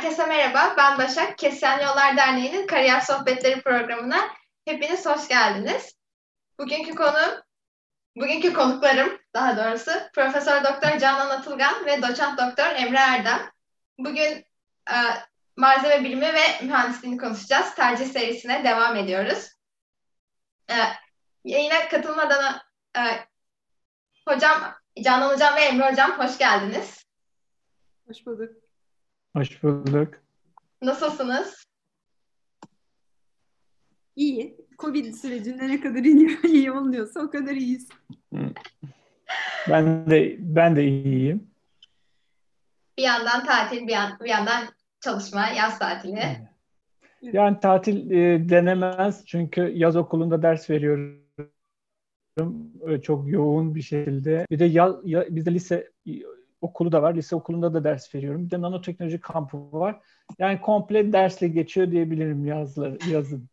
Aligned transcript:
Herkese 0.00 0.26
merhaba, 0.26 0.74
ben 0.76 0.98
Başak. 0.98 1.38
Kesyen 1.38 1.80
Yollar 1.80 2.16
Derneği'nin 2.16 2.66
Kariyer 2.66 3.00
Sohbetleri 3.00 3.62
programına 3.62 4.28
hepiniz 4.64 5.06
hoş 5.06 5.28
geldiniz. 5.28 5.94
Bugünkü 6.58 6.94
konu, 6.94 7.42
bugünkü 8.16 8.52
konuklarım 8.52 9.18
daha 9.34 9.56
doğrusu 9.56 9.90
Profesör 10.14 10.64
Doktor 10.64 10.98
Canan 10.98 11.30
Atılgan 11.30 11.86
ve 11.86 12.02
Doçent 12.02 12.38
Doktor 12.38 12.66
Emre 12.66 12.98
Erdem. 12.98 13.50
Bugün 13.98 14.44
e, 14.90 14.96
malzeme 15.56 16.04
bilimi 16.04 16.34
ve 16.34 16.62
mühendisliğini 16.62 17.18
konuşacağız. 17.18 17.74
Tercih 17.74 18.06
serisine 18.06 18.64
devam 18.64 18.96
ediyoruz. 18.96 19.48
E, 20.70 20.76
yayına 21.44 21.88
katılmadan 21.88 22.60
e, 22.96 23.02
hocam, 24.28 24.74
Canan 25.04 25.34
Hocam 25.34 25.56
ve 25.56 25.60
Emre 25.60 25.90
Hocam 25.90 26.10
hoş 26.10 26.38
geldiniz. 26.38 27.04
Hoş 28.06 28.26
bulduk. 28.26 28.59
Hoş 29.36 29.62
bulduk. 29.62 30.14
Nasılsınız? 30.82 31.66
İyi. 34.16 34.56
Covid 34.78 35.14
sürecinde 35.14 35.68
ne 35.68 35.80
kadar 35.80 36.04
iyi, 36.04 36.38
iyi 36.44 36.72
oluyorsa 36.72 37.20
o 37.20 37.30
kadar 37.30 37.52
iyiyiz. 37.52 37.88
Ben 39.68 40.10
de 40.10 40.36
ben 40.38 40.76
de 40.76 40.84
iyiyim. 40.84 41.50
Bir 42.98 43.02
yandan 43.02 43.44
tatil, 43.44 43.86
bir, 43.86 43.92
yan, 43.92 44.18
bir 44.20 44.28
yandan 44.28 44.64
çalışma, 45.00 45.48
yaz 45.48 45.78
tatili. 45.78 46.48
Yani 47.22 47.60
tatil 47.60 48.10
e, 48.10 48.48
denemez 48.48 49.26
çünkü 49.26 49.60
yaz 49.74 49.96
okulunda 49.96 50.42
ders 50.42 50.70
veriyorum. 50.70 51.20
Çok 53.02 53.28
yoğun 53.28 53.74
bir 53.74 53.82
şekilde. 53.82 54.46
Bir 54.50 54.58
de 54.58 54.64
ya, 54.64 54.96
ya, 55.04 55.26
bizde 55.30 55.54
lise 55.54 55.92
okulu 56.60 56.92
da 56.92 57.02
var. 57.02 57.14
Lise 57.14 57.36
okulunda 57.36 57.74
da 57.74 57.84
ders 57.84 58.14
veriyorum. 58.14 58.46
Bir 58.46 58.50
de 58.50 58.60
nanoteknoloji 58.60 59.20
kampı 59.20 59.72
var. 59.72 60.00
Yani 60.38 60.60
komple 60.60 61.12
dersle 61.12 61.48
geçiyor 61.48 61.90
diyebilirim 61.90 62.46
yazları, 62.46 62.98
yazın. 63.10 63.48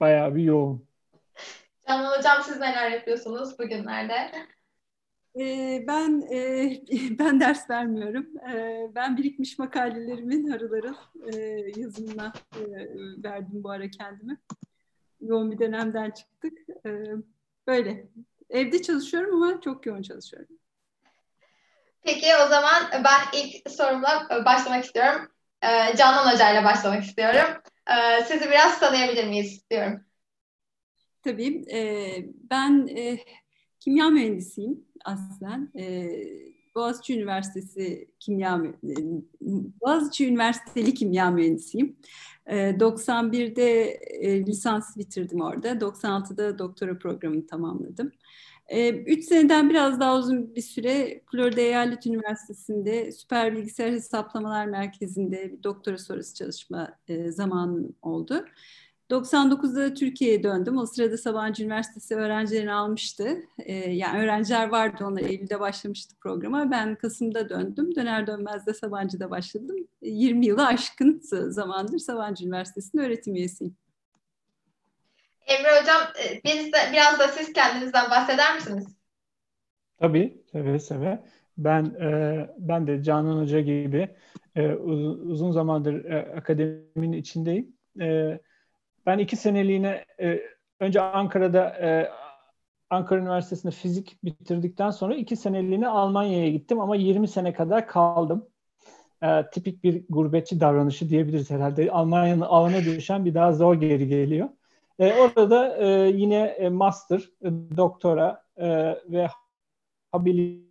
Bayağı 0.00 0.34
bir 0.34 0.42
yoğun. 0.42 0.86
Canan 1.88 2.18
Hocam 2.18 2.42
siz 2.42 2.60
neler 2.60 2.90
yapıyorsunuz 2.90 3.58
bugünlerde? 3.58 4.14
Ee, 5.38 5.84
ben 5.86 6.28
e, 6.32 6.70
ben 7.18 7.40
ders 7.40 7.70
vermiyorum. 7.70 8.26
Ee, 8.50 8.90
ben 8.94 9.16
birikmiş 9.16 9.58
makalelerimin 9.58 10.50
harıl 10.50 10.70
harıl 10.70 10.94
e, 11.32 11.38
yazımına 11.80 12.32
e, 12.54 12.64
verdim 13.22 13.64
bu 13.64 13.70
ara 13.70 13.90
kendimi. 13.90 14.36
Yoğun 15.20 15.50
bir 15.52 15.58
dönemden 15.58 16.10
çıktık. 16.10 16.58
Ee, 16.86 17.04
böyle. 17.66 18.08
Evde 18.50 18.82
çalışıyorum 18.82 19.42
ama 19.42 19.60
çok 19.60 19.86
yoğun 19.86 20.02
çalışıyorum. 20.02 20.58
Peki 22.06 22.26
o 22.46 22.48
zaman 22.48 22.82
ben 22.92 23.38
ilk 23.40 23.70
sorumla 23.70 24.28
başlamak 24.44 24.84
istiyorum. 24.84 25.28
Ee, 25.62 25.96
Canan 25.96 26.32
Hoca 26.32 26.52
ile 26.52 26.64
başlamak 26.64 27.04
istiyorum. 27.04 27.62
Ee, 27.90 28.24
sizi 28.24 28.50
biraz 28.50 28.80
tanıyabilir 28.80 29.28
miyiz 29.28 29.52
istiyorum. 29.52 30.00
Tabii. 31.24 31.64
E, 31.72 32.08
ben 32.50 32.86
e, 32.96 33.18
kimya 33.80 34.08
mühendisiyim 34.08 34.84
aslen. 35.04 35.72
E, 35.78 36.10
Boğaziçi 36.74 37.14
Üniversitesi 37.14 38.08
kimya 38.20 38.62
Boğaziçi 39.80 40.28
Üniversiteli 40.28 40.94
kimya 40.94 41.30
mühendisiyim. 41.30 41.96
91'de 42.46 43.82
e, 44.20 44.46
lisans 44.46 44.96
bitirdim 44.96 45.40
orada. 45.40 45.68
96'da 45.80 46.58
doktora 46.58 46.98
programını 46.98 47.46
tamamladım. 47.46 48.12
Ee, 48.68 48.88
üç 48.90 49.24
seneden 49.24 49.70
biraz 49.70 50.00
daha 50.00 50.16
uzun 50.16 50.54
bir 50.54 50.62
süre 50.62 51.20
Florida 51.30 51.60
Eyalet 51.60 52.06
Üniversitesi'nde 52.06 53.12
Süper 53.12 53.56
Bilgisayar 53.56 53.92
Hesaplamalar 53.92 54.66
Merkezi'nde 54.66 55.52
bir 55.52 55.62
doktora 55.62 55.98
sonrası 55.98 56.34
çalışma 56.34 56.88
e, 57.08 57.30
zamanım 57.30 57.96
oldu. 58.02 58.44
99'da 59.10 59.94
Türkiye'ye 59.94 60.42
döndüm. 60.42 60.78
O 60.78 60.86
sırada 60.86 61.18
Sabancı 61.18 61.64
Üniversitesi 61.64 62.14
öğrencilerini 62.14 62.72
almıştı. 62.72 63.38
Ee, 63.58 63.72
yani 63.72 64.18
öğrenciler 64.18 64.68
vardı 64.68 65.04
onlar 65.06 65.22
Eylül'de 65.22 65.60
başlamıştı 65.60 66.14
programa. 66.20 66.70
Ben 66.70 66.94
Kasım'da 66.94 67.48
döndüm. 67.48 67.94
Döner 67.94 68.26
dönmez 68.26 68.66
de 68.66 68.74
Sabancı'da 68.74 69.30
başladım. 69.30 69.76
20 70.02 70.46
yılı 70.46 70.66
aşkın 70.66 71.20
zamandır 71.50 71.98
Sabancı 71.98 72.44
Üniversitesi'nde 72.44 73.02
öğretim 73.02 73.34
üyesiyim. 73.34 73.76
Emre 75.46 75.80
Hocam 75.80 76.02
e, 76.02 76.40
biz 76.44 76.72
de, 76.72 76.76
biraz 76.92 77.18
da 77.18 77.28
siz 77.28 77.52
kendinizden 77.52 78.10
bahseder 78.10 78.54
misiniz? 78.54 78.96
Tabii, 79.98 80.42
seve 80.52 80.78
seve. 80.78 81.24
Ben 81.58 81.84
e, 81.84 82.50
ben 82.58 82.86
de 82.86 83.02
Canan 83.02 83.40
Hoca 83.40 83.60
gibi 83.60 84.08
e, 84.54 84.72
uzun 84.72 85.50
zamandır 85.52 86.04
e, 86.04 86.34
akademinin 86.36 87.12
içindeyim. 87.12 87.76
E, 88.00 88.38
ben 89.06 89.18
iki 89.18 89.36
seneliğine 89.36 90.04
e, 90.20 90.40
önce 90.80 91.00
Ankara'da 91.00 91.68
e, 91.68 92.10
Ankara 92.90 93.20
Üniversitesi'nde 93.20 93.72
fizik 93.72 94.24
bitirdikten 94.24 94.90
sonra 94.90 95.14
iki 95.14 95.36
seneliğine 95.36 95.88
Almanya'ya 95.88 96.50
gittim 96.50 96.80
ama 96.80 96.96
20 96.96 97.28
sene 97.28 97.52
kadar 97.52 97.86
kaldım. 97.86 98.48
E, 99.22 99.50
tipik 99.52 99.84
bir 99.84 100.04
gurbetçi 100.08 100.60
davranışı 100.60 101.08
diyebiliriz 101.08 101.50
herhalde. 101.50 101.90
Almanya'nın 101.90 102.40
avına 102.40 102.84
düşen 102.84 103.24
bir 103.24 103.34
daha 103.34 103.52
zor 103.52 103.74
geri 103.74 104.08
geliyor. 104.08 104.48
E, 104.98 105.12
orada 105.12 105.76
e, 105.78 105.86
yine 106.08 106.46
e, 106.58 106.68
master, 106.68 107.20
e, 107.20 107.50
doktora 107.76 108.44
e, 108.56 108.66
ve 109.08 109.28
habilite 110.12 110.66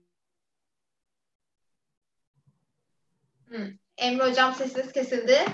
Emre 3.98 4.24
Hocam 4.24 4.54
sesiniz 4.54 4.92
kesildi. 4.92 5.46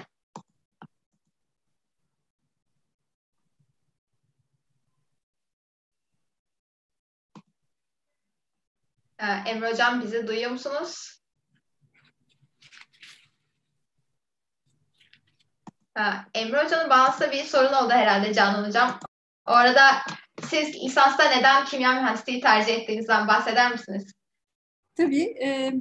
Ee, 9.20 9.26
Emre 9.46 9.72
Hocam 9.72 10.02
bizi 10.02 10.28
duyuyor 10.28 10.52
musunuz? 10.52 11.21
Emre 16.36 16.64
Hoca'nın 16.64 16.90
bağlantıda 16.90 17.32
bir 17.32 17.44
sorun 17.44 17.74
oldu 17.74 17.92
herhalde 17.92 18.34
Canan 18.34 18.68
Hocam. 18.68 19.00
O 19.48 19.52
arada 19.52 19.82
siz 20.44 20.76
lisansta 20.76 21.30
neden 21.30 21.66
kimya 21.66 21.94
mühendisliği 21.94 22.42
tercih 22.42 22.74
ettiğinizden 22.74 23.28
bahseder 23.28 23.72
misiniz? 23.72 24.14
Tabii. 24.96 25.24
E, 25.24 25.74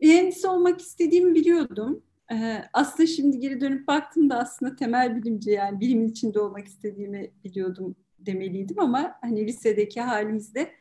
mühendis 0.00 0.44
olmak 0.44 0.80
istediğimi 0.80 1.34
biliyordum. 1.34 2.02
E, 2.32 2.64
aslında 2.72 3.06
şimdi 3.06 3.38
geri 3.38 3.60
dönüp 3.60 3.88
baktığımda 3.88 4.38
aslında 4.38 4.76
temel 4.76 5.16
bilimci 5.16 5.50
yani 5.50 5.80
bilimin 5.80 6.08
içinde 6.08 6.40
olmak 6.40 6.66
istediğimi 6.66 7.30
biliyordum 7.44 7.96
demeliydim 8.18 8.80
ama 8.80 9.18
hani 9.20 9.46
lisedeki 9.46 10.00
halimizde 10.00 10.74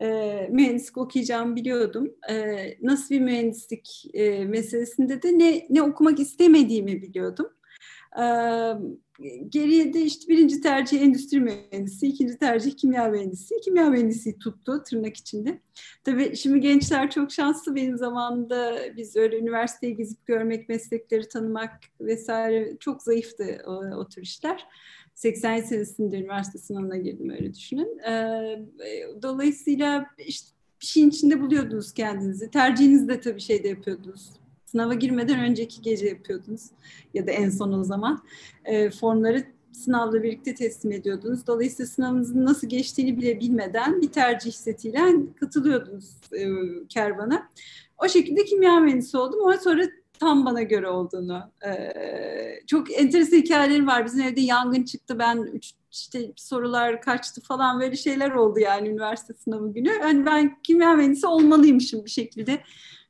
e, 0.00 0.48
mühendislik 0.50 0.98
okuyacağımı 0.98 1.56
biliyordum. 1.56 2.14
E, 2.30 2.56
nasıl 2.82 3.14
bir 3.14 3.20
mühendislik 3.20 4.04
e, 4.14 4.44
meselesinde 4.44 5.22
de 5.22 5.38
ne, 5.38 5.66
ne 5.70 5.82
okumak 5.82 6.20
istemediğimi 6.20 7.02
biliyordum. 7.02 7.48
E, 8.18 8.24
geriye 9.48 9.92
de 9.92 10.02
işte 10.02 10.28
birinci 10.28 10.60
tercih 10.60 11.02
endüstri 11.02 11.40
mühendisi, 11.40 12.06
ikinci 12.06 12.38
tercih 12.38 12.76
kimya 12.76 13.08
mühendisi. 13.08 13.54
Kimya 13.64 13.90
mühendisi 13.90 14.38
tuttu 14.38 14.82
tırnak 14.82 15.16
içinde. 15.16 15.60
Tabii 16.04 16.36
şimdi 16.36 16.60
gençler 16.60 17.10
çok 17.10 17.32
şanslı. 17.32 17.74
Benim 17.74 17.96
zamanımda 17.96 18.78
biz 18.96 19.16
öyle 19.16 19.38
üniversiteyi 19.38 19.96
gezip 19.96 20.26
görmek, 20.26 20.68
meslekleri 20.68 21.28
tanımak 21.28 21.70
vesaire 22.00 22.76
çok 22.80 23.02
zayıftı 23.02 23.58
o, 23.66 23.72
o 23.72 24.08
tür 24.08 24.22
işler. 24.22 24.66
80 25.14 25.60
senesinde 25.60 26.16
üniversite 26.16 26.58
sınavına 26.58 26.96
girdim 26.96 27.30
öyle 27.30 27.54
düşünün. 27.54 27.98
Ee, 27.98 28.62
dolayısıyla 29.22 30.06
işte 30.18 30.48
bir 30.80 30.86
şeyin 30.86 31.10
içinde 31.10 31.40
buluyordunuz 31.40 31.92
kendinizi. 31.92 32.50
Tercihinizi 32.50 33.08
de 33.08 33.20
tabii 33.20 33.40
şeyde 33.40 33.68
yapıyordunuz. 33.68 34.30
Sınava 34.66 34.94
girmeden 34.94 35.40
önceki 35.40 35.82
gece 35.82 36.06
yapıyordunuz 36.06 36.62
ya 37.14 37.26
da 37.26 37.30
en 37.30 37.50
son 37.50 37.72
o 37.72 37.84
zaman. 37.84 38.22
E, 38.64 38.90
formları 38.90 39.44
sınavla 39.72 40.22
birlikte 40.22 40.54
teslim 40.54 40.92
ediyordunuz. 40.92 41.46
Dolayısıyla 41.46 41.90
sınavınızın 41.90 42.44
nasıl 42.44 42.68
geçtiğini 42.68 43.16
bile 43.16 43.40
bilmeden 43.40 44.02
bir 44.02 44.12
tercih 44.12 44.52
setiyle 44.52 45.00
katılıyordunuz 45.40 46.10
e, 46.32 46.46
kervana. 46.88 47.48
O 48.04 48.08
şekilde 48.08 48.44
kimya 48.44 48.80
mühendisi 48.80 49.16
oldum 49.16 49.40
ama 49.42 49.56
sonra 49.56 49.82
tam 50.22 50.46
bana 50.46 50.62
göre 50.62 50.88
olduğunu. 50.88 51.42
Çok 52.66 53.00
enteresan 53.00 53.36
hikayelerim 53.36 53.86
var. 53.86 54.04
Bizim 54.04 54.20
evde 54.20 54.40
yangın 54.40 54.82
çıktı. 54.82 55.18
Ben 55.18 55.36
üç, 55.36 55.72
işte 55.92 56.32
sorular 56.36 57.00
kaçtı 57.00 57.40
falan 57.40 57.80
böyle 57.80 57.96
şeyler 57.96 58.30
oldu 58.30 58.58
yani 58.58 58.88
üniversite 58.88 59.34
sınavı 59.34 59.72
günü. 59.72 59.88
Yani 59.88 60.26
ben 60.26 60.62
kimya 60.62 60.94
mühendisi 60.94 61.26
olmalıymışım 61.26 62.04
bir 62.04 62.10
şekilde. 62.10 62.60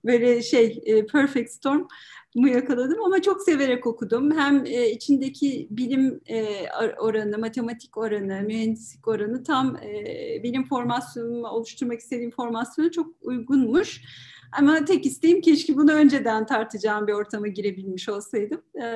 Böyle 0.05 0.43
şey 0.43 0.82
perfect 1.12 1.50
storm 1.50 1.87
mu 2.35 2.49
yakaladım 2.49 3.05
ama 3.05 3.23
çok 3.23 3.43
severek 3.43 3.87
okudum. 3.87 4.38
Hem 4.38 4.65
içindeki 4.65 5.69
bilim 5.70 6.20
oranı, 6.99 7.38
matematik 7.38 7.97
oranı, 7.97 8.43
mühendislik 8.43 9.08
oranı 9.08 9.44
tam 9.44 9.76
e, 9.76 10.41
benim 10.43 10.65
formasyonumu 10.65 11.49
oluşturmak 11.49 12.00
istediğim 12.00 12.31
formasyona 12.31 12.91
çok 12.91 13.06
uygunmuş. 13.23 14.03
Ama 14.52 14.84
tek 14.84 15.06
isteğim 15.06 15.40
keşke 15.40 15.76
bunu 15.76 15.93
önceden 15.93 16.46
tartacağım 16.46 17.06
bir 17.06 17.12
ortama 17.12 17.49
girebilmiş 17.49 18.08
olsaydım. 18.08 18.62
Ee, 18.82 18.87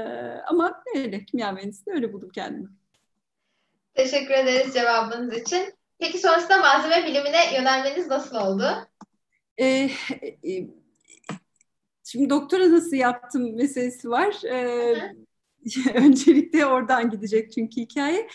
ama 0.47 0.82
öyle 0.97 1.25
kimya 1.25 1.53
mühendisliği 1.53 1.97
öyle 1.97 2.12
buldum 2.12 2.31
kendimi. 2.35 2.69
Teşekkür 3.94 4.35
ederiz 4.35 4.75
cevabınız 4.75 5.32
için. 5.32 5.75
Peki 5.99 6.19
sonrasında 6.19 6.58
malzeme 6.58 7.05
bilimine 7.06 7.55
yönelmeniz 7.55 8.06
nasıl 8.06 8.37
oldu? 8.37 8.88
Ee, 9.58 9.91
e, 10.44 10.69
şimdi 12.05 12.31
doktora 12.31 12.73
nasıl 12.73 12.97
yaptım 12.97 13.56
meselesi 13.56 14.11
var. 14.11 14.44
Ee, 14.44 15.12
Öncelikle 15.95 16.67
oradan 16.67 17.11
gidecek 17.11 17.53
çünkü 17.53 17.81
hikaye. 17.81 18.29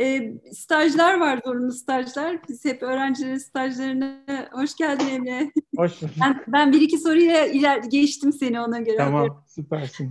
E, 0.00 0.32
stajlar 0.52 1.20
var, 1.20 1.40
zorunlu 1.44 1.72
stajlar. 1.72 2.48
Biz 2.48 2.64
hep 2.64 2.82
öğrencilerin 2.82 3.38
stajlarına 3.38 4.24
hoş 4.52 4.76
geldin 4.76 5.06
Emre. 5.06 5.52
Hoş 5.76 6.02
bulduk. 6.02 6.14
Ben, 6.20 6.44
ben 6.48 6.72
bir 6.72 6.80
iki 6.80 6.98
soruya 6.98 7.46
iler 7.46 7.78
geçtim 7.78 8.32
seni 8.32 8.60
ona 8.60 8.78
göre. 8.80 8.96
Tamam, 8.96 9.44
süpersin. 9.48 10.10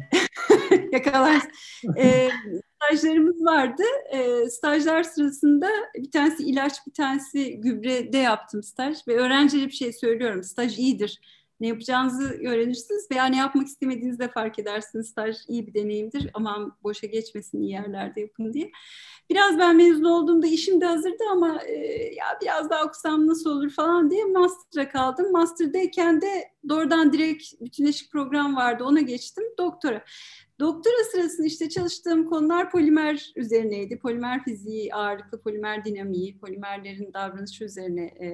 Yakalarsın. 0.92 1.52
e, 1.98 2.30
stajlarımız 2.76 3.46
vardı. 3.46 3.84
E, 4.14 4.50
stajlar 4.50 5.04
sırasında 5.04 5.70
bir 5.96 6.12
tanesi 6.12 6.44
ilaç, 6.44 6.74
bir 6.88 6.94
tanesi 6.94 7.62
gübrede 7.62 8.18
yaptım 8.18 8.64
staj. 8.64 8.98
Ve 9.08 9.18
öğrencilere 9.18 9.68
bir 9.68 9.72
şey 9.72 9.94
söylüyorum. 9.94 10.44
Staj 10.44 10.80
iyidir 10.80 11.20
ne 11.60 11.68
yapacağınızı 11.68 12.24
öğrenirsiniz 12.24 13.08
veya 13.12 13.26
ne 13.26 13.38
yapmak 13.38 13.68
istemediğinizi 13.68 14.20
de 14.20 14.28
fark 14.28 14.60
edersiniz. 14.60 15.10
Staj 15.10 15.38
iyi 15.48 15.68
bir 15.68 15.74
deneyimdir. 15.74 16.30
Aman 16.34 16.74
boşa 16.84 17.08
geçmesin 17.08 17.62
iyi 17.62 17.72
yerlerde 17.72 18.22
yapın 18.22 18.54
diye. 18.54 18.72
Biraz 19.30 19.58
ben 19.58 19.76
mezun 19.76 20.04
olduğumda 20.04 20.48
işim 20.48 20.82
de 20.82 20.86
hazırdı 20.86 21.24
ama 21.32 21.62
e, 21.64 21.74
ya 22.16 22.26
biraz 22.42 22.70
daha 22.70 22.84
okusam 22.84 23.28
nasıl 23.28 23.50
olur 23.50 23.70
falan 23.70 24.12
diye 24.12 24.26
master'a 24.26 24.90
kaldım. 24.90 25.32
Master'dayken 25.32 26.22
de 26.22 26.52
doğrudan 26.70 27.14
direkt 27.14 27.62
bütünleşik 27.62 28.12
program 28.12 28.56
vardı 28.56 28.84
ona 28.84 29.02
geçtim 29.02 29.44
doktora. 29.58 30.04
Doktora 30.60 31.04
sırasında 31.12 31.48
işte 31.48 31.70
çalıştığım 31.70 32.26
konular 32.26 32.72
polimer 32.72 33.32
üzerineydi. 33.36 34.00
Polimer 34.00 34.44
fiziği, 34.44 34.94
ağırlıklı 34.94 35.42
polimer 35.42 35.86
dinamiği, 35.86 36.40
polimerlerin 36.40 37.14
davranışı 37.14 37.64
üzerine 37.64 38.06
e, 38.06 38.30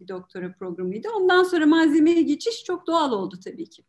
bir 0.00 0.08
doktora 0.08 0.52
programıydı. 0.58 1.08
Ondan 1.16 1.42
sonra 1.42 1.66
malzemeye 1.66 2.22
geçiş 2.22 2.64
çok 2.64 2.86
doğal 2.86 3.12
oldu 3.12 3.38
tabii 3.44 3.70
ki. 3.70 3.82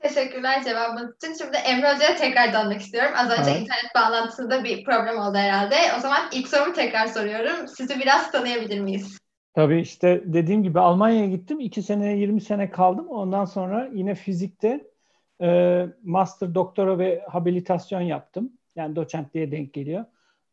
Teşekkürler 0.00 0.64
cevabınız 0.64 1.16
için. 1.16 1.34
Şimdi 1.34 1.56
Emre 1.56 1.94
Hoca'ya 1.94 2.16
tekrar 2.16 2.52
dönmek 2.52 2.80
istiyorum. 2.80 3.12
Az 3.16 3.30
önce 3.30 3.50
evet. 3.50 3.60
internet 3.60 3.94
bağlantısında 3.94 4.64
bir 4.64 4.84
problem 4.84 5.18
oldu 5.18 5.36
herhalde. 5.36 5.74
O 5.98 6.00
zaman 6.00 6.20
ilk 6.32 6.48
sorumu 6.48 6.72
tekrar 6.72 7.06
soruyorum. 7.06 7.68
Sizi 7.68 8.00
biraz 8.00 8.32
tanıyabilir 8.32 8.80
miyiz? 8.80 9.18
Tabii 9.54 9.80
işte 9.80 10.22
dediğim 10.24 10.62
gibi 10.62 10.80
Almanya'ya 10.80 11.26
gittim. 11.26 11.60
İki 11.60 11.82
sene, 11.82 12.16
20 12.16 12.40
sene 12.40 12.70
kaldım. 12.70 13.08
Ondan 13.08 13.44
sonra 13.44 13.88
yine 13.92 14.14
fizikte 14.14 14.93
e, 15.40 15.86
master, 16.02 16.54
doktora 16.54 16.98
ve 16.98 17.22
habilitasyon 17.28 18.00
yaptım. 18.00 18.52
Yani 18.76 18.96
doçentliğe 18.96 19.52
denk 19.52 19.72
geliyor. 19.72 20.04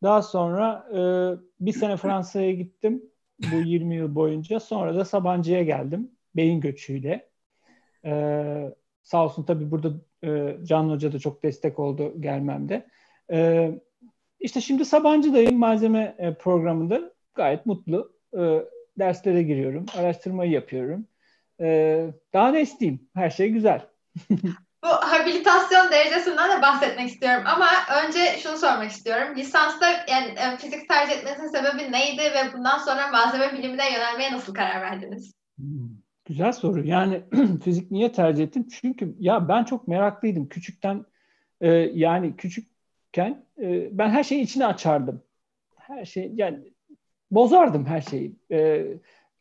Daha 0.04 0.22
sonra 0.22 0.88
e, 0.94 1.00
bir 1.66 1.74
sene 1.74 1.98
Fransa'ya 1.98 2.52
gittim 2.52 3.04
bu 3.52 3.56
20 3.56 3.96
yıl 3.96 4.16
boyunca. 4.16 4.60
Sonra 4.60 4.96
da 4.96 5.06
Sabancı'ya 5.06 5.64
geldim 5.64 6.12
beyin 6.36 6.62
göçüyle. 6.62 7.30
E, 8.06 8.74
sağ 9.04 9.26
olsun 9.26 9.44
tabii 9.44 9.72
burada 9.72 9.94
e, 10.24 10.58
Can 10.64 10.90
Hoca 10.90 11.14
da 11.14 11.20
çok 11.20 11.44
destek 11.44 11.80
oldu 11.80 12.22
gelmemde. 12.22 12.88
E, 13.32 13.72
işte 14.40 14.62
şimdi 14.62 14.86
Sabancı'dayım 14.86 15.58
malzeme 15.58 16.16
e, 16.18 16.34
programında. 16.34 17.12
Gayet 17.34 17.66
mutlu. 17.66 18.14
E, 18.38 18.62
derslere 19.00 19.44
giriyorum. 19.44 19.86
Araştırmayı 19.98 20.52
yapıyorum. 20.52 21.08
E, 21.60 22.08
daha 22.34 22.52
ne 22.52 22.62
isteyeyim? 22.62 23.10
Her 23.14 23.30
şey 23.30 23.50
güzel. 23.50 23.88
Bu 24.84 24.88
habilitasyon 24.88 25.92
derecesinden 25.92 26.58
de 26.58 26.62
bahsetmek 26.62 27.10
istiyorum 27.10 27.44
ama 27.46 27.68
önce 28.04 28.20
şunu 28.44 28.58
sormak 28.58 28.92
istiyorum. 28.92 29.36
Lisansta 29.36 29.86
yani 29.92 30.28
e, 30.28 30.58
fizik 30.58 30.90
tercih 30.90 31.18
etmenizin 31.18 31.48
sebebi 31.48 31.92
neydi 31.92 32.22
ve 32.22 32.54
bundan 32.54 32.78
sonra 32.78 33.08
malzeme 33.08 33.54
bilimine 33.54 33.94
yönelmeye 33.94 34.32
nasıl 34.32 34.54
karar 34.54 34.82
verdiniz? 34.82 35.34
Hmm, 35.58 35.90
güzel 36.26 36.52
soru. 36.52 36.88
Yani 36.88 37.24
fizik 37.64 37.92
niye 37.92 38.12
tercih 38.12 38.44
ettim? 38.44 38.68
Çünkü 38.82 39.16
ya 39.20 39.48
ben 39.48 39.64
çok 39.64 39.88
meraklıydım. 39.88 40.50
Küçükten 40.50 41.06
e, 41.62 41.70
yani 41.94 42.36
küçükken 42.36 43.46
e, 43.62 43.98
ben 43.98 44.10
her 44.10 44.24
şeyi 44.24 44.42
içine 44.42 44.66
açardım. 44.66 45.24
Her 45.76 46.06
şey 46.06 46.32
yani 46.36 46.60
bozardım 47.32 47.86
her 47.86 48.02
şeyi. 48.02 48.36
E, 48.52 48.88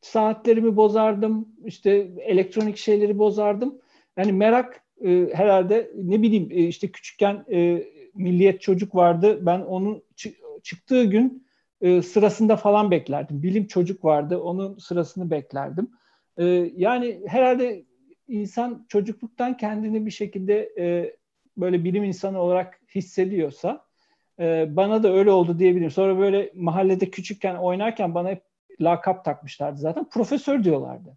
saatlerimi 0.01 0.77
bozardım. 0.77 1.49
İşte 1.65 2.11
elektronik 2.19 2.77
şeyleri 2.77 3.19
bozardım. 3.19 3.79
Yani 4.17 4.33
merak 4.33 4.83
e, 5.05 5.29
herhalde 5.35 5.91
ne 5.95 6.23
bileyim 6.23 6.49
e, 6.51 6.65
işte 6.65 6.89
küçükken 6.89 7.45
e, 7.53 7.85
milliyet 8.15 8.61
çocuk 8.61 8.95
vardı. 8.95 9.47
Ben 9.47 9.61
onun 9.61 10.03
çı- 10.17 10.35
çıktığı 10.63 11.05
gün 11.05 11.47
e, 11.81 12.03
sırasında 12.03 12.57
falan 12.57 12.91
beklerdim. 12.91 13.43
Bilim 13.43 13.67
çocuk 13.67 14.05
vardı. 14.05 14.39
Onun 14.39 14.79
sırasını 14.79 15.31
beklerdim. 15.31 15.91
E, 16.39 16.45
yani 16.77 17.21
herhalde 17.27 17.85
insan 18.29 18.87
çocukluktan 18.89 19.57
kendini 19.57 20.07
bir 20.07 20.11
şekilde 20.11 20.73
e, 20.79 21.17
böyle 21.57 21.85
bilim 21.85 22.05
insanı 22.05 22.41
olarak 22.41 22.81
hissediyorsa 22.95 23.85
e, 24.41 24.77
bana 24.77 25.03
da 25.03 25.13
öyle 25.13 25.31
oldu 25.31 25.59
diyebilirim. 25.59 25.91
Sonra 25.91 26.19
böyle 26.19 26.53
mahallede 26.55 27.11
küçükken 27.11 27.55
oynarken 27.55 28.15
bana 28.15 28.29
hep 28.31 28.43
lakap 28.81 29.25
takmışlardı 29.25 29.81
zaten. 29.81 30.09
Profesör 30.09 30.65
diyorlardı. 30.65 31.17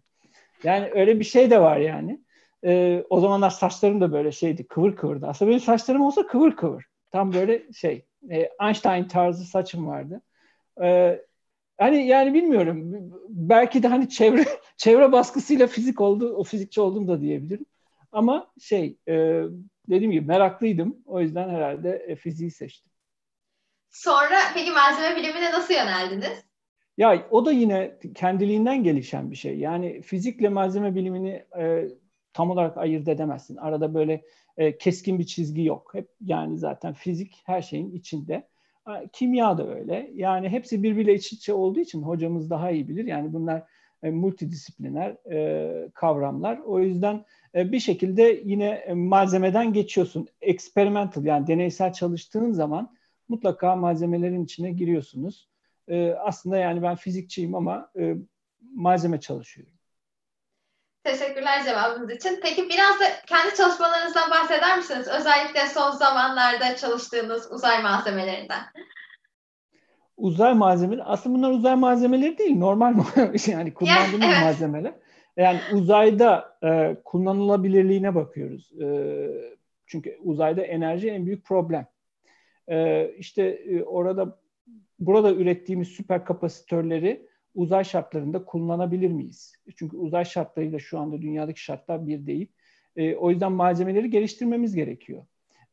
Yani 0.64 0.90
öyle 0.94 1.20
bir 1.20 1.24
şey 1.24 1.50
de 1.50 1.60
var 1.60 1.76
yani 1.76 2.20
e, 2.64 3.04
o 3.10 3.20
zamanlar 3.20 3.50
saçlarım 3.50 4.00
da 4.00 4.12
böyle 4.12 4.32
şeydi 4.32 4.66
kıvır 4.66 4.96
kıvırdı. 4.96 5.26
Aslında 5.26 5.48
benim 5.48 5.60
saçlarım 5.60 6.00
olsa 6.00 6.26
kıvır 6.26 6.56
kıvır. 6.56 6.84
Tam 7.12 7.32
böyle 7.32 7.72
şey 7.72 8.06
e, 8.30 8.48
Einstein 8.62 9.04
tarzı 9.08 9.44
saçım 9.44 9.86
vardı. 9.86 10.22
E, 10.82 11.20
hani 11.78 12.06
yani 12.06 12.34
bilmiyorum. 12.34 13.10
Belki 13.28 13.82
de 13.82 13.88
hani 13.88 14.08
çevre 14.08 14.44
çevre 14.76 15.12
baskısıyla 15.12 15.66
fizik 15.66 16.00
oldu, 16.00 16.34
o 16.36 16.44
fizikçi 16.44 16.80
oldum 16.80 17.08
da 17.08 17.20
diyebilirim. 17.20 17.66
Ama 18.12 18.52
şey 18.60 18.98
e, 19.08 19.42
dediğim 19.88 20.12
gibi 20.12 20.26
meraklıydım. 20.26 20.96
O 21.06 21.20
yüzden 21.20 21.48
herhalde 21.48 22.04
e, 22.08 22.16
fiziği 22.16 22.50
seçtim. 22.50 22.90
Sonra 23.90 24.36
peki 24.54 24.70
malzeme 24.70 25.16
bilimine 25.16 25.52
nasıl 25.52 25.74
yöneldiniz? 25.74 26.44
Ya 26.96 27.26
o 27.30 27.46
da 27.46 27.52
yine 27.52 27.98
kendiliğinden 28.14 28.84
gelişen 28.84 29.30
bir 29.30 29.36
şey. 29.36 29.58
Yani 29.58 30.02
fizikle 30.02 30.48
malzeme 30.48 30.94
bilimini 30.94 31.46
e, 31.58 31.88
tam 32.34 32.50
olarak 32.50 32.76
ayırt 32.76 33.08
edemezsin. 33.08 33.56
Arada 33.56 33.94
böyle 33.94 34.24
e, 34.56 34.78
keskin 34.78 35.18
bir 35.18 35.24
çizgi 35.26 35.64
yok. 35.64 35.90
Hep 35.94 36.08
yani 36.20 36.58
zaten 36.58 36.92
fizik 36.92 37.42
her 37.44 37.62
şeyin 37.62 37.92
içinde. 37.92 38.48
Kimya 39.12 39.58
da 39.58 39.74
öyle. 39.74 40.10
Yani 40.14 40.48
hepsi 40.48 40.82
birbiriyle 40.82 41.14
iç 41.14 41.32
içe 41.32 41.52
olduğu 41.52 41.80
için 41.80 42.02
hocamız 42.02 42.50
daha 42.50 42.70
iyi 42.70 42.88
bilir. 42.88 43.04
Yani 43.04 43.32
bunlar 43.32 43.62
e, 44.02 44.10
multidisipliner 44.10 45.16
e, 45.32 45.90
kavramlar. 45.94 46.58
O 46.58 46.80
yüzden 46.80 47.24
e, 47.54 47.72
bir 47.72 47.80
şekilde 47.80 48.42
yine 48.44 48.68
e, 48.68 48.94
malzemeden 48.94 49.72
geçiyorsun. 49.72 50.28
Experimental 50.40 51.24
yani 51.24 51.46
deneysel 51.46 51.92
çalıştığın 51.92 52.52
zaman 52.52 52.94
mutlaka 53.28 53.76
malzemelerin 53.76 54.44
içine 54.44 54.72
giriyorsunuz. 54.72 55.48
E, 55.88 56.12
aslında 56.12 56.56
yani 56.56 56.82
ben 56.82 56.96
fizikçiyim 56.96 57.54
ama 57.54 57.90
e, 57.98 58.14
malzeme 58.74 59.20
çalışıyorum. 59.20 59.73
Teşekkürler 61.04 61.64
cevabınız 61.64 62.10
için. 62.10 62.40
Peki 62.42 62.68
biraz 62.68 63.00
da 63.00 63.04
kendi 63.26 63.54
çalışmalarınızdan 63.54 64.30
bahseder 64.30 64.76
misiniz? 64.76 65.08
Özellikle 65.08 65.66
son 65.66 65.90
zamanlarda 65.90 66.76
çalıştığınız 66.76 67.52
uzay 67.52 67.82
malzemelerinden. 67.82 68.62
Uzay 70.16 70.54
malzemeleri, 70.54 71.04
aslında 71.04 71.36
bunlar 71.36 71.50
uzay 71.50 71.76
malzemeleri 71.76 72.38
değil, 72.38 72.56
normal 72.56 72.94
yani 73.46 73.74
kullandığımız 73.74 74.22
yani, 74.22 74.32
evet. 74.32 74.42
malzemeler. 74.42 74.94
Yani 75.36 75.60
uzayda 75.72 76.58
e, 76.62 76.96
kullanılabilirliğine 77.04 78.14
bakıyoruz. 78.14 78.72
E, 78.82 78.86
çünkü 79.86 80.18
uzayda 80.22 80.62
enerji 80.62 81.10
en 81.10 81.26
büyük 81.26 81.44
problem. 81.44 81.86
E, 82.68 83.08
işte 83.18 83.42
e, 83.42 83.82
orada 83.82 84.38
burada 84.98 85.32
ürettiğimiz 85.32 85.88
süper 85.88 86.24
kapasitörleri 86.24 87.26
uzay 87.54 87.84
şartlarında 87.84 88.44
kullanabilir 88.44 89.10
miyiz? 89.10 89.52
Çünkü 89.76 89.96
uzay 89.96 90.24
şartlarıyla 90.24 90.78
şu 90.78 90.98
anda 90.98 91.22
dünyadaki 91.22 91.62
şartlar 91.62 92.06
bir 92.06 92.26
değil. 92.26 92.46
E, 92.96 93.14
o 93.16 93.30
yüzden 93.30 93.52
malzemeleri 93.52 94.10
geliştirmemiz 94.10 94.74
gerekiyor. 94.74 95.26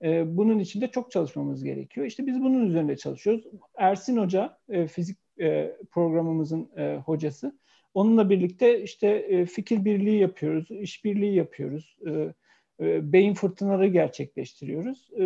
E, 0.03 0.37
bunun 0.37 0.59
için 0.59 0.81
de 0.81 0.87
çok 0.87 1.11
çalışmamız 1.11 1.63
gerekiyor. 1.63 2.07
İşte 2.07 2.27
biz 2.27 2.41
bunun 2.41 2.65
üzerinde 2.65 2.97
çalışıyoruz. 2.97 3.45
Ersin 3.77 4.17
Hoca, 4.17 4.57
e, 4.69 4.87
fizik 4.87 5.17
e, 5.39 5.77
programımızın 5.91 6.69
e, 6.77 6.95
hocası. 7.05 7.59
Onunla 7.93 8.29
birlikte 8.29 8.83
işte 8.83 9.07
e, 9.07 9.45
fikir 9.45 9.85
birliği 9.85 10.19
yapıyoruz, 10.19 10.71
işbirliği 10.71 11.35
yapıyoruz. 11.35 11.97
E, 12.07 12.33
e, 12.81 13.13
beyin 13.13 13.33
fırtınaları 13.33 13.87
gerçekleştiriyoruz. 13.87 15.09
E, 15.13 15.25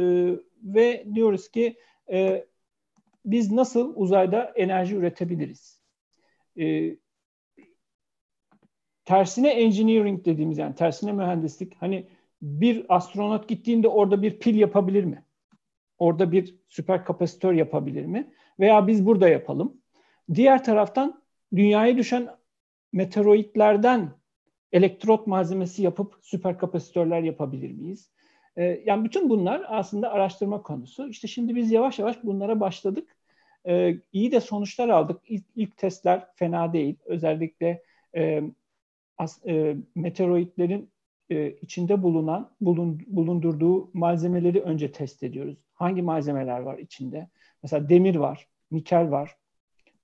ve 0.64 1.06
diyoruz 1.16 1.52
ki 1.52 1.78
e, 2.12 2.46
biz 3.26 3.52
nasıl 3.52 3.94
uzayda 3.96 4.54
enerji 4.56 4.96
üretebiliriz? 4.96 5.85
E, 6.60 6.98
tersine 9.06 9.50
engineering 9.50 10.26
dediğimiz 10.26 10.58
yani 10.58 10.76
tersine 10.76 11.12
mühendislik 11.12 11.76
hani 11.80 12.08
bir 12.42 12.86
astronot 12.90 13.48
gittiğinde 13.48 13.88
orada 13.88 14.22
bir 14.22 14.40
pil 14.40 14.56
yapabilir 14.56 15.04
mi? 15.04 15.26
Orada 15.98 16.32
bir 16.32 16.56
süper 16.68 17.06
kapasitör 17.06 17.54
yapabilir 17.54 18.06
mi? 18.06 18.34
Veya 18.60 18.88
biz 18.88 19.06
burada 19.06 19.30
yapalım. 19.30 19.82
Diğer 20.34 20.64
taraftan 20.64 21.22
dünyaya 21.56 21.98
düşen 21.98 22.30
meteoroidlerden 22.94 24.12
elektrot 24.72 25.28
malzemesi 25.28 25.84
yapıp 25.84 26.20
süper 26.22 26.58
kapasitörler 26.58 27.22
yapabilir 27.22 27.72
miyiz? 27.72 28.12
Ee, 28.58 28.82
yani 28.86 29.06
bütün 29.06 29.30
bunlar 29.30 29.66
aslında 29.68 30.12
araştırma 30.12 30.62
konusu. 30.62 31.10
İşte 31.10 31.28
şimdi 31.28 31.56
biz 31.56 31.72
yavaş 31.72 32.00
yavaş 32.00 32.24
bunlara 32.24 32.60
başladık. 32.60 33.15
Ee, 33.68 33.98
iyi 34.14 34.32
de 34.32 34.42
sonuçlar 34.42 34.90
aldık. 34.90 35.22
İlk, 35.28 35.44
ilk 35.56 35.78
testler 35.78 36.28
fena 36.36 36.74
değil. 36.74 36.96
Özellikle 37.06 37.84
e, 38.16 38.44
as, 39.18 39.46
e, 39.48 39.78
meteoroidlerin 39.96 40.90
e, 41.30 41.52
içinde 41.52 42.04
bulunan 42.04 42.52
bulun, 42.62 43.02
bulundurduğu 43.08 43.90
malzemeleri 43.94 44.62
önce 44.62 44.92
test 44.92 45.24
ediyoruz. 45.24 45.58
Hangi 45.74 46.02
malzemeler 46.02 46.60
var 46.60 46.78
içinde? 46.78 47.30
Mesela 47.64 47.90
demir 47.90 48.16
var, 48.16 48.48
nikel 48.72 49.12
var, 49.12 49.38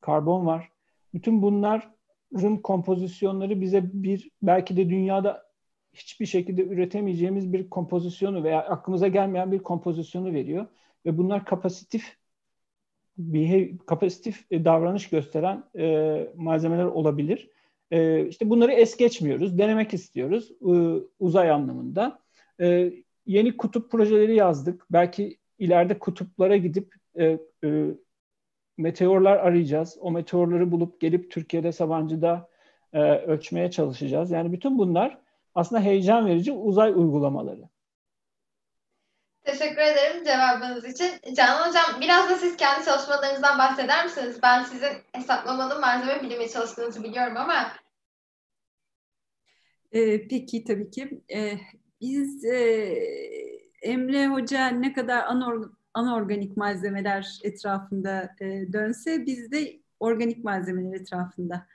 karbon 0.01 0.45
var. 0.45 0.71
Bütün 1.13 1.41
bunların 1.41 2.61
kompozisyonları 2.63 3.61
bize 3.61 3.89
bir 3.93 4.29
belki 4.41 4.77
de 4.77 4.89
dünyada 4.89 5.51
hiçbir 5.93 6.25
şekilde 6.25 6.63
üretemeyeceğimiz 6.63 7.53
bir 7.53 7.69
kompozisyonu 7.69 8.43
veya 8.43 8.63
aklımıza 8.63 9.07
gelmeyen 9.07 9.51
bir 9.51 9.59
kompozisyonu 9.59 10.33
veriyor 10.33 10.67
ve 11.05 11.17
bunlar 11.17 11.45
kapasitif 11.45 12.20
bir 13.17 13.77
kapasitif 13.77 14.45
e, 14.51 14.65
davranış 14.65 15.09
gösteren 15.09 15.63
e, 15.77 16.27
malzemeler 16.35 16.85
olabilir. 16.85 17.49
E, 17.91 18.27
işte 18.27 18.49
bunları 18.49 18.71
es 18.71 18.97
geçmiyoruz, 18.97 19.57
denemek 19.57 19.93
istiyoruz 19.93 20.51
e, 20.51 21.01
uzay 21.19 21.51
anlamında. 21.51 22.19
E, 22.61 22.93
yeni 23.25 23.57
kutup 23.57 23.91
projeleri 23.91 24.35
yazdık. 24.35 24.85
Belki 24.91 25.37
ileride 25.59 25.99
kutuplara 25.99 26.57
gidip 26.57 26.95
e, 27.19 27.37
e, 27.63 27.85
meteorlar 28.77 29.37
arayacağız. 29.37 29.97
O 30.01 30.11
meteorları 30.11 30.71
bulup 30.71 30.99
gelip 31.01 31.31
Türkiye'de 31.31 31.71
Sabancı'da 31.71 32.49
e, 32.93 33.01
ölçmeye 33.01 33.71
çalışacağız. 33.71 34.31
Yani 34.31 34.51
bütün 34.51 34.77
bunlar 34.77 35.17
aslında 35.55 35.81
heyecan 35.81 36.25
verici 36.25 36.51
uzay 36.51 36.91
uygulamaları. 36.91 37.70
Teşekkür 39.43 39.81
ederim 39.81 40.23
cevabınız 40.23 40.85
için. 40.85 41.33
Canan 41.35 41.69
Hocam 41.69 42.01
biraz 42.01 42.29
da 42.29 42.37
siz 42.37 42.57
kendi 42.57 42.85
çalışmalarınızdan 42.85 43.59
bahseder 43.59 44.05
misiniz? 44.05 44.39
Ben 44.43 44.63
sizin 44.63 44.91
hesaplamalı 45.11 45.79
malzeme 45.79 46.21
bilimi 46.21 46.49
çalıştığınızı 46.49 47.03
biliyorum 47.03 47.37
ama. 47.37 47.71
Ee, 49.91 50.27
peki 50.27 50.63
tabii 50.63 50.91
ki. 50.91 51.21
Ee, 51.33 51.57
biz 52.01 52.45
e, 52.45 52.57
Emre 53.81 54.27
Hoca 54.27 54.67
ne 54.67 54.93
kadar 54.93 55.23
anor, 55.23 55.69
anorganik 55.93 56.57
malzemeler 56.57 57.39
etrafında 57.43 58.35
e, 58.41 58.73
dönse 58.73 59.25
biz 59.25 59.51
de 59.51 59.79
organik 59.99 60.43
malzemeler 60.43 60.99
etrafında 60.99 61.67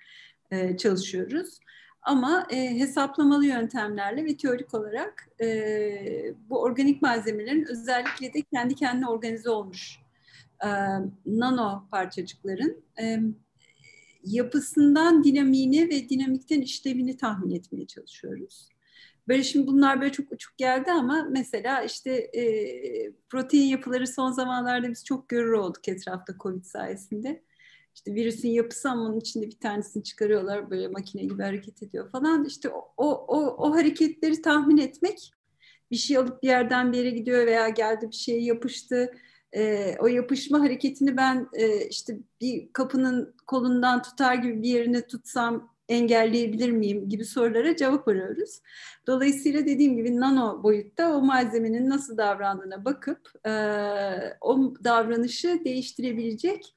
e, 0.51 0.77
çalışıyoruz. 0.77 1.59
Ama 2.07 2.47
e, 2.51 2.79
hesaplamalı 2.79 3.47
yöntemlerle 3.47 4.25
ve 4.25 4.37
teorik 4.37 4.75
olarak 4.75 5.29
e, 5.41 6.35
bu 6.51 6.61
organik 6.63 7.03
malzemelerin 7.03 7.67
özellikle 7.71 8.35
de 8.35 8.43
kendi 8.43 8.75
kendine 8.75 9.09
organize 9.09 9.51
olmuş 9.51 9.99
e, 10.65 10.69
nano 11.27 11.89
parçacıkların 11.91 12.85
e, 13.01 13.19
yapısından 14.25 15.25
dinamiğini 15.25 15.89
ve 15.89 16.09
dinamikten 16.09 16.61
işlevini 16.61 17.17
tahmin 17.17 17.51
etmeye 17.51 17.87
çalışıyoruz. 17.87 18.69
Böyle 19.29 19.45
şimdi 19.45 19.67
bunlar 19.67 20.01
böyle 20.01 20.13
çok 20.13 20.33
uçuk 20.33 20.59
geldi 20.59 20.93
ama 20.93 21.27
mesela 21.31 21.83
işte 21.83 22.13
e, 22.13 22.43
protein 23.29 23.67
yapıları 23.69 24.07
son 24.07 24.31
zamanlarda 24.31 24.91
biz 24.91 25.05
çok 25.05 25.29
görür 25.29 25.53
olduk 25.53 25.89
etrafta 25.89 26.35
COVID 26.43 26.65
sayesinde 26.65 27.43
işte 27.97 28.15
virüsün 28.15 28.49
yapısı 28.49 28.91
ama 28.91 29.03
onun 29.03 29.21
içinde 29.21 29.47
bir 29.47 29.59
tanesini 29.59 30.03
çıkarıyorlar 30.05 30.71
böyle 30.71 30.89
makine 30.89 31.23
gibi 31.23 31.43
hareket 31.43 31.83
ediyor 31.83 32.11
falan. 32.11 32.45
İşte 32.45 32.69
o, 32.69 32.93
o, 32.97 33.57
o 33.57 33.75
hareketleri 33.75 34.43
tahmin 34.43 34.79
etmek 34.79 35.33
bir 35.91 35.97
şey 35.97 36.17
alıp 36.17 36.43
bir 36.43 36.49
yerden 36.49 36.93
bir 36.93 36.99
yere 36.99 37.11
gidiyor 37.11 37.47
veya 37.47 37.69
geldi 37.69 38.09
bir 38.11 38.17
şeye 38.17 38.43
yapıştı. 38.43 39.15
E, 39.53 39.95
o 39.99 40.07
yapışma 40.07 40.61
hareketini 40.61 41.17
ben 41.17 41.49
e, 41.53 41.87
işte 41.89 42.19
bir 42.41 42.73
kapının 42.73 43.35
kolundan 43.47 44.03
tutar 44.03 44.35
gibi 44.35 44.63
bir 44.63 44.69
yerini 44.69 45.07
tutsam 45.07 45.77
engelleyebilir 45.89 46.71
miyim 46.71 47.09
gibi 47.09 47.25
sorulara 47.25 47.77
cevap 47.77 48.09
arıyoruz. 48.09 48.61
Dolayısıyla 49.07 49.67
dediğim 49.67 49.97
gibi 49.97 50.21
nano 50.21 50.63
boyutta 50.63 51.17
o 51.17 51.23
malzemenin 51.23 51.91
nasıl 51.91 52.17
davrandığına 52.17 52.85
bakıp 52.85 53.31
e, 53.47 53.51
o 54.41 54.75
davranışı 54.85 55.61
değiştirebilecek 55.65 56.76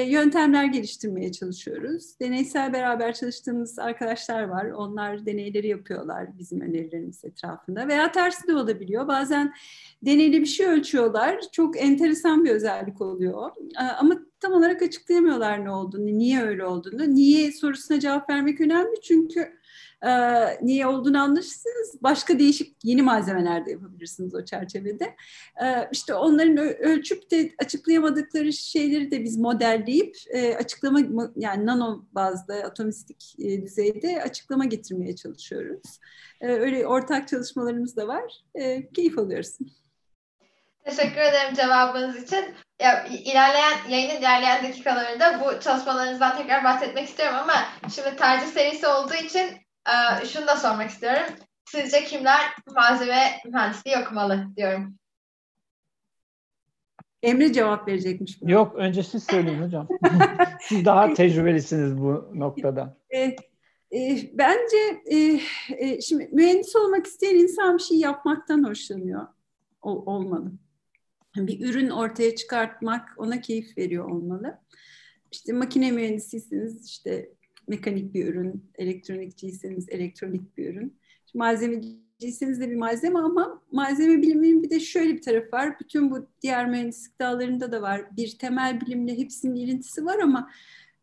yöntemler 0.00 0.64
geliştirmeye 0.64 1.32
çalışıyoruz. 1.32 2.20
Deneysel 2.20 2.72
beraber 2.72 3.14
çalıştığımız 3.14 3.78
arkadaşlar 3.78 4.42
var. 4.42 4.70
Onlar 4.70 5.26
deneyleri 5.26 5.68
yapıyorlar 5.68 6.38
bizim 6.38 6.60
önerilerimiz 6.60 7.24
etrafında. 7.24 7.88
Veya 7.88 8.12
tersi 8.12 8.46
de 8.46 8.54
olabiliyor. 8.54 9.08
Bazen 9.08 9.54
deneyli 10.02 10.40
bir 10.40 10.46
şey 10.46 10.66
ölçüyorlar. 10.66 11.40
Çok 11.52 11.82
enteresan 11.82 12.44
bir 12.44 12.50
özellik 12.50 13.00
oluyor. 13.00 13.50
E, 13.80 13.82
ama 13.82 14.18
tam 14.40 14.52
olarak 14.52 14.82
açıklayamıyorlar 14.82 15.64
ne 15.64 15.70
olduğunu, 15.70 16.06
niye 16.06 16.42
öyle 16.42 16.64
olduğunu. 16.64 17.14
Niye 17.14 17.52
sorusuna 17.52 18.00
cevap 18.00 18.30
vermek 18.30 18.60
önemli 18.60 19.00
çünkü 19.02 19.61
e, 20.02 20.10
niye 20.62 20.86
olduğunu 20.86 21.22
anlaşırsınız. 21.22 22.02
Başka 22.02 22.38
değişik 22.38 22.76
yeni 22.84 23.02
malzemeler 23.02 23.66
de 23.66 23.70
yapabilirsiniz 23.70 24.34
o 24.34 24.44
çerçevede. 24.44 25.16
E, 25.64 25.88
işte 25.92 26.14
onların 26.14 26.58
ölçüp 26.58 27.30
de 27.30 27.52
açıklayamadıkları 27.58 28.52
şeyleri 28.52 29.10
de 29.10 29.24
biz 29.24 29.38
modelleyip 29.38 30.16
e, 30.30 30.56
açıklama 30.56 31.00
yani 31.36 31.66
nano 31.66 32.04
bazda 32.12 32.54
atomistik 32.54 33.34
e, 33.38 33.62
düzeyde 33.62 34.22
açıklama 34.22 34.64
getirmeye 34.64 35.16
çalışıyoruz. 35.16 35.98
E, 36.40 36.48
öyle 36.48 36.86
ortak 36.86 37.28
çalışmalarımız 37.28 37.96
da 37.96 38.08
var. 38.08 38.32
E, 38.54 38.92
keyif 38.92 39.18
alıyoruz. 39.18 39.58
Teşekkür 40.84 41.20
ederim 41.20 41.54
cevabınız 41.54 42.22
için. 42.22 42.44
Ya, 42.80 43.04
ilerleyen 43.04 43.88
yayının 43.88 44.20
ilerleyen 44.20 44.64
dakikalarında 44.64 45.40
bu 45.40 45.60
çalışmalarınızdan 45.60 46.36
tekrar 46.36 46.64
bahsetmek 46.64 47.08
istiyorum 47.08 47.36
ama 47.42 47.54
şimdi 47.94 48.16
tercih 48.16 48.46
serisi 48.46 48.86
olduğu 48.86 49.14
için 49.14 49.62
e, 49.88 50.26
şunu 50.26 50.46
da 50.46 50.56
sormak 50.56 50.90
istiyorum. 50.90 51.34
Sizce 51.64 52.04
kimler 52.04 52.40
malzeme 52.74 53.40
mühendisliği 53.44 53.96
okumalı 53.96 54.46
diyorum. 54.56 54.98
Emre 57.22 57.52
cevap 57.52 57.88
verecekmiş. 57.88 58.42
Buna. 58.42 58.50
Yok 58.50 58.74
önce 58.76 59.02
siz 59.02 59.24
söyleyin 59.24 59.62
hocam. 59.62 59.88
siz 60.60 60.84
daha 60.84 61.14
tecrübelisiniz 61.14 61.98
bu 61.98 62.30
noktada. 62.34 62.96
E, 63.10 63.20
e, 63.92 64.30
bence 64.32 65.02
e, 65.06 65.40
e, 65.78 66.00
şimdi 66.00 66.28
mühendis 66.32 66.76
olmak 66.76 67.06
isteyen 67.06 67.34
insan 67.34 67.78
bir 67.78 67.82
şey 67.82 67.98
yapmaktan 67.98 68.64
hoşlanıyor. 68.64 69.26
O, 69.82 69.90
olmalı 69.90 70.52
bir 71.36 71.68
ürün 71.68 71.90
ortaya 71.90 72.36
çıkartmak 72.36 73.08
ona 73.16 73.40
keyif 73.40 73.78
veriyor 73.78 74.04
olmalı. 74.10 74.58
İşte 75.32 75.52
makine 75.52 75.90
mühendisiyseniz 75.90 76.86
işte 76.86 77.30
mekanik 77.68 78.14
bir 78.14 78.26
ürün, 78.26 78.64
elektronikçiyseniz 78.74 79.88
elektronik 79.88 80.58
bir 80.58 80.74
ürün. 80.74 80.96
Malzemeciyseniz 81.34 82.60
de 82.60 82.70
bir 82.70 82.76
malzeme 82.76 83.18
ama 83.18 83.62
malzeme 83.72 84.22
biliminin 84.22 84.62
bir 84.62 84.70
de 84.70 84.80
şöyle 84.80 85.14
bir 85.14 85.22
tarafı 85.22 85.52
var. 85.52 85.80
Bütün 85.80 86.10
bu 86.10 86.26
diğer 86.42 86.70
mühendislik 86.70 87.20
dallarında 87.20 87.72
da 87.72 87.82
var. 87.82 88.16
Bir 88.16 88.38
temel 88.38 88.80
bilimle 88.80 89.18
hepsinin 89.18 89.56
ilintisi 89.56 90.04
var 90.04 90.18
ama 90.18 90.50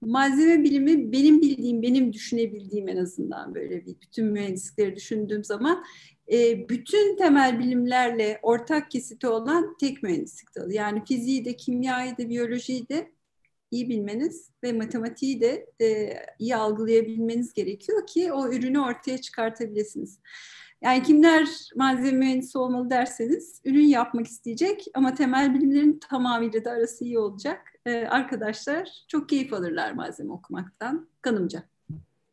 malzeme 0.02 0.64
bilimi 0.64 1.12
benim 1.12 1.42
bildiğim, 1.42 1.82
benim 1.82 2.14
düşünebildiğim 2.14 2.90
en 2.90 2.98
azından 2.98 3.56
böyle 3.56 3.86
bir 3.86 3.96
bütün 4.02 4.26
mühendislikleri 4.26 4.96
düşündüğüm 4.96 5.44
zaman 5.44 5.84
e, 6.32 6.70
bütün 6.70 7.18
temel 7.18 7.60
bilimlerle 7.60 8.40
ortak 8.42 8.92
kesiti 8.92 9.28
olan 9.28 9.78
tek 9.80 10.04
mühendislik 10.04 10.56
dalı. 10.56 10.74
Yani 10.74 11.06
fiziği 11.06 11.46
de, 11.46 11.56
kimyayı 11.56 12.18
da, 12.18 12.30
biyolojiyi 12.30 12.90
de 12.90 13.12
iyi 13.72 13.90
bilmeniz 13.90 14.52
ve 14.64 14.74
matematiği 14.74 15.42
de 15.42 15.66
e, 15.82 16.14
iyi 16.40 16.56
algılayabilmeniz 16.56 17.54
gerekiyor 17.54 18.08
ki 18.08 18.34
o 18.34 18.48
ürünü 18.48 18.80
ortaya 18.80 19.18
çıkartabilirsiniz. 19.18 20.20
Yani 20.82 21.04
kimler 21.04 21.48
malzeme 21.76 22.12
mühendisi 22.12 22.58
olmalı 22.58 22.90
derseniz 22.90 23.62
ürün 23.66 23.88
yapmak 23.88 24.28
isteyecek 24.28 24.86
ama 24.94 25.14
temel 25.14 25.54
bilimlerin 25.54 26.00
tamamıyla 26.10 26.66
da 26.66 26.72
arası 26.72 27.04
iyi 27.04 27.20
olacak. 27.20 27.74
Ee, 27.86 28.06
arkadaşlar 28.06 28.90
çok 29.08 29.30
keyif 29.30 29.54
alırlar 29.54 29.92
malzeme 29.92 30.34
okumaktan 30.34 31.10
kanımca. 31.22 31.64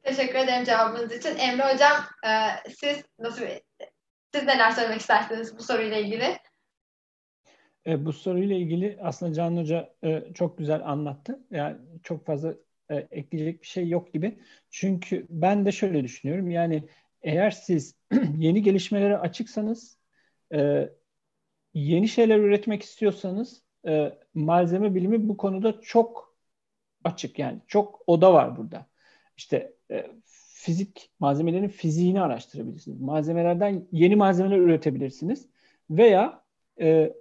Teşekkür 0.03 0.35
ederim 0.35 0.65
cevabınız 0.65 1.13
için. 1.13 1.37
Emre 1.37 1.75
Hocam 1.75 1.97
e, 2.27 2.31
siz 2.71 2.97
nasıl 3.19 3.43
siz 4.35 4.45
neler 4.45 4.71
söylemek 4.71 5.01
istersiniz 5.01 5.59
bu 5.59 5.63
soruyla 5.63 5.97
ilgili? 5.97 6.39
E, 7.87 8.05
bu 8.07 8.13
soruyla 8.13 8.57
ilgili 8.57 8.99
aslında 9.03 9.33
Can 9.33 9.57
Hoca 9.57 9.95
e, 10.05 10.25
çok 10.35 10.59
güzel 10.59 10.89
anlattı. 10.89 11.41
Yani 11.51 11.77
çok 12.03 12.27
fazla 12.27 12.55
e, 12.91 12.97
ekleyecek 12.97 13.63
bir 13.63 13.67
şey 13.67 13.89
yok 13.89 14.13
gibi. 14.13 14.39
Çünkü 14.71 15.27
ben 15.31 15.67
de 15.67 15.73
şöyle 15.73 16.05
düşünüyorum. 16.05 16.51
Yani 16.51 16.89
eğer 17.23 17.51
siz 17.51 17.95
yeni 18.37 18.63
gelişmelere 18.63 19.19
açıksanız, 19.19 19.99
e, 20.55 20.89
yeni 21.75 22.09
şeyler 22.09 22.39
üretmek 22.39 22.83
istiyorsanız 22.83 23.63
e, 23.89 24.19
malzeme 24.35 24.95
bilimi 24.95 25.29
bu 25.29 25.37
konuda 25.37 25.81
çok 25.81 26.37
açık. 27.05 27.39
Yani 27.39 27.61
çok 27.67 28.03
oda 28.07 28.33
var 28.35 28.57
burada. 28.57 28.87
İşte 29.37 29.75
e, 29.91 30.07
fizik 30.27 31.11
malzemelerin 31.21 31.69
fiziğini 31.69 32.21
araştırabilirsiniz. 32.23 33.01
Malzemelerden 33.01 33.89
yeni 33.93 34.17
malzemeler 34.17 34.59
üretebilirsiniz. 34.59 35.49
Veya 35.91 36.45
e, 36.81 37.15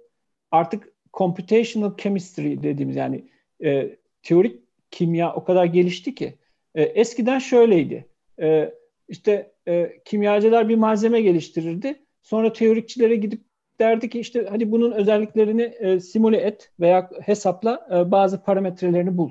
artık 0.50 0.92
computational 1.14 1.96
chemistry 1.96 2.62
dediğimiz 2.62 2.96
yani 2.96 3.28
e, 3.64 3.96
teorik 4.22 4.60
kimya 4.90 5.34
o 5.34 5.44
kadar 5.44 5.64
gelişti 5.64 6.14
ki 6.14 6.38
e, 6.74 6.82
eskiden 6.82 7.38
şöyleydi. 7.38 8.06
E, 8.40 8.74
işte 9.08 9.52
e, 9.68 10.00
kimyacılar 10.04 10.68
bir 10.68 10.76
malzeme 10.76 11.20
geliştirirdi. 11.20 12.02
Sonra 12.22 12.52
teorikçilere 12.52 13.16
gidip 13.16 13.40
derdi 13.80 14.10
ki 14.10 14.20
işte 14.20 14.46
hadi 14.50 14.70
bunun 14.70 14.92
özelliklerini 14.92 15.62
e, 15.62 16.00
simüle 16.00 16.36
et 16.36 16.72
veya 16.80 17.10
hesapla 17.22 17.88
e, 17.92 18.10
bazı 18.10 18.42
parametrelerini 18.42 19.16
bul. 19.16 19.30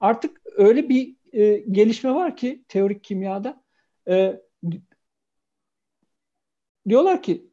Artık 0.00 0.40
öyle 0.56 0.88
bir 0.88 1.16
e, 1.32 1.58
gelişme 1.70 2.14
var 2.14 2.36
ki 2.36 2.64
teorik 2.68 3.04
kimyada 3.04 3.64
e, 4.08 4.40
diyorlar 6.88 7.22
ki 7.22 7.46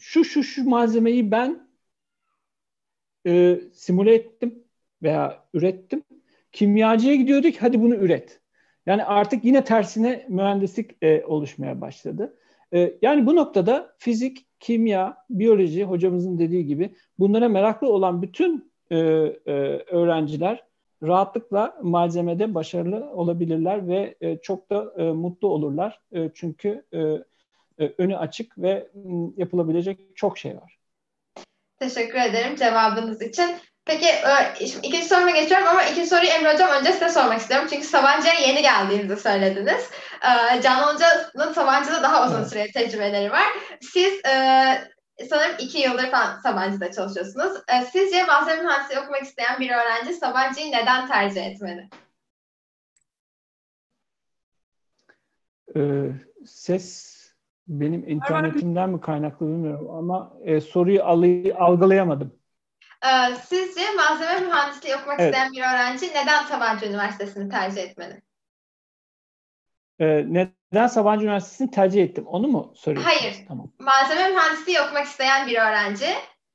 şu 0.00 0.24
şu 0.24 0.42
şu 0.42 0.68
malzemeyi 0.68 1.30
ben 1.30 1.63
e, 3.26 3.60
simüle 3.72 4.14
ettim 4.14 4.64
veya 5.02 5.44
ürettim. 5.54 6.02
Kimyacıya 6.52 7.14
gidiyorduk 7.14 7.54
hadi 7.60 7.82
bunu 7.82 7.94
üret. 7.94 8.40
Yani 8.86 9.04
artık 9.04 9.44
yine 9.44 9.64
tersine 9.64 10.26
mühendislik 10.28 10.90
e, 11.02 11.24
oluşmaya 11.24 11.80
başladı. 11.80 12.36
E, 12.74 12.94
yani 13.02 13.26
bu 13.26 13.36
noktada 13.36 13.94
fizik, 13.98 14.46
kimya, 14.60 15.16
biyoloji 15.30 15.84
hocamızın 15.84 16.38
dediği 16.38 16.66
gibi 16.66 16.94
bunlara 17.18 17.48
meraklı 17.48 17.88
olan 17.88 18.22
bütün 18.22 18.72
e, 18.90 18.96
e, 18.96 19.52
öğrenciler 19.90 20.64
rahatlıkla 21.02 21.78
malzemede 21.82 22.54
başarılı 22.54 23.10
olabilirler 23.10 23.88
ve 23.88 24.14
e, 24.20 24.38
çok 24.38 24.70
da 24.70 24.94
e, 24.96 25.02
mutlu 25.02 25.48
olurlar. 25.48 26.00
E, 26.12 26.30
çünkü 26.34 26.84
e, 26.92 27.00
e, 27.78 27.94
önü 27.98 28.16
açık 28.16 28.58
ve 28.58 28.88
yapılabilecek 29.36 30.00
çok 30.14 30.38
şey 30.38 30.56
var. 30.56 30.78
Teşekkür 31.88 32.18
ederim 32.18 32.56
cevabınız 32.56 33.22
için. 33.22 33.56
Peki 33.84 34.06
e, 34.06 34.66
şimdi 34.66 34.86
ikinci 34.86 35.08
soruma 35.08 35.30
geçiyorum 35.30 35.66
ama 35.68 35.82
ikinci 35.82 36.08
soruyu 36.08 36.30
Emre 36.30 36.52
Hocam 36.52 36.70
önce 36.70 36.92
size 36.92 37.08
sormak 37.08 37.40
istiyorum. 37.40 37.66
Çünkü 37.70 37.86
Sabancı'ya 37.86 38.34
yeni 38.34 38.62
geldiğinizi 38.62 39.22
söylediniz. 39.22 39.90
E, 40.22 40.62
Canan 40.62 40.94
Hoca'nın 40.94 41.52
Sabancı'da 41.52 42.02
daha 42.02 42.26
uzun 42.26 42.44
süreli 42.44 42.72
tecrübeleri 42.72 43.30
var. 43.30 43.46
Siz 43.80 44.24
e, 44.24 44.34
sanırım 45.30 45.56
iki 45.58 45.78
yıldır 45.78 46.10
falan 46.10 46.40
Sabancı'da 46.40 46.92
çalışıyorsunuz. 46.92 47.52
Sizce 47.92 48.24
malzeme 48.24 48.62
mühendisliği 48.62 49.00
okumak 49.00 49.22
isteyen 49.22 49.60
bir 49.60 49.70
öğrenci 49.70 50.12
Sabancı'yı 50.12 50.72
neden 50.72 51.08
tercih 51.08 51.46
etmeli? 51.46 51.88
Ee, 55.76 55.80
ses 56.46 57.13
benim 57.66 58.08
internetimden 58.08 58.90
mi 58.90 59.00
kaynaklı 59.00 59.46
bilmiyorum 59.46 59.90
ama 59.90 60.32
e, 60.44 60.60
soruyu 60.60 61.04
algılayamadım. 61.58 62.38
Ee, 63.04 63.34
sizce 63.34 63.80
malzeme 63.96 64.40
mühendisliği 64.40 64.96
okumak 64.96 65.20
evet. 65.20 65.34
isteyen 65.34 65.52
bir 65.52 65.60
öğrenci 65.60 66.06
neden 66.06 66.44
Sabancı 66.44 66.86
Üniversitesi'ni 66.86 67.48
tercih 67.48 67.82
etmeli? 67.82 68.22
Ee, 69.98 70.24
neden 70.28 70.86
Sabancı 70.86 71.24
Üniversitesi'ni 71.24 71.70
tercih 71.70 72.02
ettim? 72.02 72.26
Onu 72.26 72.48
mu 72.48 72.72
soruyorsun? 72.76 73.10
Hayır. 73.10 73.36
Tamam. 73.48 73.72
Malzeme 73.78 74.28
mühendisliği 74.28 74.80
okumak 74.80 75.04
isteyen 75.06 75.46
bir 75.46 75.58
öğrenci 75.58 76.06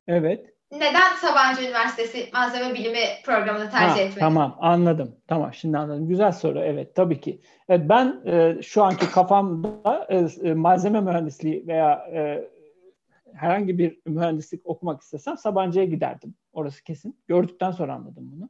Evet. 0.08 0.59
Neden 0.72 1.16
Sabancı 1.16 1.62
Üniversitesi 1.62 2.30
Malzeme 2.34 2.74
Bilimi 2.74 3.00
programını 3.26 3.70
tercih 3.70 3.96
ha, 3.96 4.00
etmeli? 4.00 4.20
Tamam 4.20 4.58
anladım. 4.60 5.16
Tamam 5.28 5.54
şimdi 5.54 5.78
anladım. 5.78 6.08
Güzel 6.08 6.32
soru. 6.32 6.60
Evet 6.60 6.96
tabii 6.96 7.22
ki. 7.22 7.42
Evet, 7.70 7.90
ben 7.90 8.22
e, 8.26 8.62
şu 8.62 8.84
anki 8.84 9.12
kafamda 9.12 10.08
e, 10.44 10.54
malzeme 10.54 11.02
mühendisliği 11.02 11.68
veya 11.68 11.94
e, 12.14 12.50
herhangi 13.34 13.78
bir 13.78 14.00
mühendislik 14.06 14.62
okumak 14.66 15.02
istesem 15.02 15.38
Sabancı'ya 15.38 15.86
giderdim. 15.86 16.36
Orası 16.54 16.84
kesin. 16.84 17.20
Gördükten 17.28 17.72
sonra 17.72 17.94
anladım 17.94 18.32
bunu. 18.32 18.50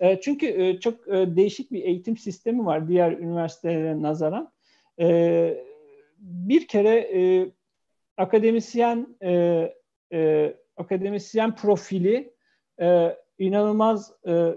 E, 0.00 0.20
çünkü 0.20 0.46
e, 0.46 0.80
çok 0.80 1.08
e, 1.08 1.36
değişik 1.36 1.72
bir 1.72 1.82
eğitim 1.82 2.16
sistemi 2.16 2.66
var 2.66 2.88
diğer 2.88 3.12
üniversitelere 3.12 4.02
nazaran. 4.02 4.52
E, 5.00 5.64
bir 6.18 6.68
kere 6.68 6.96
e, 6.96 7.50
akademisyen 8.16 9.06
e, 9.22 9.32
e, 10.12 10.54
akademisyen 10.76 11.54
profili 11.54 12.34
e, 12.80 13.16
inanılmaz 13.38 14.12
e, 14.26 14.54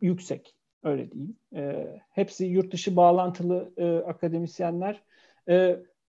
yüksek. 0.00 0.56
Öyle 0.82 1.10
diyeyim. 1.10 1.36
E, 1.54 1.86
hepsi 2.10 2.44
yurt 2.44 2.72
dışı 2.72 2.96
bağlantılı 2.96 3.72
e, 3.76 3.96
akademisyenler. 3.96 5.02
E, 5.48 5.76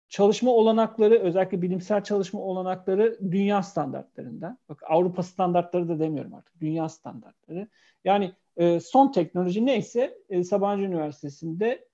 çalışma 0.10 0.52
olanakları 0.52 1.20
özellikle 1.20 1.62
bilimsel 1.62 2.04
çalışma 2.04 2.42
olanakları 2.42 3.18
dünya 3.32 3.64
standartlarından. 3.64 4.58
Bak 4.70 4.84
Avrupa 4.88 5.24
standartları 5.24 5.90
da 5.90 6.00
demiyorum 6.00 6.34
artık. 6.34 6.62
Dünya 6.62 6.90
standartları. 6.90 7.68
Yani 8.04 8.34
e, 8.58 8.80
son 8.80 9.12
teknoloji 9.12 9.66
neyse 9.66 10.18
e, 10.30 10.44
Sabancı 10.44 10.84
Üniversitesi'nde 10.84 11.88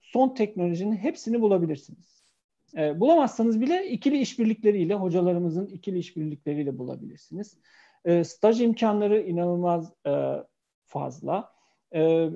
son 0.00 0.34
teknolojinin 0.34 0.96
hepsini 0.96 1.40
bulabilirsiniz. 1.40 2.21
E, 2.76 3.00
bulamazsanız 3.00 3.60
bile 3.60 3.88
ikili 3.88 4.18
işbirlikleriyle, 4.18 4.94
hocalarımızın 4.94 5.66
ikili 5.66 5.98
işbirlikleriyle 5.98 6.78
bulabilirsiniz. 6.78 7.58
E, 8.04 8.24
staj 8.24 8.60
imkanları 8.60 9.20
inanılmaz 9.20 9.92
e, 10.06 10.12
fazla. 10.84 11.52
E, 11.94 12.30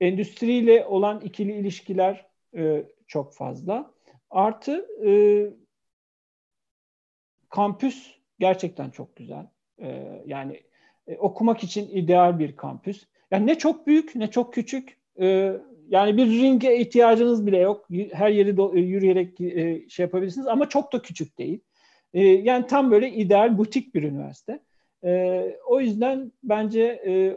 endüstriyle 0.00 0.86
olan 0.86 1.20
ikili 1.20 1.52
ilişkiler 1.52 2.26
e, 2.56 2.84
çok 3.06 3.34
fazla. 3.34 3.94
Artı 4.30 4.86
e, 5.06 5.12
kampüs 7.48 8.14
gerçekten 8.38 8.90
çok 8.90 9.16
güzel. 9.16 9.46
E, 9.78 10.22
yani 10.26 10.62
e, 11.06 11.16
okumak 11.16 11.64
için 11.64 11.88
ideal 11.88 12.38
bir 12.38 12.56
kampüs. 12.56 13.06
Yani 13.30 13.46
ne 13.46 13.58
çok 13.58 13.86
büyük 13.86 14.16
ne 14.16 14.30
çok 14.30 14.54
küçük. 14.54 14.98
E, 15.20 15.56
yani 15.90 16.16
bir 16.16 16.26
ringe 16.26 16.76
ihtiyacınız 16.76 17.46
bile 17.46 17.58
yok. 17.58 17.86
Her 18.12 18.30
yeri 18.30 18.78
e, 18.78 18.80
yürüyerek 18.80 19.40
e, 19.40 19.88
şey 19.88 20.04
yapabilirsiniz 20.04 20.46
ama 20.46 20.68
çok 20.68 20.92
da 20.92 21.02
küçük 21.02 21.38
değil. 21.38 21.60
E, 22.14 22.22
yani 22.22 22.66
tam 22.66 22.90
böyle 22.90 23.10
ideal 23.12 23.58
butik 23.58 23.94
bir 23.94 24.02
üniversite. 24.02 24.60
E, 25.04 25.42
o 25.66 25.80
yüzden 25.80 26.32
bence 26.42 27.02
e, 27.06 27.36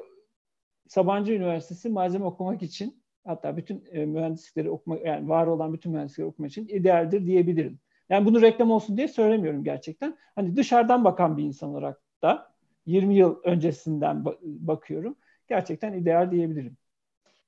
Sabancı 0.88 1.34
Üniversitesi 1.34 1.90
malzeme 1.90 2.26
okumak 2.26 2.64
için 2.64 3.04
hatta 3.26 3.58
bütün 3.58 3.84
e, 3.92 4.06
mühendislikleri 4.06 4.70
okuma 4.70 4.98
yani 4.98 5.30
var 5.30 5.48
olan 5.48 5.74
bütün 5.74 5.92
mühendislikleri 5.92 6.28
okumak 6.28 6.52
için 6.52 6.68
idealdir 6.68 7.26
diyebilirim. 7.26 7.80
Yani 8.10 8.26
bunu 8.26 8.42
reklam 8.42 8.72
olsun 8.72 8.98
diye 8.98 9.08
söylemiyorum 9.08 9.64
gerçekten. 9.64 10.18
Hani 10.36 10.56
dışarıdan 10.56 11.04
bakan 11.04 11.38
bir 11.38 11.44
insan 11.44 11.70
olarak 11.70 12.02
da 12.22 12.54
20 12.86 13.16
yıl 13.16 13.36
öncesinden 13.44 14.26
bakıyorum. 14.44 15.16
Gerçekten 15.48 15.94
ideal 15.94 16.32
diyebilirim. 16.32 16.78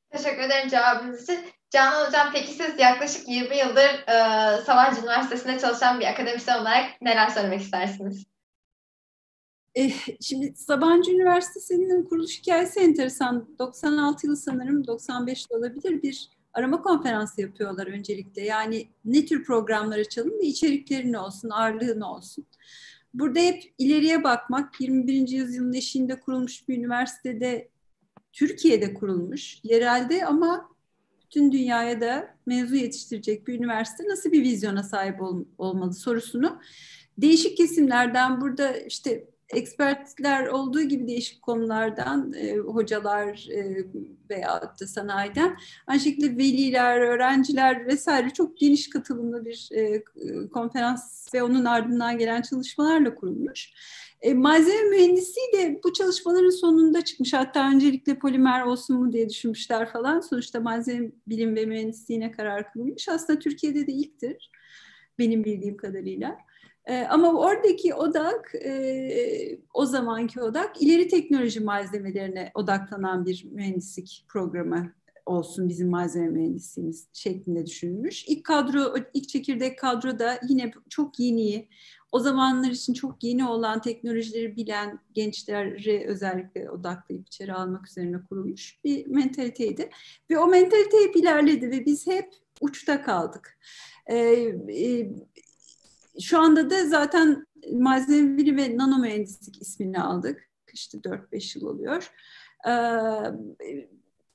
Teşekkür 0.10 0.41
ederim 0.41 0.70
cevabınız 0.70 1.24
için. 1.24 1.39
Canan 1.70 2.08
Hocam 2.08 2.28
peki 2.34 2.52
siz 2.52 2.80
yaklaşık 2.80 3.30
20 3.30 3.58
yıldır 3.58 4.08
e, 4.08 4.62
Sabancı 4.62 5.00
Üniversitesi'nde 5.02 5.60
çalışan 5.60 6.00
bir 6.00 6.06
akademisyen 6.06 6.60
olarak 6.60 7.02
neler 7.02 7.30
söylemek 7.30 7.62
istersiniz? 7.62 8.26
Eh, 9.76 10.08
şimdi 10.22 10.54
Sabancı 10.56 11.12
Üniversitesi'nin 11.12 12.04
kuruluş 12.04 12.39
hikayesi 12.39 12.80
enteresan. 12.80 13.48
96 13.60 14.28
yılı 14.28 14.38
sanırım 14.38 14.88
95 14.88 15.46
olabilir 15.50 16.04
bir 16.04 16.30
arama 16.54 16.82
konferansı 16.82 17.41
yapıyorlar 17.41 17.88
öncelikle. 17.88 18.41
Yani 18.41 18.88
ne 19.06 19.26
tür 19.26 19.44
programlar 19.44 19.98
açalım 19.98 20.39
ve 20.39 20.46
içerikleri 20.46 21.12
ne 21.12 21.20
olsun, 21.20 21.50
ağırlığı 21.50 22.00
ne 22.00 22.06
olsun. 22.06 22.46
Burada 23.13 23.39
hep 23.39 23.74
ileriye 23.78 24.24
bakmak, 24.24 24.82
21. 24.82 25.28
yüzyılın 25.28 25.74
eşiğinde 25.74 26.20
kurulmuş 26.20 26.68
bir 26.68 26.78
üniversitede, 26.78 27.70
Türkiye'de 28.36 28.93
kurulmuş, 28.93 29.60
yerelde 29.63 30.26
ama 30.26 30.69
bütün 31.21 31.52
dünyaya 31.52 32.02
da 32.02 32.36
mevzu 32.45 32.76
yetiştirecek 32.76 33.48
bir 33.48 33.54
üniversite 33.54 34.04
nasıl 34.08 34.32
bir 34.32 34.43
vizyona 34.43 34.84
sahip 34.84 35.21
ol, 35.21 35.45
olmalı 35.58 35.93
sorusunu 35.93 36.60
değişik 37.17 37.58
kesimlerden 37.58 38.41
burada 38.41 38.78
işte 38.78 39.28
ekspertler 39.50 40.48
olduğu 40.48 40.82
gibi 40.82 41.08
değişik 41.08 41.41
konulardan 41.41 42.34
e, 42.34 42.58
hocalar 42.58 43.48
e, 43.52 43.86
veya 44.30 44.76
da 44.82 44.88
sanayiden 44.88 45.58
aynı 45.88 46.00
şekilde 46.00 46.38
veliler, 46.38 47.00
öğrenciler 47.00 47.88
vesaire 47.88 48.30
çok 48.30 48.58
geniş 48.58 48.89
katılımlı 48.89 49.45
bir 49.45 49.69
e, 49.71 50.04
konferans 50.54 51.34
ve 51.34 51.43
onun 51.43 51.65
ardından 51.65 52.17
gelen 52.17 52.41
çalışmalarla 52.41 53.15
kurulmuş. 53.15 53.74
E, 54.26 54.34
malzeme 54.34 54.90
mühendisliği 54.90 55.48
de 55.54 55.80
bu 55.84 55.94
çalışmaların 55.94 56.50
sonunda 56.50 57.04
çıkmış. 57.04 57.34
Hatta 57.34 57.70
öncelikle 57.70 58.20
polimer 58.20 58.62
olsun 58.62 58.98
mu 58.98 59.14
diye 59.14 59.30
düşünmüşler 59.30 59.90
falan. 59.90 60.20
Sonuçta 60.20 60.60
malzeme 60.60 61.12
bilim 61.28 61.56
ve 61.56 61.66
mühendisliğine 61.66 62.32
karar 62.32 62.74
kılınmış. 62.74 63.10
Aslında 63.10 63.40
Türkiye'de 63.40 63.88
de 63.88 63.92
ilktir 63.92 64.52
benim 65.20 65.44
bildiğim 65.44 65.78
kadarıyla. 65.78 66.38
E, 66.86 67.00
ama 67.00 67.40
oradaki 67.40 67.94
odak, 67.94 68.56
e, 68.56 69.60
o 69.74 69.86
zamanki 69.86 70.42
odak 70.42 70.82
ileri 70.82 71.08
teknoloji 71.08 71.60
malzemelerine 71.60 72.52
odaklanan 72.54 73.26
bir 73.26 73.46
mühendislik 73.52 74.26
programı 74.28 74.94
olsun 75.26 75.70
bizim 75.70 75.90
malzeme 75.90 76.28
mühendisliğimiz 76.28 77.08
şeklinde 77.14 77.66
düşünülmüş. 77.66 78.26
İlk 78.28 78.44
kadro, 78.44 78.96
ilk 79.14 79.30
çekirdek 79.30 79.80
kadro 79.80 80.20
da 80.20 80.40
yine 80.48 80.72
çok 80.90 81.20
yeni, 81.20 81.68
o 82.12 82.20
zamanlar 82.20 82.70
için 82.70 82.94
çok 82.94 83.24
yeni 83.24 83.48
olan 83.48 83.82
teknolojileri 83.82 84.56
bilen 84.56 85.00
gençleri 85.14 86.08
özellikle 86.08 86.70
odaklayıp 86.70 87.28
içeri 87.28 87.54
almak 87.54 87.88
üzerine 87.88 88.18
kurulmuş 88.30 88.80
bir 88.84 89.08
mentaliteydi. 89.08 89.90
Ve 90.30 90.40
o 90.40 90.48
mentalite 90.48 90.98
hep 91.04 91.16
ilerledi 91.16 91.72
ve 91.72 91.86
biz 91.86 92.08
hep 92.08 92.34
uçta 92.62 93.02
kaldık. 93.02 93.60
Ee, 94.08 94.18
e, 94.70 95.12
şu 96.22 96.40
anda 96.40 96.70
da 96.70 96.86
zaten 96.88 97.46
malzeme 97.74 98.38
bilimi 98.38 98.62
ve 98.62 98.78
nano 98.78 98.98
mühendislik 98.98 99.62
ismini 99.62 100.02
aldık. 100.02 100.50
İşte 100.74 100.98
4-5 100.98 101.60
yıl 101.60 101.68
oluyor. 101.68 102.12
Ee, 102.68 102.72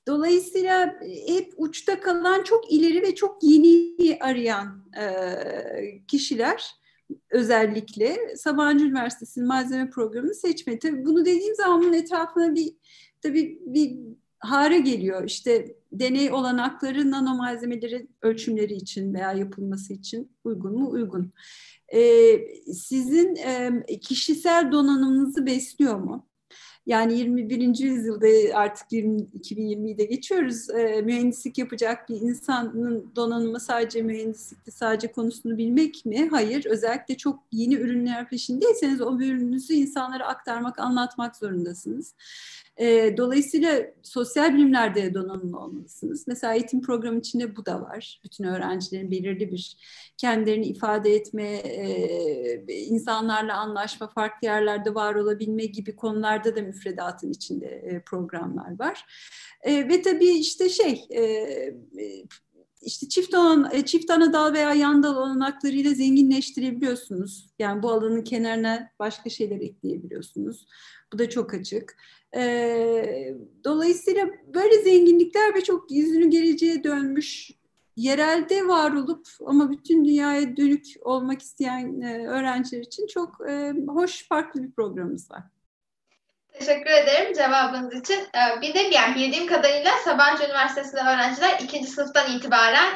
dolayısıyla 0.07 0.99
hep 1.27 1.53
uçta 1.57 1.99
kalan 1.99 2.43
çok 2.43 2.71
ileri 2.73 3.01
ve 3.01 3.15
çok 3.15 3.43
yeni 3.43 4.17
arayan 4.19 4.85
e, 5.01 5.05
kişiler 6.07 6.81
özellikle 7.29 8.35
Sabancı 8.37 8.85
Üniversitesi'nin 8.85 9.47
malzeme 9.47 9.89
programını 9.89 10.35
seçmedi. 10.35 10.79
Tabii 10.79 11.05
bunu 11.05 11.25
dediğim 11.25 11.55
zaman 11.55 11.81
bunun 11.81 11.93
etrafına 11.93 12.55
bir 12.55 12.73
tabii 13.21 13.59
bir 13.65 13.97
hare 14.39 14.79
geliyor. 14.79 15.23
İşte 15.23 15.75
deney 15.91 16.31
olanakları 16.31 17.11
nano 17.11 17.35
malzemeleri 17.35 18.07
ölçümleri 18.21 18.73
için 18.73 19.13
veya 19.13 19.33
yapılması 19.33 19.93
için 19.93 20.31
uygun 20.43 20.79
mu? 20.79 20.89
Uygun. 20.91 21.33
Ee, 21.93 22.39
sizin 22.73 23.35
e, 23.35 23.99
kişisel 24.01 24.71
donanımınızı 24.71 25.45
besliyor 25.45 25.95
mu? 25.95 26.27
Yani 26.85 27.17
21. 27.17 27.79
yüzyılda 27.79 28.57
artık 28.57 28.91
20, 28.91 29.21
2020'yi 29.21 29.97
de 29.97 30.05
geçiyoruz. 30.05 30.69
E, 30.69 31.01
mühendislik 31.01 31.57
yapacak 31.57 32.09
bir 32.09 32.15
insanın 32.15 33.11
donanımı 33.15 33.59
sadece 33.59 34.01
mühendislikte 34.01 34.71
sadece 34.71 35.11
konusunu 35.11 35.57
bilmek 35.57 36.05
mi? 36.05 36.29
Hayır. 36.31 36.65
Özellikle 36.65 37.17
çok 37.17 37.39
yeni 37.51 37.75
ürünler 37.75 38.29
peşindeyseniz 38.29 39.01
o 39.01 39.17
ürününüzü 39.17 39.73
insanlara 39.73 40.27
aktarmak, 40.27 40.79
anlatmak 40.79 41.35
zorundasınız. 41.35 42.13
E, 42.77 43.17
dolayısıyla 43.17 43.81
sosyal 44.03 44.53
bilimlerde 44.53 45.13
donanımlı 45.13 45.59
olmalısınız. 45.59 46.27
Mesela 46.27 46.53
eğitim 46.53 46.81
programı 46.81 47.19
içinde 47.19 47.55
bu 47.55 47.65
da 47.65 47.81
var. 47.81 48.21
Bütün 48.23 48.43
öğrencilerin 48.43 49.11
belirli 49.11 49.51
bir 49.51 49.77
kendilerini 50.17 50.65
ifade 50.65 51.15
etme, 51.15 51.49
e, 51.53 52.83
insanlarla 52.85 53.57
anlaşma, 53.57 54.07
farklı 54.07 54.47
yerlerde 54.47 54.95
var 54.95 55.15
olabilme 55.15 55.65
gibi 55.65 55.95
konularda 55.95 56.55
da 56.55 56.61
müfredatın 56.61 57.31
içinde 57.31 57.67
e, 57.67 58.01
programlar 58.03 58.79
var. 58.79 59.05
E, 59.61 59.89
ve 59.89 60.01
tabii 60.01 60.29
işte 60.29 60.69
şey... 60.69 61.05
E, 61.13 61.21
işte 62.81 63.09
çift 63.09 63.33
alan, 63.33 63.69
e, 63.71 63.85
çift 63.85 64.11
ana 64.11 64.33
dal 64.33 64.53
veya 64.53 64.73
yan 64.73 65.03
dal 65.03 65.15
olanaklarıyla 65.15 65.93
zenginleştirebiliyorsunuz. 65.93 67.49
Yani 67.59 67.83
bu 67.83 67.91
alanın 67.91 68.21
kenarına 68.21 68.89
başka 68.99 69.29
şeyler 69.29 69.61
ekleyebiliyorsunuz. 69.61 70.67
Bu 71.13 71.19
da 71.19 71.29
çok 71.29 71.53
açık. 71.53 71.97
E, 72.35 73.35
dolayısıyla 73.63 74.27
böyle 74.53 74.81
zenginlikler 74.83 75.55
ve 75.55 75.61
çok 75.63 75.91
yüzünü 75.91 76.29
geleceğe 76.29 76.83
dönmüş 76.83 77.51
yerelde 77.95 78.67
var 78.67 78.91
olup 78.91 79.27
ama 79.45 79.71
bütün 79.71 80.05
dünyaya 80.05 80.57
dönük 80.57 80.85
olmak 81.01 81.41
isteyen 81.41 82.01
e, 82.01 82.27
öğrenciler 82.27 82.81
için 82.81 83.07
çok 83.07 83.49
e, 83.49 83.73
hoş 83.87 84.27
farklı 84.27 84.63
bir 84.63 84.71
programımız 84.71 85.31
var. 85.31 85.43
Teşekkür 86.51 86.91
ederim 86.91 87.33
cevabınız 87.33 87.95
için. 87.95 88.15
Ee, 88.15 88.61
bir 88.61 88.73
de 88.73 88.79
yani 88.79 89.15
bildiğim 89.15 89.47
kadarıyla 89.47 89.91
Sabancı 90.05 90.43
Üniversitesi'nde 90.43 91.01
öğrenciler 91.01 91.59
ikinci 91.59 91.87
sınıftan 91.87 92.37
itibaren 92.37 92.93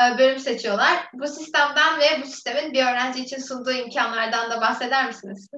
e, 0.00 0.18
bölüm 0.18 0.38
seçiyorlar. 0.38 1.08
Bu 1.12 1.26
sistemden 1.26 2.00
ve 2.00 2.22
bu 2.22 2.26
sistemin 2.26 2.72
bir 2.72 2.82
öğrenci 2.82 3.22
için 3.22 3.38
sunduğu 3.38 3.72
imkanlardan 3.72 4.50
da 4.50 4.60
bahseder 4.60 5.06
misiniz? 5.06 5.48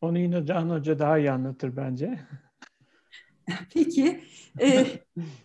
Onu 0.00 0.18
yine 0.18 0.46
Can 0.46 0.70
Hoca 0.70 0.98
daha 0.98 1.18
iyi 1.18 1.30
anlatır 1.30 1.76
bence. 1.76 2.20
Peki. 3.74 4.24
E, 4.60 4.86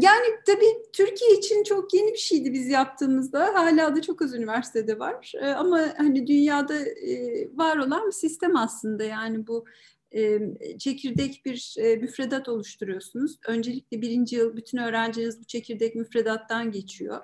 yani 0.00 0.26
tabii 0.46 0.82
Türkiye 0.92 1.38
için 1.38 1.62
çok 1.62 1.94
yeni 1.94 2.12
bir 2.12 2.18
şeydi 2.18 2.52
biz 2.52 2.68
yaptığımızda. 2.68 3.54
Hala 3.54 3.96
da 3.96 4.02
çok 4.02 4.22
az 4.22 4.34
üniversitede 4.34 4.98
var. 4.98 5.32
Ee, 5.40 5.46
ama 5.46 5.94
hani 5.96 6.26
dünyada 6.26 6.74
e, 6.88 7.48
var 7.56 7.76
olan 7.76 8.06
bir 8.06 8.12
sistem 8.12 8.56
aslında. 8.56 9.04
Yani 9.04 9.46
bu 9.46 9.64
e, 10.12 10.38
çekirdek 10.78 11.42
bir 11.44 11.74
müfredat 12.00 12.48
oluşturuyorsunuz. 12.48 13.38
Öncelikle 13.46 14.02
birinci 14.02 14.36
yıl 14.36 14.56
bütün 14.56 14.78
öğrenciniz 14.78 15.40
bu 15.40 15.44
çekirdek 15.44 15.94
müfredattan 15.94 16.72
geçiyor. 16.72 17.20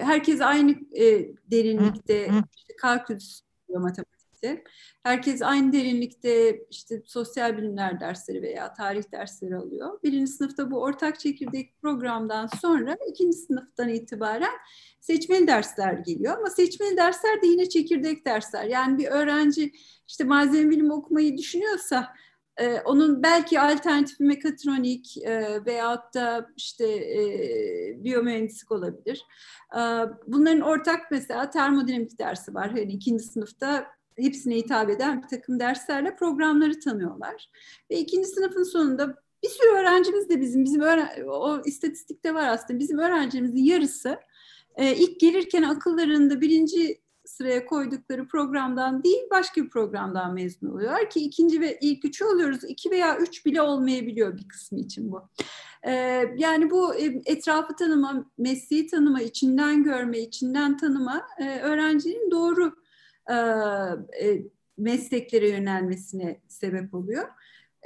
Herkes 0.00 0.40
aynı 0.40 0.74
derinlikte 1.50 2.30
işte 2.56 2.76
kalkülüs 2.76 3.40
matematik 3.68 4.21
birlikte. 4.42 4.64
Herkes 5.02 5.42
aynı 5.42 5.72
derinlikte 5.72 6.64
işte 6.70 7.02
sosyal 7.06 7.56
bilimler 7.56 8.00
dersleri 8.00 8.42
veya 8.42 8.72
tarih 8.72 9.12
dersleri 9.12 9.56
alıyor. 9.56 9.98
Birinci 10.02 10.32
sınıfta 10.32 10.70
bu 10.70 10.82
ortak 10.82 11.20
çekirdek 11.20 11.82
programdan 11.82 12.48
sonra 12.60 12.96
ikinci 13.10 13.36
sınıftan 13.36 13.88
itibaren 13.88 14.54
seçmeli 15.00 15.46
dersler 15.46 15.92
geliyor. 15.92 16.38
Ama 16.38 16.50
seçmeli 16.50 16.96
dersler 16.96 17.42
de 17.42 17.46
yine 17.46 17.68
çekirdek 17.68 18.26
dersler. 18.26 18.64
Yani 18.64 18.98
bir 18.98 19.06
öğrenci 19.06 19.72
işte 20.08 20.24
malzeme 20.24 20.70
bilimi 20.70 20.92
okumayı 20.92 21.38
düşünüyorsa 21.38 22.14
ee, 22.56 22.80
onun 22.84 23.22
belki 23.22 23.60
alternatifi 23.60 24.24
mekatronik 24.24 25.16
e, 25.16 25.64
veyahut 25.66 26.14
da 26.14 26.46
işte 26.56 26.86
e, 26.86 28.04
biyomühendislik 28.04 28.72
olabilir. 28.72 29.26
E, 29.74 29.80
bunların 30.26 30.60
ortak 30.60 31.10
mesela 31.10 31.50
termodinamik 31.50 32.18
dersi 32.18 32.54
var. 32.54 32.70
Hani 32.70 32.92
ikinci 32.92 33.24
sınıfta 33.24 33.86
hepsine 34.18 34.56
hitap 34.56 34.90
eden 34.90 35.22
bir 35.22 35.28
takım 35.28 35.60
derslerle 35.60 36.16
programları 36.16 36.80
tanıyorlar. 36.80 37.50
Ve 37.90 37.98
ikinci 37.98 38.28
sınıfın 38.28 38.62
sonunda 38.62 39.16
bir 39.44 39.48
sürü 39.48 39.68
öğrencimiz 39.68 40.28
de 40.28 40.40
bizim, 40.40 40.64
bizim 40.64 40.82
o 41.28 41.62
istatistikte 41.64 42.34
var 42.34 42.48
aslında 42.48 42.80
bizim 42.80 42.98
öğrencimizin 42.98 43.64
yarısı 43.64 44.18
e, 44.76 44.96
ilk 44.96 45.20
gelirken 45.20 45.62
akıllarında 45.62 46.40
birinci 46.40 47.02
sıraya 47.24 47.66
koydukları 47.66 48.28
programdan 48.28 49.02
değil 49.02 49.22
başka 49.30 49.64
bir 49.64 49.70
programdan 49.70 50.34
mezun 50.34 50.66
oluyorlar 50.66 51.10
ki 51.10 51.20
ikinci 51.20 51.60
ve 51.60 51.78
ilk 51.80 52.04
üçü 52.04 52.24
oluyoruz. 52.24 52.64
iki 52.64 52.90
veya 52.90 53.18
üç 53.18 53.46
bile 53.46 53.62
olmayabiliyor 53.62 54.38
bir 54.38 54.48
kısmı 54.48 54.80
için 54.80 55.12
bu. 55.12 55.22
Ee, 55.86 56.24
yani 56.36 56.70
bu 56.70 56.94
e, 56.94 57.22
etrafı 57.26 57.76
tanıma, 57.76 58.24
mesleği 58.38 58.86
tanıma, 58.86 59.22
içinden 59.22 59.82
görme, 59.82 60.18
içinden 60.18 60.76
tanıma 60.76 61.26
e, 61.38 61.58
öğrencinin 61.60 62.30
doğru 62.30 62.81
mesleklere 64.78 65.48
yönelmesine 65.48 66.40
sebep 66.48 66.94
oluyor. 66.94 67.28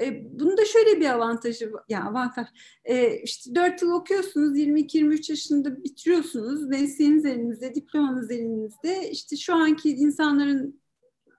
E, 0.01 0.39
bunun 0.41 0.57
da 0.57 0.65
şöyle 0.65 1.01
bir 1.01 1.07
avantajı, 1.07 1.73
yani 1.89 2.05
avantaj, 2.05 2.47
e, 2.85 3.21
işte 3.21 3.55
4 3.55 3.83
yıl 3.83 3.91
okuyorsunuz, 3.91 4.59
22-23 4.59 5.31
yaşında 5.31 5.85
bitiriyorsunuz, 5.85 6.67
mesleğiniz 6.67 7.25
elinizde, 7.25 7.75
diplomanız 7.75 8.31
elinizde. 8.31 9.11
İşte 9.11 9.37
şu 9.37 9.55
anki 9.55 9.91
insanların 9.91 10.81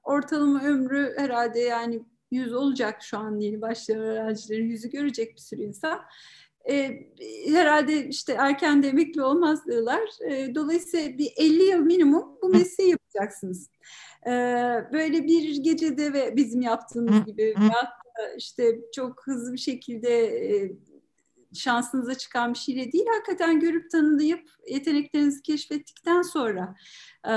ortalama 0.04 0.64
ömrü 0.64 1.14
herhalde 1.18 1.60
yani 1.60 2.02
100 2.32 2.54
olacak 2.54 3.04
şu 3.04 3.18
an 3.18 3.40
yeni 3.40 3.62
başlayan 3.62 4.00
öğrencilerin 4.00 4.70
yüzü 4.70 4.90
görecek 4.90 5.36
bir 5.36 5.42
sürü 5.42 5.62
insan. 5.62 6.00
E, 6.70 7.00
herhalde 7.48 8.08
işte 8.08 8.34
erken 8.34 8.84
de 8.84 8.90
emekli 8.90 9.22
olmaz 9.22 9.66
diyorlar. 9.66 10.02
E, 10.30 10.56
dolayısıyla 10.56 11.18
bir 11.18 11.32
50 11.38 11.64
yıl 11.64 11.80
minimum 11.80 12.38
bu 12.42 12.50
mesleği 12.50 12.98
yapacaksınız. 13.18 13.70
E, 14.28 14.32
böyle 14.94 15.24
bir 15.24 15.64
gecede 15.64 16.14
ve 16.14 16.36
bizim 16.36 16.62
yaptığımız 16.62 17.26
gibi 17.26 17.56
işte 18.38 18.80
çok 18.96 19.28
hızlı 19.28 19.54
bir 19.54 19.58
şekilde 19.58 20.26
e, 20.56 20.72
şansınıza 21.54 22.16
çıkan 22.16 22.54
bir 22.54 22.60
şeyle 22.60 22.92
değil, 22.92 23.06
hakikaten 23.14 23.60
görüp 23.60 23.92
tanıyıp 23.92 24.50
yeteneklerinizi 24.68 25.42
keşfettikten 25.42 26.22
sonra 26.22 26.76
e, 27.26 27.34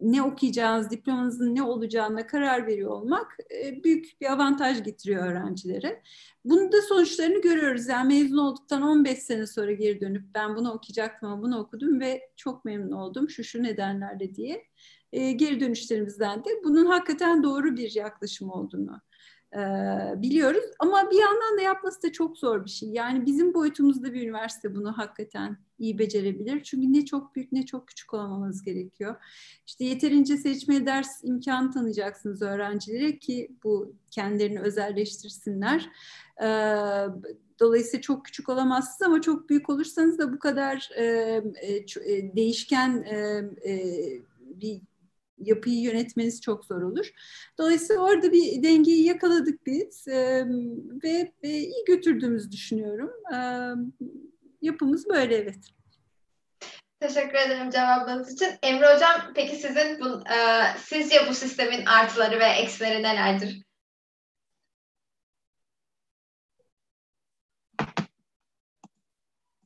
ne 0.00 0.22
okuyacağınız, 0.22 0.90
diplomanızın 0.90 1.54
ne 1.54 1.62
olacağına 1.62 2.26
karar 2.26 2.66
veriyor 2.66 2.90
olmak 2.90 3.36
e, 3.54 3.84
büyük 3.84 4.20
bir 4.20 4.32
avantaj 4.32 4.84
getiriyor 4.84 5.26
öğrencilere. 5.26 6.02
Bunun 6.44 6.72
da 6.72 6.82
sonuçlarını 6.82 7.40
görüyoruz. 7.40 7.88
Yani 7.88 8.14
mezun 8.14 8.36
olduktan 8.36 8.82
15 8.82 9.18
sene 9.18 9.46
sonra 9.46 9.72
geri 9.72 10.00
dönüp 10.00 10.24
ben 10.34 10.56
bunu 10.56 10.72
okuyacaktım 10.72 11.28
ama 11.28 11.42
bunu 11.42 11.58
okudum 11.58 12.00
ve 12.00 12.30
çok 12.36 12.64
memnun 12.64 12.92
oldum 12.92 13.30
şu 13.30 13.44
şu 13.44 13.62
nedenlerle 13.62 14.34
diye 14.34 14.64
e, 15.12 15.32
geri 15.32 15.60
dönüşlerimizden 15.60 16.44
de 16.44 16.50
bunun 16.64 16.86
hakikaten 16.86 17.42
doğru 17.42 17.76
bir 17.76 17.94
yaklaşım 17.94 18.50
olduğunu 18.50 19.00
e, 19.54 19.60
biliyoruz. 20.22 20.64
Ama 20.78 21.10
bir 21.10 21.18
yandan 21.18 21.58
da 21.58 21.62
yapması 21.62 22.02
da 22.02 22.12
çok 22.12 22.38
zor 22.38 22.64
bir 22.64 22.70
şey. 22.70 22.88
Yani 22.88 23.26
bizim 23.26 23.54
boyutumuzda 23.54 24.12
bir 24.12 24.22
üniversite 24.22 24.74
bunu 24.74 24.98
hakikaten 24.98 25.58
iyi 25.80 25.98
becerebilir. 25.98 26.62
Çünkü 26.62 26.92
ne 26.92 27.04
çok 27.04 27.34
büyük 27.34 27.52
ne 27.52 27.66
çok 27.66 27.88
küçük 27.88 28.14
olmamız 28.14 28.62
gerekiyor. 28.62 29.16
İşte 29.66 29.84
yeterince 29.84 30.36
seçmeli 30.36 30.86
ders 30.86 31.24
imkanı 31.24 31.70
tanıyacaksınız 31.70 32.42
öğrencilere 32.42 33.18
ki 33.18 33.48
bu 33.64 33.94
kendilerini 34.10 34.60
özelleştirsinler. 34.60 35.88
E, 36.42 36.48
Dolayısıyla 37.60 38.00
çok 38.00 38.24
küçük 38.24 38.48
olamazsınız 38.48 39.02
ama 39.02 39.20
çok 39.20 39.48
büyük 39.48 39.70
olursanız 39.70 40.18
da 40.18 40.32
bu 40.32 40.38
kadar 40.38 40.90
e, 40.96 41.04
e, 41.62 42.36
değişken 42.36 43.02
e, 43.02 43.16
e, 43.70 44.22
bir 44.40 44.80
yapıyı 45.38 45.80
yönetmeniz 45.80 46.40
çok 46.40 46.64
zor 46.64 46.82
olur. 46.82 47.10
Dolayısıyla 47.58 48.02
orada 48.02 48.32
bir 48.32 48.62
dengeyi 48.62 49.04
yakaladık 49.04 49.66
biz 49.66 50.08
e, 50.08 50.46
ve 51.04 51.32
e, 51.42 51.48
iyi 51.48 51.84
götürdüğümüzü 51.86 52.52
düşünüyorum. 52.52 53.10
E, 53.34 53.38
yapımız 54.62 55.08
böyle 55.08 55.36
evet. 55.36 55.70
Teşekkür 57.00 57.34
ederim 57.34 57.70
cevabınız 57.70 58.32
için. 58.32 58.58
Emre 58.62 58.94
Hocam 58.94 59.32
peki 59.34 59.56
sizin 59.56 60.00
bu, 60.00 60.22
e, 60.28 60.64
sizce 60.78 61.28
bu 61.28 61.34
sistemin 61.34 61.86
artıları 61.86 62.40
ve 62.40 62.44
eksileri 62.44 63.02
nelerdir? 63.02 63.62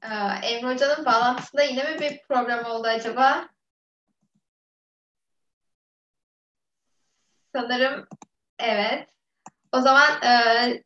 Ee, 0.02 0.06
Emre 0.42 0.74
Hoca'nın 0.74 1.04
bağlantısında 1.04 1.62
yine 1.62 1.84
mi 1.84 2.00
bir 2.00 2.22
problem 2.28 2.64
oldu 2.64 2.88
acaba? 2.88 3.48
Sanırım 7.54 8.08
evet. 8.58 9.08
O 9.72 9.80
zaman 9.80 10.22
e, 10.22 10.82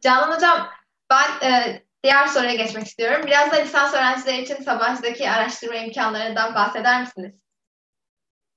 Canan 0.00 0.36
Hocam 0.36 0.70
ben 1.10 1.48
e, 1.50 1.82
diğer 2.04 2.26
soruya 2.26 2.54
geçmek 2.54 2.86
istiyorum. 2.86 3.26
Biraz 3.26 3.52
da 3.52 3.56
lisans 3.56 3.94
öğrencileri 3.94 4.42
için 4.42 4.54
Sabancı'daki 4.54 5.30
araştırma 5.30 5.76
imkanlarından 5.76 6.54
bahseder 6.54 7.00
misiniz? 7.00 7.34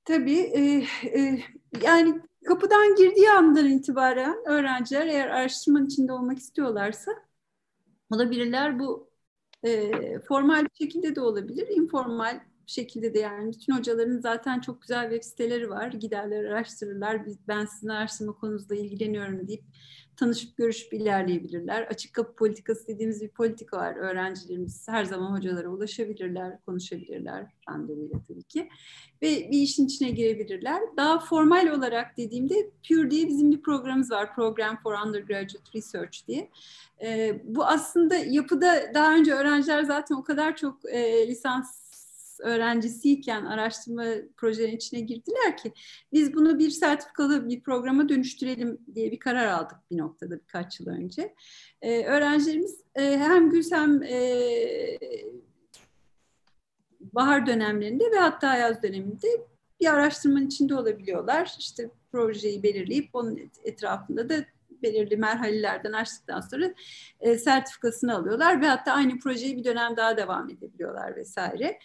Tabii. 0.06 0.40
E, 0.40 0.86
e, 1.20 1.40
yani 1.82 2.22
kapıdan 2.48 2.96
girdiği 2.96 3.32
andan 3.32 3.66
itibaren 3.66 4.36
öğrenciler 4.46 5.08
eğer 5.08 5.28
araştırmanın 5.28 5.88
içinde 5.88 6.14
olmak 6.14 6.38
istiyorlarsa 6.38 7.12
olabilirler. 8.12 8.80
Bu 8.80 9.10
e, 9.64 9.92
formal 10.20 10.64
bir 10.64 10.86
şekilde 10.86 11.16
de 11.16 11.22
olabilir, 11.22 11.68
informal 11.68 12.40
şekilde 12.68 13.14
de 13.14 13.20
yani 13.20 13.52
bütün 13.52 13.78
hocaların 13.78 14.20
zaten 14.20 14.60
çok 14.62 14.82
güzel 14.82 15.10
web 15.10 15.24
siteleri 15.24 15.70
var. 15.70 15.88
Giderler 15.88 16.46
araştırırlar. 16.46 17.22
Ben 17.48 17.66
sizin 17.66 17.88
araştırma 17.88 18.34
konunuzla 18.34 18.76
ilgileniyorum 18.76 19.48
deyip 19.48 19.64
tanışıp 20.18 20.58
görüşüp 20.58 20.94
ilerleyebilirler. 20.94 21.82
Açık 21.82 22.14
kapı 22.14 22.36
politikası 22.36 22.88
dediğimiz 22.88 23.22
bir 23.22 23.30
politika 23.30 23.78
var. 23.78 23.96
Öğrencilerimiz 23.96 24.88
her 24.88 25.06
zaman 25.06 25.38
hocalara 25.38 25.68
ulaşabilirler, 25.68 26.62
konuşabilirler 26.66 27.46
randevuyla 27.70 28.20
tabii 28.28 28.44
ki. 28.44 28.70
Ve 29.22 29.50
bir 29.52 29.62
işin 29.62 29.86
içine 29.86 30.10
girebilirler. 30.10 30.82
Daha 30.98 31.20
formal 31.20 31.68
olarak 31.68 32.18
dediğimde 32.18 32.70
PURE 32.88 33.12
diye 33.12 33.28
bizim 33.28 33.52
bir 33.52 33.62
programımız 33.62 34.12
var. 34.12 34.36
Program 34.36 34.78
for 34.84 34.94
Undergraduate 35.06 35.72
Research 35.76 36.28
diye. 36.28 36.50
Ee, 37.04 37.42
bu 37.44 37.66
aslında 37.66 38.16
yapıda 38.16 38.94
daha 38.94 39.16
önce 39.16 39.34
öğrenciler 39.34 39.84
zaten 39.84 40.16
o 40.16 40.24
kadar 40.24 40.56
çok 40.56 40.86
e, 40.86 41.28
lisans 41.28 41.85
öğrencisiyken 42.40 43.46
araştırma 43.46 44.06
projelerinin 44.38 44.76
içine 44.76 45.00
girdiler 45.00 45.58
ki 45.58 45.74
biz 46.14 46.34
bunu 46.34 46.60
bir 46.60 46.70
sertifikalı 46.70 47.50
bir 47.50 47.64
programa 47.64 48.10
dönüştürelim 48.10 48.78
diye 48.96 49.12
bir 49.12 49.20
karar 49.20 49.48
aldık 49.48 49.78
bir 49.92 49.98
noktada 49.98 50.40
birkaç 50.40 50.80
yıl 50.80 50.88
önce. 50.88 51.36
Ee, 51.82 52.06
öğrencilerimiz 52.06 52.82
e, 52.96 53.18
hem 53.18 53.50
güz 53.50 53.72
hem 53.72 54.04
e, 54.04 54.20
bahar 57.00 57.46
dönemlerinde 57.46 58.12
ve 58.12 58.18
hatta 58.18 58.58
yaz 58.58 58.84
döneminde 58.84 59.28
bir 59.82 59.94
araştırmanın 59.94 60.48
içinde 60.48 60.76
olabiliyorlar. 60.76 61.56
İşte 61.60 61.90
projeyi 62.12 62.64
belirleyip 62.64 63.10
onun 63.14 63.52
etrafında 63.64 64.30
da 64.30 64.36
belirli 64.84 65.18
merhalelerden 65.18 65.94
açtıktan 65.94 66.42
sonra 66.42 66.74
e, 67.20 67.38
sertifikasını 67.38 68.16
alıyorlar 68.16 68.62
ve 68.62 68.68
hatta 68.68 68.94
aynı 68.94 69.20
projeyi 69.20 69.58
bir 69.58 69.64
dönem 69.64 69.98
daha 69.98 70.18
devam 70.18 70.50
edebiliyorlar 70.50 71.16
vesaire. 71.16 71.80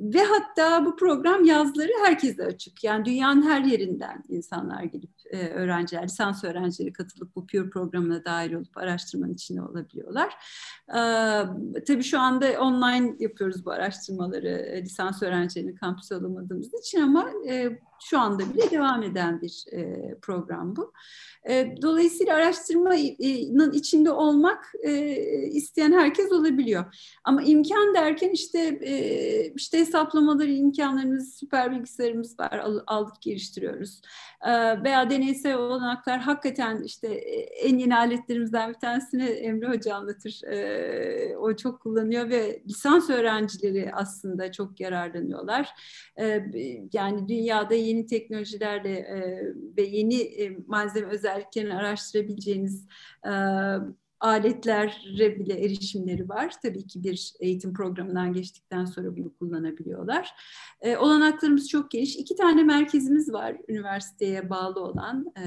Ve 0.00 0.22
hatta 0.24 0.86
bu 0.86 0.96
program 0.96 1.44
yazları 1.44 1.92
herkese 2.04 2.44
açık. 2.44 2.84
Yani 2.84 3.04
dünyanın 3.04 3.42
her 3.42 3.60
yerinden 3.60 4.24
insanlar 4.28 4.82
gelip 4.82 5.10
e, 5.30 5.48
öğrenciler, 5.48 6.04
lisans 6.04 6.44
öğrencileri 6.44 6.92
katılıp 6.92 7.36
bu 7.36 7.46
Pure 7.46 7.70
programına 7.70 8.24
dahil 8.24 8.52
olup 8.52 8.78
araştırmanın 8.78 9.34
içinde 9.34 9.62
olabiliyorlar. 9.62 10.34
E, 10.88 11.00
tabii 11.86 12.02
şu 12.02 12.20
anda 12.20 12.60
online 12.60 13.16
yapıyoruz 13.18 13.66
bu 13.66 13.70
araştırmaları 13.70 14.48
e, 14.48 14.82
lisans 14.82 15.22
öğrencilerini 15.22 15.74
kampüse 15.74 16.14
alamadığımız 16.14 16.74
için 16.74 17.00
ama 17.00 17.30
e, 17.48 17.78
şu 18.00 18.18
anda 18.18 18.54
bile 18.54 18.70
devam 18.70 19.02
eden 19.02 19.40
bir 19.40 19.64
e, 19.72 20.14
program 20.22 20.76
bu. 20.76 20.92
E, 21.48 21.74
dolayısıyla 21.82 22.34
araştırmanın 22.34 23.72
içinde 23.72 24.10
olmak 24.10 24.72
e, 24.82 25.16
isteyen 25.46 25.92
herkes 25.92 26.32
olabiliyor. 26.32 26.84
Ama 27.24 27.42
imkan 27.42 27.94
derken 27.94 28.30
işte 28.30 28.58
e, 28.82 29.52
işte 29.54 29.78
hesaplamaları 29.78 30.50
imkanlarımız, 30.50 31.34
süper 31.34 31.72
bilgisayarımız 31.72 32.38
var, 32.40 32.64
aldık 32.86 33.22
geliştiriyoruz. 33.22 34.00
E, 34.42 34.82
veya 34.84 35.10
deneysel 35.10 35.54
olanaklar 35.54 36.20
hakikaten 36.20 36.82
işte 36.82 37.08
e, 37.08 37.40
en 37.40 37.78
yeni 37.78 37.96
aletlerimizden 37.96 38.68
bir 38.70 38.78
tanesini 38.78 39.24
Emre 39.24 39.68
Hoca 39.68 39.94
anlatır. 39.94 40.42
E, 40.44 41.36
o 41.36 41.56
çok 41.56 41.80
kullanıyor 41.80 42.30
ve 42.30 42.62
lisans 42.68 43.10
öğrencileri 43.10 43.90
aslında 43.94 44.52
çok 44.52 44.80
yararlanıyorlar. 44.80 45.68
E, 46.20 46.46
yani 46.92 47.28
dünyada 47.28 47.74
yeni 47.86 48.06
teknolojilerle 48.06 48.98
e, 48.98 49.42
ve 49.76 49.82
yeni 49.82 50.20
e, 50.20 50.56
malzeme 50.66 51.06
özelliklerini 51.06 51.74
araştırabileceğiniz 51.74 52.86
e, 53.26 53.32
aletlere 54.20 55.38
bile 55.38 55.64
erişimleri 55.64 56.28
var. 56.28 56.54
Tabii 56.62 56.86
ki 56.86 57.04
bir 57.04 57.32
eğitim 57.40 57.72
programından 57.72 58.32
geçtikten 58.32 58.84
sonra 58.84 59.16
bunu 59.16 59.34
kullanabiliyorlar. 59.34 60.34
E, 60.80 60.96
olanaklarımız 60.96 61.68
çok 61.68 61.90
geniş. 61.90 62.16
İki 62.16 62.36
tane 62.36 62.62
merkezimiz 62.62 63.32
var 63.32 63.56
üniversiteye 63.68 64.50
bağlı 64.50 64.80
olan. 64.80 65.32
E, 65.38 65.42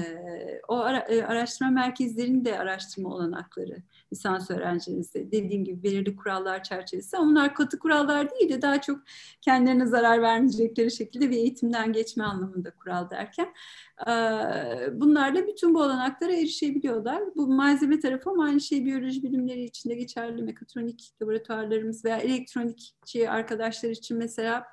o 0.68 0.76
ara, 0.76 0.98
e, 0.98 1.22
araştırma 1.22 1.70
merkezlerinin 1.70 2.44
de 2.44 2.58
araştırma 2.58 3.14
olanakları 3.14 3.82
lisans 4.12 4.50
öğrencilerimizde 4.50 5.32
dediğim 5.32 5.64
gibi 5.64 5.82
belirli 5.82 6.16
kurallar 6.16 6.62
çerçevesi. 6.62 7.16
Onlar 7.16 7.54
katı 7.54 7.78
kurallar 7.78 8.30
değil 8.30 8.48
de 8.50 8.62
daha 8.62 8.80
çok 8.80 9.00
kendilerine 9.40 9.86
zarar 9.86 10.22
vermeyecekleri 10.22 10.90
şekilde 10.90 11.30
bir 11.30 11.36
eğitimden 11.36 11.92
geçme 11.92 12.24
anlamında 12.24 12.70
kural 12.70 13.10
derken 13.10 13.48
bunlarla 15.00 15.46
bütün 15.46 15.74
bu 15.74 15.78
olanaklara 15.78 16.32
erişebiliyorlar. 16.32 17.22
Bu 17.36 17.46
malzeme 17.46 18.00
tarafı 18.00 18.30
ama 18.30 18.44
aynı 18.44 18.60
şey 18.60 18.84
biyoloji 18.84 19.22
bilimleri 19.22 19.64
içinde 19.64 19.94
geçerli 19.94 20.42
mekatronik 20.42 21.12
laboratuvarlarımız 21.22 22.04
veya 22.04 22.16
elektronikçi 22.16 23.30
arkadaşlar 23.30 23.90
için 23.90 24.16
mesela 24.16 24.64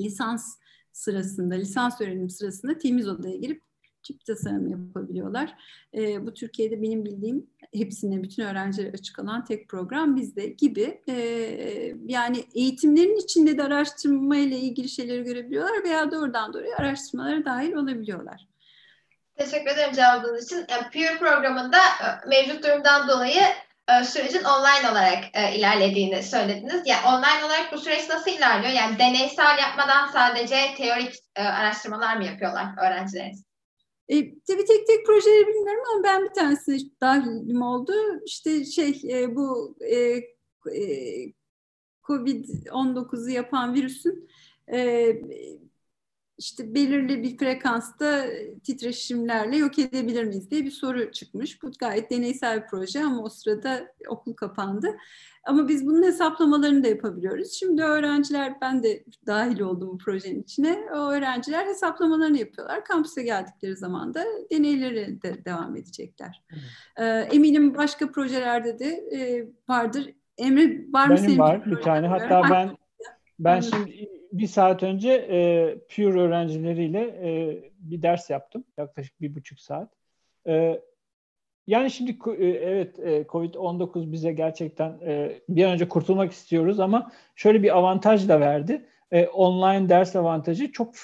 lisans 0.00 0.56
sırasında, 0.92 1.54
lisans 1.54 2.00
öğrenim 2.00 2.30
sırasında 2.30 2.78
temiz 2.78 3.08
odaya 3.08 3.36
girip 3.36 3.62
çip 4.04 4.24
tasarımı 4.24 4.70
yapabiliyorlar. 4.70 5.54
E, 5.94 6.26
bu 6.26 6.34
Türkiye'de 6.34 6.82
benim 6.82 7.04
bildiğim 7.04 7.46
hepsine 7.74 8.22
bütün 8.22 8.42
öğrenciler 8.42 8.94
açık 8.94 9.18
olan 9.18 9.44
tek 9.44 9.68
program 9.68 10.16
bizde 10.16 10.46
gibi. 10.46 11.00
E, 11.08 11.14
yani 12.06 12.44
eğitimlerin 12.54 13.24
içinde 13.24 13.58
de 13.58 13.62
araştırma 13.62 14.36
ile 14.36 14.56
ilgili 14.56 14.88
şeyleri 14.88 15.24
görebiliyorlar 15.24 15.84
veya 15.84 16.10
doğrudan 16.10 16.52
doğruya 16.52 16.76
araştırmalara 16.76 17.44
dahil 17.44 17.72
olabiliyorlar. 17.72 18.46
Teşekkür 19.36 19.70
ederim 19.70 19.94
cevabınız 19.94 20.44
için. 20.44 20.66
Yani 20.68 20.82
Pure 20.92 21.18
programında 21.18 21.78
e, 21.78 22.28
mevcut 22.28 22.64
durumdan 22.64 23.08
dolayı 23.08 23.42
e, 23.88 24.04
sürecin 24.04 24.44
online 24.44 24.90
olarak 24.90 25.24
e, 25.34 25.54
ilerlediğini 25.54 26.22
söylediniz. 26.22 26.82
Yani 26.86 27.06
online 27.06 27.44
olarak 27.44 27.72
bu 27.72 27.78
süreç 27.78 28.08
nasıl 28.08 28.30
ilerliyor? 28.30 28.72
Yani 28.72 28.98
deneysel 28.98 29.58
yapmadan 29.58 30.06
sadece 30.06 30.56
teorik 30.76 31.14
araştırmalar 31.36 32.16
mı 32.16 32.24
yapıyorlar 32.24 32.66
öğrencileriniz? 32.86 33.44
E, 34.08 34.40
tabii 34.40 34.64
tek 34.64 34.86
tek 34.86 35.06
projeleri 35.06 35.46
bilmiyorum 35.46 35.82
ama 35.94 36.04
ben 36.04 36.24
bir 36.24 36.34
tanesine 36.34 36.78
dahilim 37.00 37.62
oldu. 37.62 37.92
İşte 38.26 38.64
şey 38.64 39.02
e, 39.08 39.36
bu 39.36 39.76
e, 39.80 39.96
e, 40.72 41.32
Covid-19'u 42.02 43.30
yapan 43.30 43.74
virüsün 43.74 44.28
e, 44.72 45.08
işte 46.44 46.74
belirli 46.74 47.22
bir 47.22 47.38
frekansta 47.38 48.24
titreşimlerle 48.64 49.56
yok 49.56 49.78
edebilir 49.78 50.24
miyiz 50.24 50.50
diye 50.50 50.64
bir 50.64 50.70
soru 50.70 51.12
çıkmış. 51.12 51.62
Bu 51.62 51.70
gayet 51.78 52.10
deneysel 52.10 52.62
bir 52.62 52.66
proje 52.66 53.04
ama 53.04 53.22
o 53.22 53.28
sırada 53.28 53.92
okul 54.08 54.32
kapandı. 54.32 54.96
Ama 55.44 55.68
biz 55.68 55.86
bunun 55.86 56.02
hesaplamalarını 56.02 56.84
da 56.84 56.88
yapabiliyoruz. 56.88 57.52
Şimdi 57.52 57.82
öğrenciler, 57.82 58.54
ben 58.60 58.82
de 58.82 59.04
dahil 59.26 59.60
oldum 59.60 59.88
bu 59.88 59.98
projenin 59.98 60.42
içine. 60.42 60.78
O 60.94 61.10
öğrenciler 61.10 61.66
hesaplamalarını 61.66 62.38
yapıyorlar. 62.38 62.84
Kampüse 62.84 63.22
geldikleri 63.22 63.76
zaman 63.76 64.14
da 64.14 64.24
deneyleri 64.50 65.22
de 65.22 65.44
devam 65.44 65.76
edecekler. 65.76 66.42
Ee, 66.98 67.04
eminim 67.06 67.74
başka 67.74 68.12
projelerde 68.12 68.78
de 68.78 68.86
e, 68.86 69.48
vardır. 69.68 70.10
Emre 70.38 70.84
var 70.92 71.08
mı 71.08 71.16
Benim 71.16 71.28
senin? 71.28 71.38
var 71.38 71.66
bir 71.66 71.76
tane. 71.76 72.06
Hatta 72.06 72.42
ben 72.50 72.76
ben 73.38 73.60
şimdi 73.60 74.08
bir 74.38 74.46
saat 74.46 74.82
önce 74.82 75.10
e, 75.10 75.78
Pure 75.78 76.20
öğrencileriyle 76.20 77.00
e, 77.00 77.62
bir 77.78 78.02
ders 78.02 78.30
yaptım. 78.30 78.64
Yaklaşık 78.78 79.20
bir 79.20 79.34
buçuk 79.34 79.60
saat. 79.60 79.88
E, 80.46 80.80
yani 81.66 81.90
şimdi 81.90 82.18
e, 82.38 82.46
evet 82.46 82.98
e, 82.98 83.22
Covid-19 83.22 84.12
bize 84.12 84.32
gerçekten 84.32 84.98
e, 85.06 85.40
bir 85.48 85.64
an 85.64 85.72
önce 85.72 85.88
kurtulmak 85.88 86.32
istiyoruz 86.32 86.80
ama 86.80 87.12
şöyle 87.36 87.62
bir 87.62 87.76
avantaj 87.76 88.28
da 88.28 88.40
verdi. 88.40 88.86
Online 89.32 89.88
ders 89.88 90.16
avantajı 90.16 90.72
çok 90.72 90.94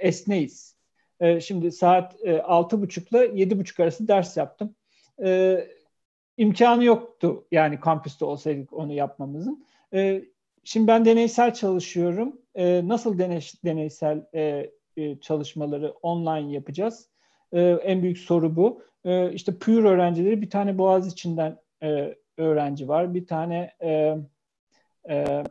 esneyiz. 0.00 0.76
Şimdi 1.40 1.72
saat 1.72 2.16
altı 2.44 2.82
buçukla 2.82 3.24
yedi 3.24 3.58
buçuk 3.58 3.80
arası 3.80 4.08
ders 4.08 4.36
yaptım. 4.36 4.74
İmkanı 6.36 6.84
yoktu 6.84 7.46
yani 7.50 7.80
kampüste 7.80 8.24
olsaydık 8.24 8.72
onu 8.72 8.92
yapmamızın. 8.92 9.66
Şimdi 10.64 10.86
ben 10.86 11.04
deneysel 11.04 11.54
çalışıyorum. 11.54 12.40
Nasıl 12.88 13.18
deneysel 13.64 14.26
çalışmaları 15.20 15.90
online 15.90 16.52
yapacağız? 16.52 17.08
En 17.52 18.02
büyük 18.02 18.18
soru 18.18 18.56
bu 18.56 18.82
e, 19.04 19.32
işte 19.32 19.58
Pure 19.58 19.88
öğrencileri 19.88 20.42
bir 20.42 20.50
tane 20.50 20.78
Boğaz 20.78 21.12
içinden 21.12 21.58
e, 21.82 22.14
öğrenci 22.36 22.88
var. 22.88 23.14
Bir 23.14 23.26
tane 23.26 23.70
e, 23.82 24.16
e, 25.10 25.44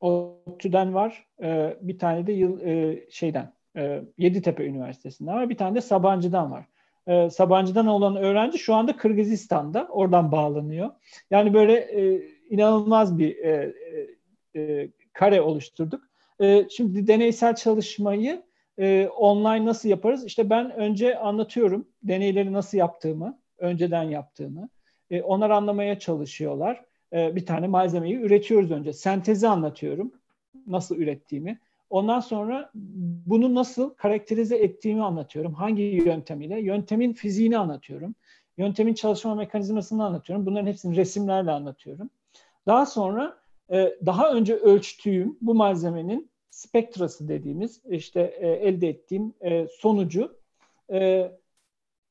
ODTÜ'den 0.00 0.94
var. 0.94 1.26
E, 1.42 1.76
bir 1.80 1.98
tane 1.98 2.26
de 2.26 2.32
yıl 2.32 2.60
e, 2.60 3.04
şeyden 3.10 3.52
e, 3.76 4.02
Yeditepe 4.18 4.64
Üniversitesi'nden 4.64 5.34
var. 5.34 5.50
Bir 5.50 5.56
tane 5.56 5.74
de 5.74 5.80
Sabancı'dan 5.80 6.50
var. 6.50 6.64
E, 7.06 7.30
Sabancı'dan 7.30 7.86
olan 7.86 8.16
öğrenci 8.16 8.58
şu 8.58 8.74
anda 8.74 8.96
Kırgızistan'da. 8.96 9.88
Oradan 9.90 10.32
bağlanıyor. 10.32 10.90
Yani 11.30 11.54
böyle 11.54 11.74
e, 11.74 12.22
inanılmaz 12.50 13.18
bir 13.18 13.36
e, 13.36 13.74
e, 14.54 14.60
e 14.60 14.88
kare 15.12 15.40
oluşturduk. 15.40 16.04
E, 16.40 16.68
şimdi 16.70 17.06
deneysel 17.06 17.54
çalışmayı 17.54 18.42
e, 18.78 19.08
online 19.16 19.66
nasıl 19.66 19.88
yaparız? 19.88 20.24
İşte 20.24 20.50
ben 20.50 20.70
önce 20.70 21.18
anlatıyorum 21.18 21.88
deneyleri 22.02 22.52
nasıl 22.52 22.78
yaptığımı, 22.78 23.38
önceden 23.58 24.02
yaptığımı. 24.02 24.68
E, 25.10 25.22
onlar 25.22 25.50
anlamaya 25.50 25.98
çalışıyorlar. 25.98 26.84
E, 27.12 27.36
bir 27.36 27.46
tane 27.46 27.66
malzemeyi 27.66 28.16
üretiyoruz 28.16 28.70
önce. 28.70 28.92
Sentezi 28.92 29.48
anlatıyorum, 29.48 30.12
nasıl 30.66 30.96
ürettiğimi. 30.96 31.58
Ondan 31.90 32.20
sonra 32.20 32.70
bunu 33.26 33.54
nasıl 33.54 33.94
karakterize 33.94 34.56
ettiğimi 34.56 35.02
anlatıyorum. 35.02 35.54
Hangi 35.54 35.82
yöntemiyle? 35.82 36.60
Yöntemin 36.60 37.12
fiziğini 37.12 37.58
anlatıyorum. 37.58 38.14
Yöntemin 38.58 38.94
çalışma 38.94 39.34
mekanizmasını 39.34 40.04
anlatıyorum. 40.04 40.46
Bunların 40.46 40.66
hepsini 40.66 40.96
resimlerle 40.96 41.50
anlatıyorum. 41.50 42.10
Daha 42.66 42.86
sonra 42.86 43.38
e, 43.72 43.98
daha 44.06 44.30
önce 44.30 44.56
ölçtüğüm 44.56 45.38
bu 45.40 45.54
malzemenin 45.54 46.30
spektrası 46.50 47.28
dediğimiz 47.28 47.80
işte 47.88 48.20
e, 48.20 48.48
elde 48.48 48.88
ettiğim 48.88 49.34
e, 49.40 49.66
sonucu 49.68 50.36
e, 50.92 51.30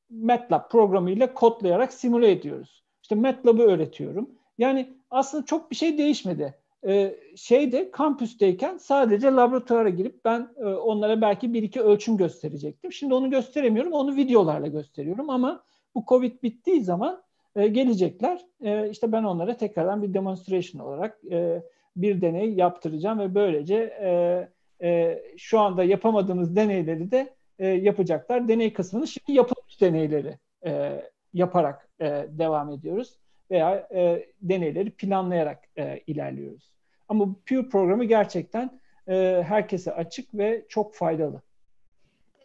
MATLAB 0.10 0.70
programıyla 0.72 1.34
kodlayarak 1.34 1.94
simüle 1.94 2.32
ediyoruz. 2.32 2.84
İşte 3.02 3.16
MATLAB'ı 3.16 3.62
öğretiyorum. 3.62 4.30
Yani 4.58 4.94
aslında 5.12 5.46
çok 5.46 5.72
bir 5.72 5.76
şey 5.76 5.98
değişmedi. 5.98 6.56
E, 6.88 7.16
şeyde 7.36 7.92
kampüsteyken 7.92 8.78
sadece 8.78 9.28
laboratuvara 9.28 9.89
girip 9.89 10.26
ben 10.26 10.50
e, 10.58 10.66
onlara 10.66 11.22
belki 11.22 11.54
bir 11.54 11.63
iki 11.63 11.82
ölçüm 11.82 12.18
gösterecektim. 12.18 12.92
Şimdi 12.92 13.13
onu 13.13 13.30
gösteremiyorum. 13.30 13.94
Onu 13.94 14.16
videolarla 14.16 14.68
gösteriyorum 14.68 15.30
ama 15.30 15.63
bu 15.96 16.04
Covid 16.08 16.44
bittiği 16.44 16.84
zaman 16.84 17.24
e, 17.56 17.68
gelecekler. 17.68 18.42
E, 18.63 18.89
işte 18.89 19.12
ben 19.12 19.24
onlara 19.24 19.58
tekrardan 19.58 20.04
bir 20.04 20.13
demonstration 20.13 20.82
olarak 20.82 21.20
e, 21.32 21.63
bir 21.96 22.22
deney 22.22 22.54
yaptıracağım 22.54 23.20
ve 23.20 23.36
böylece 23.36 23.76
e, 24.02 24.48
e, 24.88 25.24
şu 25.38 25.60
anda 25.60 25.84
yapamadığımız 25.84 26.56
deneyleri 26.56 27.12
de 27.12 27.34
e, 27.60 27.68
yapacaklar. 27.68 28.48
Deney 28.48 28.74
kısmını 28.74 29.08
şimdi 29.08 29.32
yapılmış 29.32 29.82
deneyleri 29.82 30.38
e, 30.66 31.02
yaparak 31.34 31.89
e, 32.00 32.26
devam 32.30 32.70
ediyoruz 32.70 33.18
veya 33.52 33.88
e, 33.94 34.26
deneyleri 34.42 34.92
planlayarak 34.92 35.63
e, 35.78 36.00
ilerliyoruz. 36.08 36.74
Ama 37.10 37.36
Pure 37.46 37.70
programı 37.70 38.04
gerçekten 38.04 38.80
e, 39.08 39.44
herkese 39.48 39.94
açık 39.94 40.34
ve 40.34 40.66
çok 40.70 40.96
faydalı. 40.96 41.42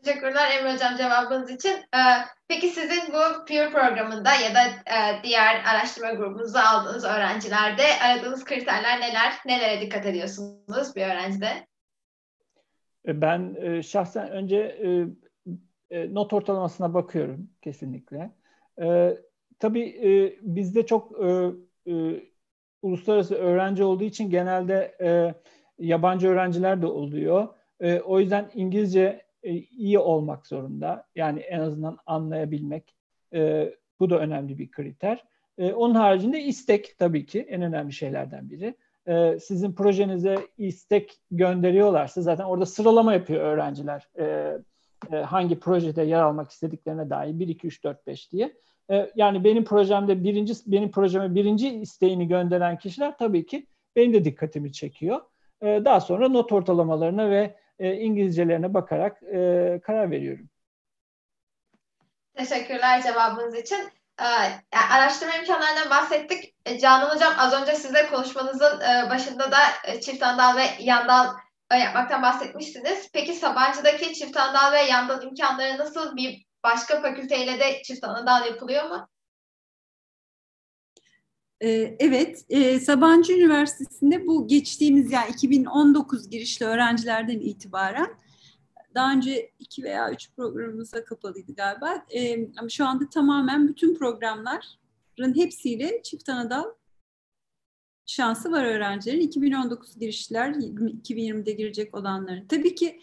Teşekkürler 0.09 0.51
Emre 0.51 0.75
Hocam 0.75 0.97
cevabınız 0.97 1.51
için. 1.51 1.71
Ee, 1.71 1.99
peki 2.49 2.68
sizin 2.68 3.12
bu 3.12 3.44
Peer 3.44 3.73
programında 3.73 4.35
ya 4.35 4.55
da 4.55 4.61
e, 4.66 5.23
diğer 5.23 5.64
araştırma 5.64 6.12
grubunuza 6.12 6.64
aldığınız 6.64 7.05
öğrencilerde 7.05 7.83
aradığınız 8.05 8.44
kriterler 8.44 9.01
neler? 9.01 9.33
Nelere 9.47 9.81
dikkat 9.81 10.07
ediyorsunuz 10.07 10.97
bir 10.97 11.03
öğrencide? 11.03 11.47
E, 13.07 13.21
ben 13.21 13.57
e, 13.61 13.83
şahsen 13.83 14.31
önce 14.31 14.79
not 15.90 16.33
ortalamasına 16.33 16.94
bakıyorum 16.94 17.51
kesinlikle. 17.62 18.31
Tabii 19.59 20.38
bizde 20.42 20.87
çok 20.87 21.12
uluslararası 22.83 23.35
öğrenci 23.35 23.85
olduğu 23.85 24.05
için 24.05 24.31
genelde 24.31 24.94
yabancı 25.79 26.29
öğrenciler 26.29 26.83
de 26.83 26.87
oluyor. 26.87 27.49
O 28.05 28.21
yüzden 28.21 28.51
İngilizce 28.55 29.28
e, 29.42 29.53
iyi 29.53 29.98
olmak 29.98 30.46
zorunda. 30.46 31.07
Yani 31.16 31.40
en 31.40 31.61
azından 31.61 31.98
anlayabilmek. 32.07 32.94
E, 33.35 33.74
bu 34.01 34.11
da 34.11 34.18
önemli 34.18 34.59
bir 34.59 34.70
kriter. 34.70 35.24
E, 35.59 35.72
onun 35.72 35.94
haricinde 35.94 36.42
istek 36.42 36.98
tabii 36.98 37.27
ki 37.27 37.40
en 37.40 37.62
önemli 37.62 37.92
şeylerden 37.92 38.51
biri. 38.51 38.74
E, 39.07 39.38
sizin 39.38 39.72
projenize 39.72 40.37
istek 40.59 41.18
gönderiyorlarsa 41.31 42.22
zaten 42.22 42.44
orada 42.44 42.66
sıralama 42.66 43.14
yapıyor 43.14 43.40
öğrenciler. 43.40 44.09
Hangi 45.24 45.61
projede 45.61 46.03
yer 46.03 46.22
almak 46.22 46.51
istediklerine 46.51 47.11
dair 47.11 47.38
1, 47.38 47.48
2, 47.48 47.66
3, 47.66 47.85
4, 47.85 48.07
5 48.07 48.33
diye. 48.33 48.53
Yani 49.16 49.44
benim 49.44 49.64
projemde 49.64 50.24
birinci, 50.24 50.55
benim 50.66 50.90
projeme 50.90 51.35
birinci 51.35 51.68
isteğini 51.68 52.29
gönderen 52.29 52.79
kişiler 52.79 53.18
tabii 53.18 53.46
ki 53.46 53.66
benim 53.96 54.12
de 54.12 54.24
dikkatimi 54.24 54.72
çekiyor. 54.72 55.20
Daha 55.62 56.01
sonra 56.01 56.29
not 56.29 56.53
ortalamalarına 56.53 57.31
ve 57.31 57.55
e, 57.79 57.93
İngilizcelerine 57.93 58.75
bakarak 58.75 59.23
e, 59.23 59.81
karar 59.83 60.11
veriyorum. 60.11 60.49
Teşekkürler 62.35 63.03
cevabınız 63.03 63.55
için. 63.55 63.91
Ee, 64.21 64.77
araştırma 64.77 65.35
imkanlarından 65.35 65.91
bahsettik. 65.91 66.55
E, 66.67 66.79
Canan 66.79 67.14
Hocam 67.14 67.33
az 67.38 67.53
önce 67.62 67.75
size 67.75 68.07
konuşmanızın 68.07 68.81
e, 68.81 69.11
başında 69.11 69.52
da 69.52 69.59
e, 69.85 70.00
çift 70.00 70.23
andal 70.23 70.57
ve 70.57 70.63
yandal 70.79 71.35
yapmaktan 71.73 72.23
bahsetmiştiniz. 72.23 73.11
Peki 73.13 73.35
Sabancı'daki 73.35 74.15
çift 74.15 74.37
andal 74.37 74.73
ve 74.73 74.81
yandal 74.81 75.23
imkanları 75.23 75.79
nasıl 75.79 76.17
bir 76.17 76.44
başka 76.65 77.02
fakülteyle 77.02 77.61
de 77.61 77.83
çift 77.83 78.05
andal 78.05 78.46
yapılıyor 78.46 78.85
mu? 78.85 79.09
Ee, 81.63 81.96
evet, 81.98 82.44
e, 82.48 82.81
Sabancı 82.81 83.33
Üniversitesi'nde 83.33 84.27
bu 84.27 84.46
geçtiğimiz 84.48 85.13
yani 85.13 85.31
2019 85.31 86.31
girişli 86.31 86.67
öğrencilerden 86.67 87.38
itibaren 87.38 88.11
daha 88.94 89.13
önce 89.13 89.50
iki 89.59 89.83
veya 89.83 90.11
üç 90.11 90.31
programımıza 90.37 91.04
kapalıydı 91.04 91.54
galiba. 91.54 92.04
E, 92.11 92.48
ama 92.59 92.69
şu 92.69 92.87
anda 92.87 93.09
tamamen 93.09 93.69
bütün 93.69 93.94
programların 93.94 95.37
hepsiyle 95.37 96.02
çift 96.02 96.29
anadal 96.29 96.65
şansı 98.06 98.52
var 98.52 98.65
öğrencilerin. 98.65 99.21
2019 99.21 99.98
girişler, 99.98 100.50
2020'de 100.50 101.52
girecek 101.52 101.96
olanların. 101.96 102.46
Tabii 102.48 102.75
ki 102.75 103.00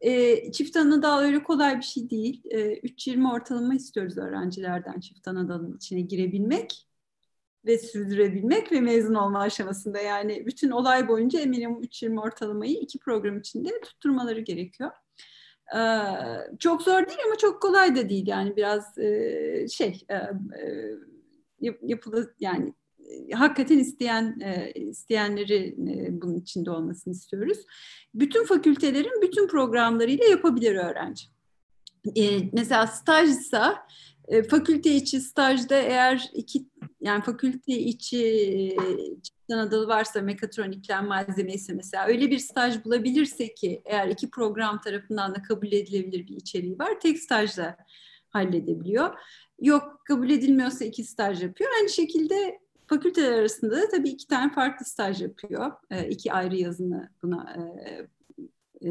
e, 0.00 0.52
çift 0.52 0.76
anadal 0.76 1.18
öyle 1.18 1.42
kolay 1.42 1.76
bir 1.76 1.84
şey 1.84 2.10
değil. 2.10 2.42
E, 2.44 2.58
3.20 2.58 3.32
ortalama 3.32 3.74
istiyoruz 3.74 4.18
öğrencilerden 4.18 5.00
çift 5.00 5.28
anadalın 5.28 5.76
içine 5.76 6.00
girebilmek 6.00 6.86
ve 7.66 7.78
sürdürebilmek 7.78 8.72
ve 8.72 8.80
mezun 8.80 9.14
olma 9.14 9.40
aşamasında 9.40 10.00
yani 10.00 10.46
bütün 10.46 10.70
olay 10.70 11.08
boyunca 11.08 11.46
minimum 11.46 11.82
3.20 11.82 12.20
ortalamayı 12.20 12.74
iki 12.74 12.98
program 12.98 13.38
içinde 13.38 13.80
tutturmaları 13.80 14.40
gerekiyor. 14.40 14.90
Ee, 15.76 15.78
çok 16.58 16.82
zor 16.82 17.06
değil 17.06 17.18
ama 17.26 17.36
çok 17.38 17.62
kolay 17.62 17.96
da 17.96 18.08
değil 18.08 18.26
yani 18.26 18.56
biraz 18.56 18.98
e, 18.98 19.68
şey 19.68 20.00
e, 20.08 20.14
e, 20.14 21.76
yapılı 21.82 22.34
yani 22.40 22.74
hakikaten 23.32 23.78
isteyen 23.78 24.40
e, 24.40 24.72
isteyenleri 24.72 25.66
e, 25.66 26.22
bunun 26.22 26.36
içinde 26.36 26.70
olmasını 26.70 27.12
istiyoruz. 27.12 27.58
Bütün 28.14 28.44
fakültelerin 28.44 29.22
bütün 29.22 29.48
programlarıyla 29.48 30.24
yapabilir 30.24 30.74
öğrenci. 30.74 31.24
E, 32.16 32.40
mesela 32.52 32.86
stajsa 32.86 33.86
e, 34.28 34.42
fakülte 34.42 34.94
içi 34.94 35.20
stajda 35.20 35.76
eğer 35.76 36.30
iki 36.34 36.66
yani 37.00 37.22
fakülte 37.22 37.72
içi 37.72 38.76
Anadolu 39.52 39.88
varsa 39.88 40.22
mekatronikler 40.22 41.04
malzemesi 41.04 41.74
mesela 41.74 42.06
öyle 42.06 42.30
bir 42.30 42.38
staj 42.38 42.84
bulabilirse 42.84 43.54
ki 43.54 43.82
eğer 43.84 44.08
iki 44.08 44.30
program 44.30 44.80
tarafından 44.80 45.34
da 45.34 45.42
kabul 45.42 45.72
edilebilir 45.72 46.28
bir 46.28 46.36
içeriği 46.36 46.78
var 46.78 47.00
tek 47.00 47.18
stajla 47.18 47.76
halledebiliyor. 48.30 49.18
Yok 49.60 50.00
kabul 50.04 50.30
edilmiyorsa 50.30 50.84
iki 50.84 51.04
staj 51.04 51.42
yapıyor. 51.42 51.70
Aynı 51.78 51.88
şekilde 51.88 52.58
fakülteler 52.86 53.32
arasında 53.32 53.76
da 53.76 53.88
tabii 53.88 54.08
iki 54.08 54.26
tane 54.26 54.52
farklı 54.52 54.86
staj 54.86 55.22
yapıyor. 55.22 55.72
E, 55.90 56.08
iki 56.08 56.32
ayrı 56.32 56.56
yazını 56.56 57.10
buna 57.22 57.56
e, 57.56 58.06
e, 58.84 58.90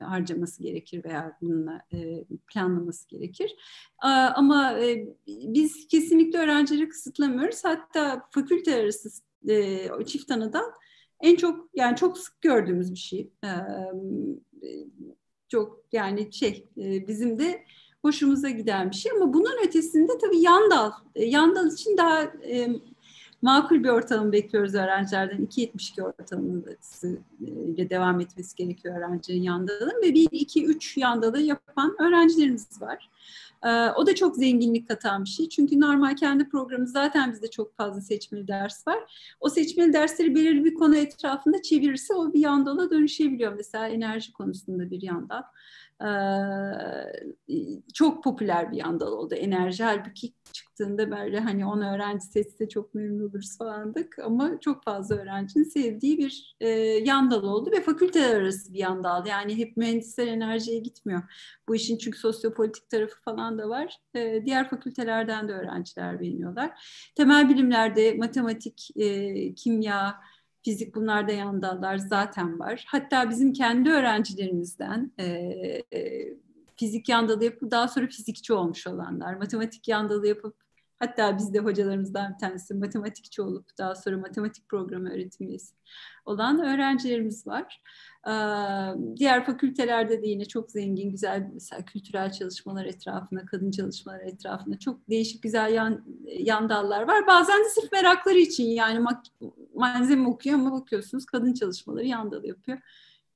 harcaması 0.00 0.62
gerekir 0.62 1.04
veya 1.04 1.38
bununla 1.40 1.80
e, 1.92 2.24
planlaması 2.46 3.08
gerekir. 3.08 3.56
E, 4.04 4.08
ama 4.08 4.80
e, 4.80 5.08
biz 5.26 5.88
kesinlikle 5.88 6.38
öğrencileri 6.38 6.88
kısıtlamıyoruz. 6.88 7.64
Hatta 7.64 8.28
fakülte 8.30 8.74
arası 8.74 9.08
e, 9.48 9.88
çift 10.06 10.30
anadan 10.30 10.72
en 11.20 11.36
çok 11.36 11.68
yani 11.74 11.96
çok 11.96 12.18
sık 12.18 12.40
gördüğümüz 12.40 12.92
bir 12.92 12.98
şey. 12.98 13.30
E, 13.44 13.50
çok 15.48 15.84
yani 15.92 16.32
şey 16.32 16.68
e, 16.78 17.08
bizim 17.08 17.38
de 17.38 17.64
hoşumuza 18.02 18.50
giden 18.50 18.90
bir 18.90 18.96
şey 18.96 19.12
ama 19.12 19.34
bunun 19.34 19.66
ötesinde 19.66 20.12
tabii 20.18 20.38
yan 20.38 20.70
dal. 20.70 20.90
E, 21.14 21.24
yan 21.24 21.54
dal 21.54 21.72
için 21.72 21.96
daha 21.96 22.22
e, 22.22 22.68
makul 23.42 23.84
bir 23.84 23.88
ortalama 23.88 24.32
bekliyoruz 24.32 24.74
öğrencilerden. 24.74 25.46
2.72 25.46 26.02
ortalaması 26.02 27.18
ile 27.40 27.90
devam 27.90 28.20
etmesi 28.20 28.56
gerekiyor 28.56 28.96
öğrencinin 28.98 29.42
yan 29.42 29.68
dalının 29.68 30.02
ve 30.02 30.14
1, 30.14 30.28
2, 30.30 30.64
3 30.64 30.96
yan 30.96 31.22
dalı 31.22 31.40
yapan 31.40 31.96
öğrencilerimiz 32.00 32.82
var. 32.82 33.10
Ee, 33.64 33.90
o 33.96 34.06
da 34.06 34.14
çok 34.14 34.36
zenginlik 34.36 34.88
katan 34.88 35.24
bir 35.24 35.28
şey. 35.28 35.48
Çünkü 35.48 35.80
normal 35.80 36.16
kendi 36.16 36.48
programımız 36.48 36.92
zaten 36.92 37.32
bizde 37.32 37.50
çok 37.50 37.76
fazla 37.76 38.00
seçmeli 38.00 38.48
ders 38.48 38.86
var. 38.86 38.98
O 39.40 39.48
seçmeli 39.48 39.92
dersleri 39.92 40.34
belirli 40.34 40.64
bir 40.64 40.74
konu 40.74 40.96
etrafında 40.96 41.62
çevirirse 41.62 42.14
o 42.14 42.32
bir 42.32 42.40
yandala 42.40 42.90
dönüşebiliyor. 42.90 43.52
Mesela 43.52 43.88
enerji 43.88 44.32
konusunda 44.32 44.90
bir 44.90 45.02
yandal 45.02 45.42
çok 47.94 48.24
popüler 48.24 48.72
bir 48.72 48.76
yandal 48.76 49.12
oldu 49.12 49.34
enerji. 49.34 49.84
Halbuki 49.84 50.32
çıktığında 50.52 51.10
böyle 51.10 51.40
hani 51.40 51.66
on 51.66 51.80
öğrenci 51.80 52.26
seçse 52.26 52.68
çok 52.68 52.94
memnun 52.94 53.28
oluruz 53.28 53.58
falandık 53.58 54.18
ama 54.18 54.60
çok 54.60 54.84
fazla 54.84 55.16
öğrencinin 55.16 55.64
sevdiği 55.64 56.18
bir 56.18 56.56
yandal 57.06 57.42
oldu 57.42 57.70
ve 57.72 57.80
fakülteler 57.80 58.36
arası 58.36 58.72
bir 58.72 58.78
yandal. 58.78 59.26
Yani 59.26 59.58
hep 59.58 59.76
mühendisler 59.76 60.26
enerjiye 60.26 60.78
gitmiyor. 60.78 61.22
Bu 61.68 61.74
işin 61.74 61.98
çünkü 61.98 62.18
sosyopolitik 62.18 62.90
tarafı 62.90 63.22
falan 63.24 63.58
da 63.58 63.68
var. 63.68 63.98
Diğer 64.44 64.70
fakültelerden 64.70 65.48
de 65.48 65.52
öğrenciler 65.52 66.20
beğeniyorlar. 66.20 66.86
Temel 67.14 67.48
bilimlerde 67.48 68.14
matematik, 68.14 68.88
e, 68.96 69.54
kimya, 69.54 70.14
fizik 70.62 70.94
bunlarda 70.94 71.32
yan 71.32 71.62
dallar 71.62 71.96
zaten 71.96 72.58
var. 72.58 72.84
Hatta 72.88 73.30
bizim 73.30 73.52
kendi 73.52 73.90
öğrencilerimizden 73.90 75.12
e, 75.18 75.24
e, 75.92 76.28
fizik 76.76 77.08
yan 77.08 77.28
dalı 77.28 77.44
yapıp 77.44 77.70
daha 77.70 77.88
sonra 77.88 78.06
fizikçi 78.06 78.52
olmuş 78.52 78.86
olanlar, 78.86 79.34
matematik 79.34 79.88
yan 79.88 80.08
dalı 80.08 80.28
yapıp 80.28 80.56
hatta 80.98 81.38
bizde 81.38 81.58
hocalarımızdan 81.58 82.32
bir 82.32 82.38
tanesi 82.38 82.74
matematikçi 82.74 83.42
olup 83.42 83.78
daha 83.78 83.94
sonra 83.94 84.18
matematik 84.18 84.68
programı 84.68 85.12
öğretim 85.12 85.48
üyesi 85.48 85.74
olan 86.24 86.64
öğrencilerimiz 86.64 87.46
var. 87.46 87.82
Diğer 89.16 89.44
fakültelerde 89.46 90.22
de 90.22 90.26
yine 90.26 90.44
çok 90.44 90.70
zengin, 90.70 91.10
güzel 91.10 91.50
mesela 91.54 91.84
kültürel 91.84 92.32
çalışmalar 92.32 92.84
etrafında, 92.84 93.46
kadın 93.46 93.70
çalışmalar 93.70 94.20
etrafında 94.20 94.78
çok 94.78 95.10
değişik 95.10 95.42
güzel 95.42 95.72
yan, 95.72 96.04
yan 96.38 96.68
dallar 96.68 97.02
var. 97.02 97.26
Bazen 97.26 97.64
de 97.64 97.68
sırf 97.68 97.92
merakları 97.92 98.38
için 98.38 98.64
yani 98.64 99.04
malzeme 99.74 100.28
okuyor 100.28 100.58
ama 100.58 100.80
bakıyorsunuz 100.80 101.26
kadın 101.26 101.54
çalışmaları 101.54 102.06
yan 102.06 102.30
dal 102.30 102.44
yapıyor. 102.44 102.78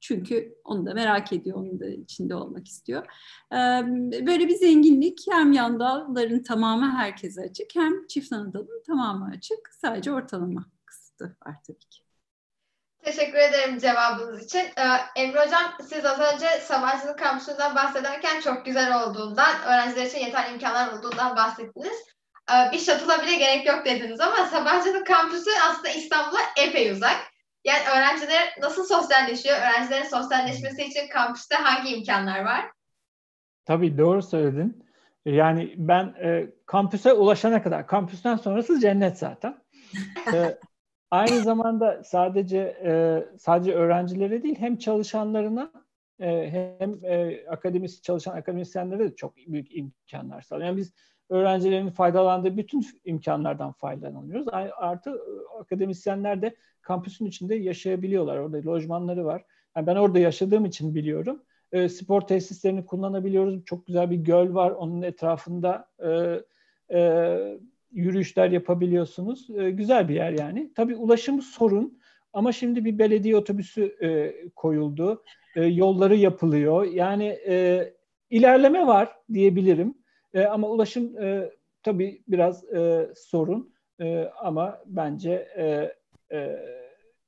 Çünkü 0.00 0.54
onu 0.64 0.86
da 0.86 0.94
merak 0.94 1.32
ediyor, 1.32 1.56
onun 1.56 1.80
da 1.80 1.86
içinde 1.86 2.34
olmak 2.34 2.68
istiyor. 2.68 3.06
Böyle 4.26 4.48
bir 4.48 4.54
zenginlik 4.54 5.18
hem 5.30 5.52
yan 5.52 5.80
dalların 5.80 6.42
tamamı 6.42 6.90
herkese 6.90 7.42
açık 7.42 7.74
hem 7.74 8.06
çift 8.06 8.32
anadalın 8.32 8.82
tamamı 8.86 9.30
açık. 9.36 9.68
Sadece 9.80 10.12
ortalama 10.12 10.64
kısıtı 10.84 11.36
var 11.46 11.56
tabii 11.66 11.78
ki. 11.78 12.05
Teşekkür 13.06 13.38
ederim 13.38 13.78
cevabınız 13.78 14.44
için. 14.44 14.58
Ee, 14.58 15.20
Emre 15.20 15.40
Hocam 15.40 15.62
siz 15.82 16.04
az 16.04 16.20
önce 16.34 16.46
Sabancı'nın 16.60 17.16
kampüsünden 17.16 17.74
bahsederken 17.74 18.40
çok 18.40 18.66
güzel 18.66 19.02
olduğundan, 19.02 19.62
öğrenciler 19.66 20.06
için 20.06 20.18
yeterli 20.18 20.52
imkanlar 20.52 20.92
olduğundan 20.92 21.36
bahsettiniz. 21.36 22.04
Ee, 22.50 22.72
bir 22.72 22.78
shuttle'a 22.78 23.22
bile 23.22 23.36
gerek 23.36 23.66
yok 23.66 23.84
dediniz 23.84 24.20
ama 24.20 24.36
Sabancı'nın 24.36 25.04
kampüsü 25.04 25.50
aslında 25.70 25.88
İstanbul'a 25.88 26.40
epey 26.66 26.90
uzak. 26.90 27.16
Yani 27.64 27.82
öğrenciler 27.96 28.54
nasıl 28.60 28.84
sosyalleşiyor? 28.84 29.56
Öğrencilerin 29.56 30.08
sosyalleşmesi 30.08 30.84
için 30.84 31.08
kampüste 31.08 31.56
hangi 31.56 31.96
imkanlar 31.96 32.44
var? 32.44 32.70
Tabii 33.64 33.98
doğru 33.98 34.22
söyledin. 34.22 34.86
Yani 35.24 35.74
ben 35.76 36.04
e, 36.04 36.46
kampüse 36.66 37.12
ulaşana 37.12 37.62
kadar, 37.62 37.86
kampüsten 37.86 38.36
sonrası 38.36 38.80
cennet 38.80 39.18
zaten. 39.18 39.58
e, 40.34 40.58
Aynı 41.10 41.40
zamanda 41.40 42.04
sadece 42.04 42.58
e, 42.84 43.24
sadece 43.38 43.74
öğrencilere 43.74 44.42
değil 44.42 44.56
hem 44.58 44.76
çalışanlarına 44.76 45.72
e, 46.20 46.50
hem 46.78 47.04
e, 47.04 47.46
akademis 47.48 48.02
çalışan 48.02 48.36
akademisyenlere 48.36 49.10
de 49.10 49.16
çok 49.16 49.36
büyük 49.36 49.76
imkanlar 49.76 50.42
sağlıyor. 50.42 50.68
Yani 50.68 50.76
biz 50.76 50.92
öğrencilerin 51.30 51.90
faydalandığı 51.90 52.56
bütün 52.56 52.86
imkanlardan 53.04 53.72
faydalanıyoruz. 53.72 54.46
Artı 54.76 55.10
e, 55.10 55.58
akademisyenler 55.60 56.42
de 56.42 56.56
kampüsün 56.82 57.26
içinde 57.26 57.54
yaşayabiliyorlar. 57.54 58.38
Orada 58.38 58.70
lojmanları 58.70 59.24
var. 59.24 59.44
Yani 59.76 59.86
ben 59.86 59.96
orada 59.96 60.18
yaşadığım 60.18 60.64
için 60.64 60.94
biliyorum. 60.94 61.42
E, 61.72 61.88
spor 61.88 62.20
tesislerini 62.20 62.86
kullanabiliyoruz. 62.86 63.64
Çok 63.64 63.86
güzel 63.86 64.10
bir 64.10 64.16
göl 64.16 64.54
var. 64.54 64.70
Onun 64.70 65.02
etrafında 65.02 65.88
e, 65.98 66.40
e, 66.98 67.58
yürüyüşler 67.96 68.50
yapabiliyorsunuz. 68.50 69.50
E, 69.50 69.70
güzel 69.70 70.08
bir 70.08 70.14
yer 70.14 70.32
yani. 70.32 70.72
Tabii 70.74 70.96
ulaşım 70.96 71.42
sorun 71.42 71.98
ama 72.32 72.52
şimdi 72.52 72.84
bir 72.84 72.98
belediye 72.98 73.36
otobüsü 73.36 73.96
e, 74.02 74.34
koyuldu. 74.50 75.22
E, 75.56 75.64
yolları 75.64 76.16
yapılıyor. 76.16 76.84
Yani 76.84 77.38
e, 77.46 77.84
ilerleme 78.30 78.86
var 78.86 79.16
diyebilirim. 79.32 79.94
E, 80.34 80.44
ama 80.44 80.68
ulaşım 80.68 81.22
e, 81.22 81.50
tabii 81.82 82.22
biraz 82.28 82.64
e, 82.64 83.10
sorun. 83.16 83.72
E, 84.00 84.30
ama 84.40 84.78
bence 84.86 85.48
e, 85.56 85.94
e, 86.36 86.56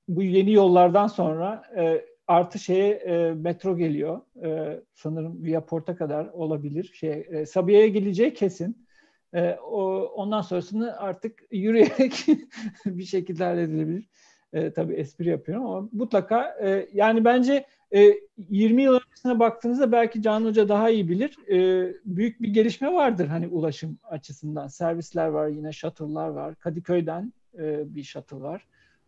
bu 0.08 0.22
yeni 0.22 0.52
yollardan 0.52 1.06
sonra 1.06 1.62
e, 1.76 2.04
artı 2.26 2.58
şeye 2.58 2.92
e, 2.92 3.32
metro 3.32 3.76
geliyor. 3.76 4.20
E, 4.44 4.80
sanırım 4.94 5.44
Via 5.44 5.64
Port'a 5.64 5.96
kadar 5.96 6.26
olabilir. 6.26 6.90
Şey, 6.94 7.26
e, 7.30 7.46
Sabiha'ya 7.46 7.88
geleceği 7.88 8.34
kesin. 8.34 8.87
E, 9.34 9.52
o, 9.54 10.02
ondan 10.02 10.40
sonrasını 10.40 10.96
artık 10.98 11.42
yürüyerek 11.50 12.26
bir 12.86 13.04
şekilde 13.04 13.44
halledilebilir. 13.44 14.08
E, 14.52 14.72
tabii 14.72 14.94
espri 14.94 15.28
yapıyorum 15.28 15.66
ama 15.66 15.88
mutlaka 15.92 16.58
e, 16.62 16.88
yani 16.92 17.24
bence 17.24 17.66
e, 17.94 18.14
20 18.48 18.82
yıl 18.82 18.94
öncesine 18.94 19.38
baktığınızda 19.38 19.92
belki 19.92 20.22
Can 20.22 20.44
Hoca 20.44 20.68
daha 20.68 20.90
iyi 20.90 21.08
bilir. 21.08 21.48
E, 21.48 21.92
büyük 22.04 22.42
bir 22.42 22.48
gelişme 22.48 22.92
vardır 22.92 23.26
hani 23.26 23.48
ulaşım 23.48 23.98
açısından. 24.02 24.68
Servisler 24.68 25.28
var 25.28 25.48
yine 25.48 25.72
shuttle'lar 25.72 26.28
var. 26.28 26.54
Kadıköy'den 26.54 27.32
e, 27.58 27.94
bir 27.94 28.02
shuttle 28.02 28.40
var. 28.40 28.66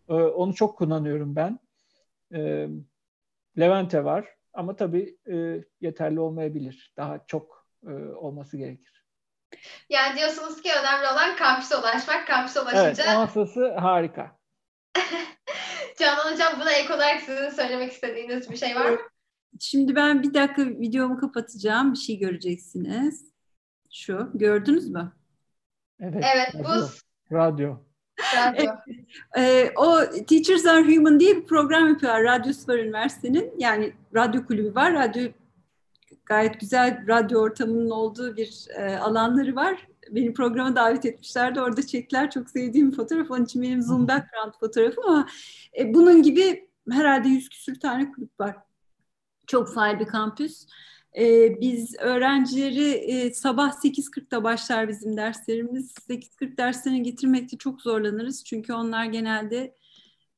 E, 0.08 0.12
onu 0.14 0.54
çok 0.54 0.78
kullanıyorum 0.78 1.36
ben. 1.36 1.58
E, 2.34 2.68
Levente 3.58 4.04
var 4.04 4.28
ama 4.52 4.76
tabii 4.76 5.16
e, 5.30 5.64
yeterli 5.80 6.20
olmayabilir. 6.20 6.92
Daha 6.96 7.24
çok 7.26 7.66
e, 7.86 7.92
olması 7.94 8.56
gerekir. 8.56 9.04
Yani 9.90 10.18
diyorsunuz 10.18 10.62
ki 10.62 10.70
önemli 10.80 11.06
olan 11.06 11.36
kampüse 11.36 11.76
ulaşmak. 11.76 12.26
Kampüse 12.26 12.60
ulaşınca... 12.60 12.84
Evet, 12.84 13.08
ansası 13.08 13.74
harika. 13.74 14.38
Canan 15.98 16.32
Hocam 16.32 16.52
buna 16.60 16.72
ek 16.72 16.94
olarak 16.94 17.20
sizin 17.20 17.48
söylemek 17.48 17.92
istediğiniz 17.92 18.50
bir 18.50 18.56
şey 18.56 18.76
var 18.76 18.90
mı? 18.90 18.98
Şimdi 19.60 19.96
ben 19.96 20.22
bir 20.22 20.34
dakika 20.34 20.62
videomu 20.66 21.20
kapatacağım. 21.20 21.92
Bir 21.92 21.98
şey 21.98 22.18
göreceksiniz. 22.18 23.32
Şu. 23.92 24.30
Gördünüz 24.34 24.90
mü? 24.90 25.12
Evet. 26.00 26.24
Evet. 26.34 26.54
Radyo. 26.54 26.64
Bu... 26.64 27.34
Radyo. 27.36 27.76
Radyo. 28.36 28.72
e, 29.38 29.70
o 29.76 30.00
Teachers 30.28 30.66
Are 30.66 30.96
Human 30.96 31.20
diye 31.20 31.36
bir 31.36 31.46
program 31.46 31.88
yapıyor. 31.88 32.24
Radyosu 32.24 32.72
var 32.72 32.78
üniversitenin. 32.78 33.54
Yani 33.58 33.92
radyo 34.14 34.46
kulübü 34.46 34.74
var. 34.74 34.94
Radyo 34.94 35.28
gayet 36.30 36.60
güzel 36.60 37.04
radyo 37.08 37.40
ortamının 37.40 37.90
olduğu 37.90 38.36
bir 38.36 38.66
e, 38.76 38.98
alanları 38.98 39.56
var. 39.56 39.86
beni 40.10 40.34
programa 40.34 40.76
davet 40.76 41.04
etmişlerdi. 41.04 41.60
Orada 41.60 41.86
çektiler 41.86 42.30
çok 42.30 42.50
sevdiğim 42.50 42.92
fotoğraf. 42.92 43.30
Onun 43.30 43.44
için 43.44 43.62
benim 43.62 43.82
Zoom 43.82 44.08
background 44.08 44.52
fotoğrafım 44.60 45.04
ama 45.06 45.28
e, 45.78 45.94
bunun 45.94 46.22
gibi 46.22 46.68
herhalde 46.90 47.28
yüz 47.28 47.48
küsür 47.48 47.80
tane 47.80 48.12
kulüp 48.12 48.40
var. 48.40 48.56
Çok 49.46 49.74
faal 49.74 50.00
bir 50.00 50.06
kampüs. 50.06 50.66
Ee, 51.18 51.60
biz 51.60 51.96
öğrencileri 51.98 52.90
e, 52.90 53.34
sabah 53.34 53.72
8.40'da 53.72 54.44
başlar 54.44 54.88
bizim 54.88 55.16
derslerimiz. 55.16 55.94
8.40 56.08 56.56
derslerine 56.56 56.98
getirmekte 56.98 57.56
çok 57.58 57.82
zorlanırız. 57.82 58.44
Çünkü 58.44 58.72
onlar 58.72 59.04
genelde 59.04 59.74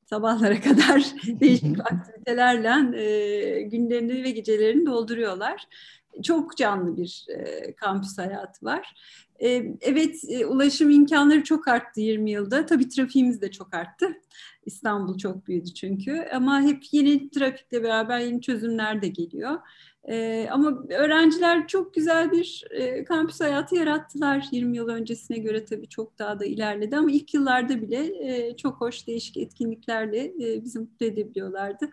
sabahlara 0.05 0.61
kadar 0.61 1.13
değişik 1.39 1.79
aktivitelerle 1.79 2.97
e, 2.97 3.61
günlerini 3.61 4.23
ve 4.23 4.31
gecelerini 4.31 4.85
dolduruyorlar. 4.85 5.67
Çok 6.23 6.57
canlı 6.57 6.97
bir 6.97 7.25
e, 7.29 7.75
kampüs 7.75 8.17
hayatı 8.17 8.65
var. 8.65 8.95
E, 9.39 9.49
evet, 9.81 10.15
e, 10.29 10.45
ulaşım 10.45 10.89
imkanları 10.89 11.43
çok 11.43 11.67
arttı 11.67 12.01
20 12.01 12.31
yılda. 12.31 12.65
Tabii 12.65 12.89
trafiğimiz 12.89 13.41
de 13.41 13.51
çok 13.51 13.75
arttı. 13.75 14.13
İstanbul 14.65 15.17
çok 15.17 15.47
büyüdü 15.47 15.73
çünkü. 15.73 16.25
Ama 16.33 16.61
hep 16.61 16.83
yeni 16.91 17.29
trafikle 17.29 17.83
beraber 17.83 18.19
yeni 18.19 18.41
çözümler 18.41 19.01
de 19.01 19.07
geliyor. 19.07 19.59
E, 20.09 20.47
ama 20.51 20.83
öğrenciler 20.89 21.67
çok 21.67 21.93
güzel 21.93 22.31
bir 22.31 22.63
e, 22.71 23.03
kampüs 23.03 23.41
hayatı 23.41 23.75
yarattılar. 23.75 24.47
20 24.51 24.77
yıl 24.77 24.87
öncesine 24.87 25.37
göre 25.37 25.65
tabii 25.65 25.89
çok 25.89 26.19
daha 26.19 26.39
da 26.39 26.45
ilerledi 26.45 26.97
ama 26.97 27.11
ilk 27.11 27.33
yıllarda 27.33 27.81
bile 27.81 28.27
e, 28.27 28.57
çok 28.57 28.81
hoş 28.81 29.07
değişik 29.07 29.37
etkinliklerle 29.37 30.25
e, 30.25 30.63
bizi 30.63 30.79
mutlu 30.79 31.05
edebiliyorlardı. 31.05 31.89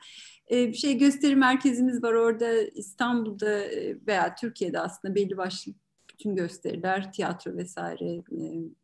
E, 0.50 0.68
bir 0.68 0.74
şey 0.74 0.98
gösteri 0.98 1.36
merkezimiz 1.36 2.02
var 2.02 2.12
orada 2.12 2.52
İstanbul'da 2.62 3.60
veya 4.06 4.34
Türkiye'de 4.34 4.80
aslında 4.80 5.14
belli 5.14 5.36
başlı 5.36 5.72
bütün 6.10 6.36
gösteriler, 6.36 7.12
tiyatro 7.12 7.56
vesaire, 7.56 8.14
e, 8.16 8.24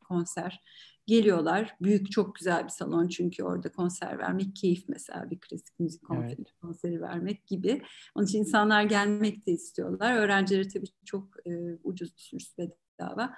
konser 0.08 0.62
geliyorlar. 1.06 1.76
Büyük 1.80 2.10
çok 2.12 2.34
güzel 2.34 2.64
bir 2.64 2.68
salon 2.68 3.08
çünkü 3.08 3.42
orada 3.42 3.72
konser 3.72 4.18
vermek 4.18 4.56
keyif 4.56 4.84
mesela 4.88 5.30
bir 5.30 5.40
klasik 5.40 5.80
müzik 5.80 6.04
konseri, 6.04 6.34
evet. 6.38 6.52
konseri 6.62 7.00
vermek 7.00 7.46
gibi. 7.46 7.82
Onun 8.14 8.26
için 8.26 8.38
insanlar 8.38 8.82
gelmek 8.82 9.46
de 9.46 9.52
istiyorlar. 9.52 10.16
Öğrencileri 10.16 10.68
tabii 10.68 10.86
çok 11.04 11.46
e, 11.46 11.78
ucuz 11.84 12.16
bir 12.16 12.20
sürüsü 12.20 12.52
bedava. 12.98 13.34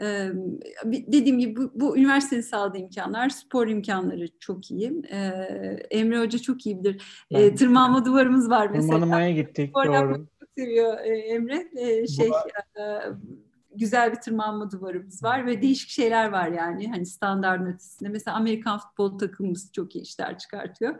Ee, 0.00 0.28
dediğim 0.84 1.38
gibi 1.38 1.56
bu, 1.56 1.70
bu 1.74 1.98
üniversitenin 1.98 2.40
sağladığı 2.40 2.78
imkanlar, 2.78 3.28
spor 3.28 3.68
imkanları 3.68 4.26
çok 4.40 4.70
iyi. 4.70 5.02
Ee, 5.10 5.16
Emre 5.90 6.20
Hoca 6.20 6.38
çok 6.38 6.66
iyi 6.66 6.84
bilir. 6.84 7.02
Ee, 7.30 7.54
tırmanma 7.54 8.04
duvarımız 8.04 8.50
var 8.50 8.66
mesela. 8.66 8.92
Tırmanmaya 8.92 9.30
gittik, 9.30 9.74
doğru. 9.74 10.26
Çok 10.40 10.48
seviyor 10.58 10.98
e, 10.98 11.18
Emre. 11.18 11.68
Ee, 11.76 12.06
şey, 12.06 12.30
bu, 12.30 12.80
e, 12.80 12.84
güzel 13.78 14.12
bir 14.12 14.20
tırmanma 14.20 14.70
duvarımız 14.70 15.22
var 15.22 15.46
ve 15.46 15.62
değişik 15.62 15.90
şeyler 15.90 16.28
var 16.28 16.48
yani 16.48 16.88
hani 16.88 17.06
standart 17.06 17.68
ötesinde. 17.68 18.08
Mesela 18.08 18.36
Amerikan 18.36 18.78
futbol 18.78 19.18
takımımız 19.18 19.72
çok 19.72 19.96
iyi 19.96 20.02
işler 20.02 20.38
çıkartıyor. 20.38 20.94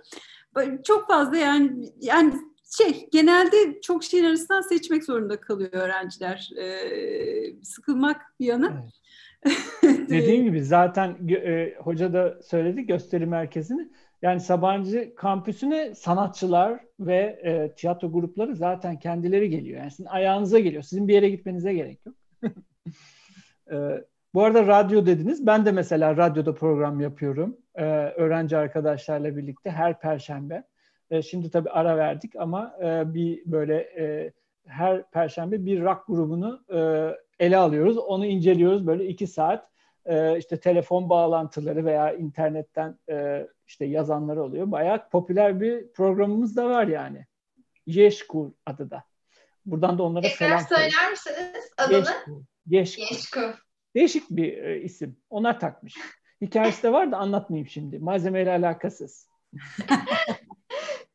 Çok 0.84 1.06
fazla 1.06 1.36
yani 1.36 1.92
yani 2.00 2.34
şey 2.78 3.08
genelde 3.12 3.80
çok 3.80 4.04
şeyin 4.04 4.24
arasından 4.24 4.60
seçmek 4.60 5.04
zorunda 5.04 5.40
kalıyor 5.40 5.70
öğrenciler. 5.72 6.50
Ee, 6.60 7.62
sıkılmak 7.62 8.20
bir 8.40 8.46
yana. 8.46 8.72
Evet. 8.72 8.92
Dediğim 10.08 10.44
gibi 10.44 10.64
zaten 10.64 11.28
e, 11.28 11.74
hoca 11.78 12.12
da 12.12 12.42
söyledi 12.42 12.86
gösteri 12.86 13.26
merkezini. 13.26 13.88
Yani 14.22 14.40
Sabancı 14.40 15.14
kampüsüne 15.16 15.94
sanatçılar 15.94 16.80
ve 17.00 17.40
e, 17.44 17.74
tiyatro 17.76 18.12
grupları 18.12 18.56
zaten 18.56 18.98
kendileri 18.98 19.50
geliyor. 19.50 19.78
Yani 19.80 19.90
sizin 19.90 20.04
ayağınıza 20.04 20.58
geliyor. 20.58 20.82
Sizin 20.82 21.08
bir 21.08 21.14
yere 21.14 21.30
gitmenize 21.30 21.74
gerek 21.74 22.06
yok. 22.06 22.16
e, 23.70 24.04
bu 24.34 24.44
arada 24.44 24.66
radyo 24.66 25.06
dediniz. 25.06 25.46
Ben 25.46 25.66
de 25.66 25.72
mesela 25.72 26.16
radyoda 26.16 26.54
program 26.54 27.00
yapıyorum. 27.00 27.56
E, 27.74 27.84
öğrenci 28.16 28.56
arkadaşlarla 28.56 29.36
birlikte 29.36 29.70
her 29.70 30.00
perşembe. 30.00 30.64
E, 31.10 31.22
şimdi 31.22 31.50
tabii 31.50 31.70
ara 31.70 31.96
verdik 31.96 32.36
ama 32.36 32.76
e, 32.82 33.14
bir 33.14 33.42
böyle 33.46 33.76
e, 33.76 34.32
her 34.66 35.10
perşembe 35.10 35.66
bir 35.66 35.82
rock 35.82 36.06
grubunu 36.06 36.64
e, 36.74 37.10
ele 37.44 37.56
alıyoruz. 37.56 37.98
Onu 37.98 38.26
inceliyoruz 38.26 38.86
böyle 38.86 39.06
iki 39.06 39.26
saat. 39.26 39.68
E, 40.06 40.38
işte 40.38 40.60
telefon 40.60 41.08
bağlantıları 41.08 41.84
veya 41.84 42.12
internetten 42.12 42.98
e, 43.10 43.46
işte 43.66 43.84
yazanları 43.84 44.42
oluyor. 44.42 44.70
Bayağı 44.70 45.08
popüler 45.08 45.60
bir 45.60 45.92
programımız 45.92 46.56
da 46.56 46.70
var 46.70 46.86
yani. 46.86 47.26
Yeşkur 47.86 48.52
adı 48.66 48.90
da. 48.90 49.04
Buradan 49.66 49.98
da 49.98 50.02
onlara 50.02 50.22
Tekrar 50.22 50.58
selam 50.58 50.66
söyler 50.66 51.10
misiniz 51.10 51.70
adını? 51.78 52.14
Yeşku. 52.66 53.02
Yeşku. 53.02 53.40
Değişik 53.94 54.30
bir 54.30 54.64
e, 54.64 54.80
isim. 54.80 55.16
Onlar 55.30 55.60
takmış. 55.60 55.94
Hikayesi 56.40 56.82
de 56.82 56.92
var 56.92 57.12
da 57.12 57.16
anlatmayayım 57.16 57.68
şimdi. 57.68 57.98
Malzemeyle 57.98 58.50
alakasız. 58.50 59.28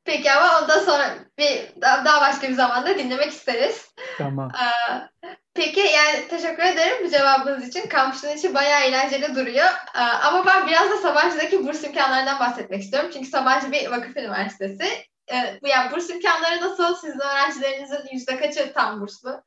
Peki 0.04 0.32
ama 0.32 0.62
ondan 0.62 0.80
sonra 0.80 1.16
bir 1.38 1.82
daha 1.82 2.22
başka 2.22 2.50
bir 2.50 2.54
zamanda 2.54 2.98
dinlemek 2.98 3.32
isteriz. 3.32 3.92
Tamam. 4.18 4.52
Ee, 4.56 5.28
peki 5.54 5.80
yani 5.80 6.28
teşekkür 6.30 6.64
ederim 6.64 7.06
bu 7.06 7.10
cevabınız 7.10 7.68
için. 7.68 7.90
Kampüsün 7.90 8.30
içi 8.30 8.54
bayağı 8.54 8.82
eğlenceli 8.82 9.36
duruyor. 9.36 9.68
Ee, 9.96 10.00
ama 10.00 10.46
ben 10.46 10.68
biraz 10.68 10.92
da 10.92 10.98
Sabancı'daki 10.98 11.68
burs 11.68 11.84
imkanlarından 11.84 12.40
bahsetmek 12.40 12.82
istiyorum. 12.84 13.10
Çünkü 13.14 13.28
Sabancı 13.30 13.72
bir 13.72 13.92
vakıf 13.92 14.18
üniversitesi. 14.18 14.86
Ee, 15.28 15.70
yani 15.70 15.92
burs 15.92 16.10
imkanları 16.10 16.62
nasıl? 16.62 16.96
Sizin 16.96 17.20
öğrencilerinizin 17.20 18.14
yüzde 18.14 18.38
kaçı 18.38 18.74
tam 18.74 19.02
burslu? 19.02 19.44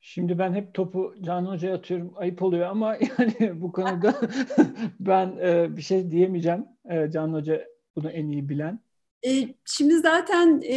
Şimdi 0.00 0.38
ben 0.38 0.54
hep 0.54 0.74
topu 0.74 1.14
Canan 1.20 1.52
Hoca'ya 1.52 1.74
atıyorum. 1.74 2.12
Ayıp 2.16 2.42
oluyor 2.42 2.66
ama 2.66 2.96
yani 3.18 3.60
bu 3.60 3.72
konuda 3.72 4.14
ben 5.00 5.38
e, 5.42 5.76
bir 5.76 5.82
şey 5.82 6.10
diyemeyeceğim. 6.10 6.66
E, 6.90 7.10
Canan 7.10 7.32
Hoca 7.32 7.64
bunu 7.96 8.10
en 8.10 8.28
iyi 8.28 8.48
bilen. 8.48 8.80
E, 9.26 9.54
şimdi 9.64 9.98
zaten 9.98 10.60
e, 10.64 10.76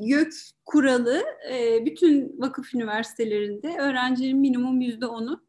YÖK 0.00 0.32
kuralı 0.64 1.22
e, 1.52 1.86
bütün 1.86 2.40
vakıf 2.40 2.74
üniversitelerinde 2.74 3.76
öğrencinin 3.78 4.38
minimum 4.38 4.80
yüzde 4.80 5.06
onu 5.06 5.42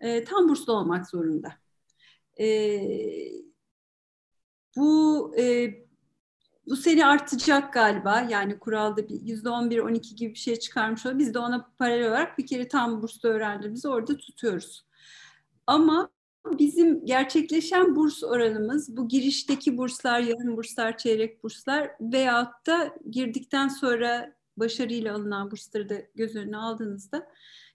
e, 0.00 0.24
tam 0.24 0.48
burslu 0.48 0.72
olmak 0.72 1.10
zorunda. 1.10 1.52
E, 2.40 2.46
bu 4.76 5.34
e, 5.38 5.70
bu 6.70 6.76
sene 6.76 7.06
artacak 7.06 7.72
galiba. 7.72 8.26
Yani 8.30 8.58
kuralda 8.58 9.08
bir 9.08 9.20
yüzde 9.20 9.48
on 9.48 9.70
bir, 9.70 9.78
on 9.78 9.94
iki 9.94 10.14
gibi 10.14 10.34
bir 10.34 10.38
şey 10.38 10.56
çıkarmış 10.56 11.06
oluyor. 11.06 11.18
Biz 11.18 11.34
de 11.34 11.38
ona 11.38 11.70
paralel 11.78 12.08
olarak 12.08 12.38
bir 12.38 12.46
kere 12.46 12.68
tam 12.68 13.02
burslu 13.02 13.28
öğrencimizi 13.28 13.88
orada 13.88 14.16
tutuyoruz. 14.16 14.84
Ama 15.66 16.10
bizim 16.58 17.06
gerçekleşen 17.06 17.96
burs 17.96 18.22
oranımız 18.22 18.96
bu 18.96 19.08
girişteki 19.08 19.78
burslar, 19.78 20.20
yarım 20.20 20.56
burslar, 20.56 20.98
çeyrek 20.98 21.42
burslar 21.42 21.90
veyahut 22.00 22.66
da 22.66 22.94
girdikten 23.10 23.68
sonra 23.68 24.34
başarıyla 24.56 25.14
alınan 25.14 25.50
bursları 25.50 25.88
da 25.88 25.94
göz 26.14 26.36
önüne 26.36 26.56
aldığınızda 26.56 27.26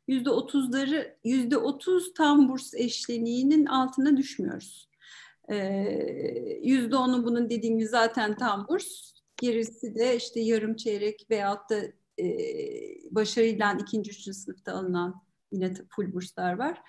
yüzde 0.08 0.30
otuzları, 0.30 1.18
yüzde 1.24 1.58
otuz 1.58 2.14
tam 2.14 2.50
burs 2.50 2.74
eşleniğinin 2.74 3.66
altına 3.66 4.18
düşmüyoruz. 4.18 4.90
Yüzde 6.62 6.96
onu 6.96 7.26
bunun 7.26 7.50
dediğim 7.50 7.78
gibi 7.78 7.88
zaten 7.88 8.36
tam 8.36 8.68
burs. 8.68 9.12
Gerisi 9.38 9.96
de 9.96 10.16
işte 10.16 10.40
yarım 10.40 10.76
çeyrek 10.76 11.28
veyahut 11.30 11.70
da 11.70 11.76
e, 12.20 12.28
başarıyla 13.12 13.78
ikinci, 13.82 14.12
üçüncü 14.12 14.34
sınıfta 14.34 14.74
alınan 14.74 15.22
yine 15.52 15.74
full 15.96 16.14
burslar 16.14 16.54
var. 16.54 16.82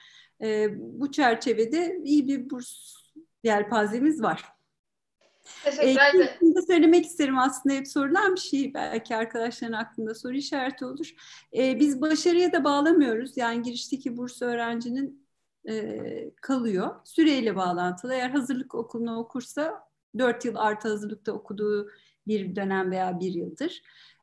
E, 0.42 0.68
bu 0.78 1.12
çerçevede 1.12 2.00
iyi 2.04 2.28
bir 2.28 2.50
burs 2.50 2.94
yelpazemiz 3.44 4.22
var. 4.22 4.44
Teşekkürler. 5.64 6.14
Ee, 6.14 6.62
söylemek 6.66 7.06
isterim 7.06 7.38
aslında 7.38 7.74
hep 7.74 7.88
sorulan 7.88 8.34
bir 8.34 8.40
şey. 8.40 8.74
Belki 8.74 9.16
arkadaşların 9.16 9.72
aklında 9.72 10.14
soru 10.14 10.34
işareti 10.34 10.84
olur. 10.84 11.14
Ee, 11.56 11.80
biz 11.80 12.00
başarıya 12.00 12.52
da 12.52 12.64
bağlamıyoruz. 12.64 13.36
Yani 13.36 13.62
girişteki 13.62 14.16
burs 14.16 14.42
öğrencinin 14.42 15.25
e, 15.68 16.30
kalıyor. 16.42 16.94
Süreyle 17.04 17.56
bağlantılı. 17.56 18.14
Eğer 18.14 18.30
hazırlık 18.30 18.74
okulunu 18.74 19.18
okursa 19.18 19.88
4 20.18 20.44
yıl 20.44 20.56
artı 20.56 20.88
hazırlıkta 20.88 21.32
okuduğu 21.32 21.90
bir 22.26 22.56
dönem 22.56 22.90
veya 22.90 23.20
bir 23.20 23.34
yıldır. 23.34 23.82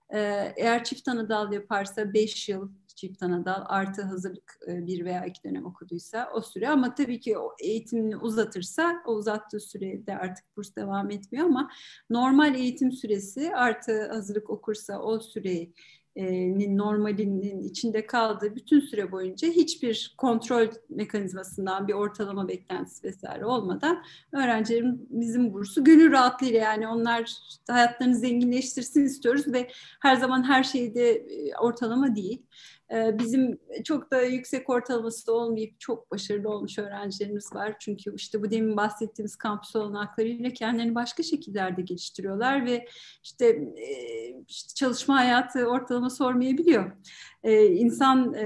E, 0.09 0.19
eğer 0.57 0.83
çift 0.83 1.07
ana 1.07 1.29
dal 1.29 1.53
yaparsa 1.53 2.13
5 2.13 2.49
yıl 2.49 2.69
çift 2.95 3.23
ana 3.23 3.45
dal 3.45 3.65
artı 3.67 4.01
hazırlık 4.01 4.59
e, 4.67 4.87
bir 4.87 5.05
veya 5.05 5.25
iki 5.25 5.43
dönem 5.43 5.65
okuduysa 5.65 6.31
o 6.33 6.41
süre 6.41 6.69
ama 6.69 6.95
tabii 6.95 7.19
ki 7.19 7.37
o 7.37 7.55
eğitimini 7.59 8.17
uzatırsa 8.17 9.03
o 9.05 9.11
uzattığı 9.13 9.59
sürede 9.59 10.17
artık 10.17 10.45
burs 10.57 10.75
devam 10.75 11.11
etmiyor 11.11 11.45
ama 11.45 11.69
normal 12.09 12.55
eğitim 12.55 12.91
süresi 12.91 13.55
artı 13.55 14.11
hazırlık 14.11 14.49
okursa 14.49 14.99
o 14.99 15.19
süreyi 15.19 15.73
normalinin 16.15 17.59
içinde 17.59 18.05
kaldığı 18.05 18.55
bütün 18.55 18.79
süre 18.79 19.11
boyunca 19.11 19.47
hiçbir 19.47 20.13
kontrol 20.17 20.67
mekanizmasından 20.89 21.87
bir 21.87 21.93
ortalama 21.93 22.47
beklentisi 22.47 23.07
vesaire 23.07 23.45
olmadan 23.45 24.03
öğrencilerimizin 24.31 25.53
bursu 25.53 25.83
gönül 25.83 26.11
rahatlığıyla 26.11 26.59
yani 26.59 26.87
onlar 26.87 27.31
hayatlarını 27.69 28.15
zenginleştirsin 28.15 29.05
istiyoruz 29.05 29.53
ve 29.53 29.69
her 29.99 30.15
zaman 30.15 30.43
her 30.43 30.63
şeyde 30.63 31.25
ortalama 31.61 32.15
değil. 32.15 32.41
Ee, 32.93 33.19
bizim 33.19 33.59
çok 33.83 34.11
da 34.11 34.21
yüksek 34.21 34.69
ortalaması 34.69 35.33
olmayıp 35.33 35.79
çok 35.79 36.11
başarılı 36.11 36.49
olmuş 36.49 36.79
öğrencilerimiz 36.79 37.55
var. 37.55 37.75
Çünkü 37.79 38.15
işte 38.15 38.41
bu 38.41 38.51
demin 38.51 38.77
bahsettiğimiz 38.77 39.35
kampüs 39.35 39.75
olanaklarıyla 39.75 40.49
kendilerini 40.49 40.95
başka 40.95 41.23
şekillerde 41.23 41.81
geliştiriyorlar 41.81 42.65
ve 42.65 42.85
işte, 43.23 43.47
e, 43.77 43.89
işte 44.47 44.73
çalışma 44.75 45.15
hayatı 45.15 45.65
ortalama 45.65 46.09
sormayabiliyor. 46.09 46.91
Ee, 47.43 47.65
insan 47.65 48.33
e, 48.33 48.45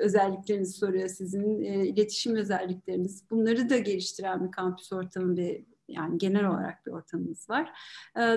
özelliklerinizi 0.00 0.72
soruyor 0.72 1.08
sizin, 1.08 1.62
e, 1.62 1.86
iletişim 1.86 2.36
özellikleriniz. 2.36 3.30
Bunları 3.30 3.70
da 3.70 3.78
geliştiren 3.78 4.46
bir 4.46 4.50
kampüs 4.50 4.92
ortamı 4.92 5.36
ve 5.36 5.64
yani 5.88 6.18
genel 6.18 6.44
olarak 6.44 6.86
bir 6.86 6.90
ortamımız 6.90 7.50
var. 7.50 7.72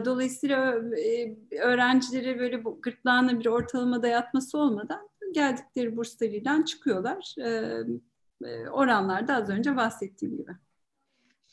Dolayısıyla 0.05 0.81
öğrencilere 1.61 2.39
böyle 2.39 2.63
gırtlağına 2.81 3.39
bir 3.39 3.45
ortalama 3.45 4.03
dayatması 4.03 4.57
olmadan 4.57 5.09
geldikleri 5.33 5.97
burslarıyla 5.97 6.65
çıkıyorlar. 6.65 7.35
Oranlar 8.71 9.27
da 9.27 9.35
az 9.35 9.49
önce 9.49 9.75
bahsettiğim 9.75 10.37
gibi. 10.37 10.51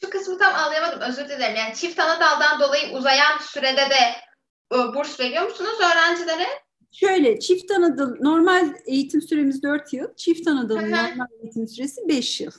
Şu 0.01 0.11
kısmı 0.11 0.39
tam 0.39 0.55
anlayamadım 0.55 1.01
özür 1.01 1.25
dilerim. 1.25 1.57
Yani 1.57 1.75
çift 1.75 2.01
ana 2.01 2.21
daldan 2.21 2.61
dolayı 2.61 2.97
uzayan 2.97 3.39
sürede 3.41 3.91
de 3.91 4.15
burs 4.95 5.21
veriyor 5.21 5.43
musunuz 5.43 5.79
öğrencilere? 5.81 6.47
Şöyle 6.93 7.39
çift 7.39 7.71
anadal 7.71 8.17
normal 8.21 8.75
eğitim 8.87 9.23
süremiz 9.23 9.63
4 9.63 9.93
yıl, 9.93 10.15
çift 10.17 10.49
anadalın 10.49 10.91
normal 10.91 11.27
eğitim 11.43 11.69
süresi 11.69 12.09
5 12.09 12.41
yıl. 12.41 12.53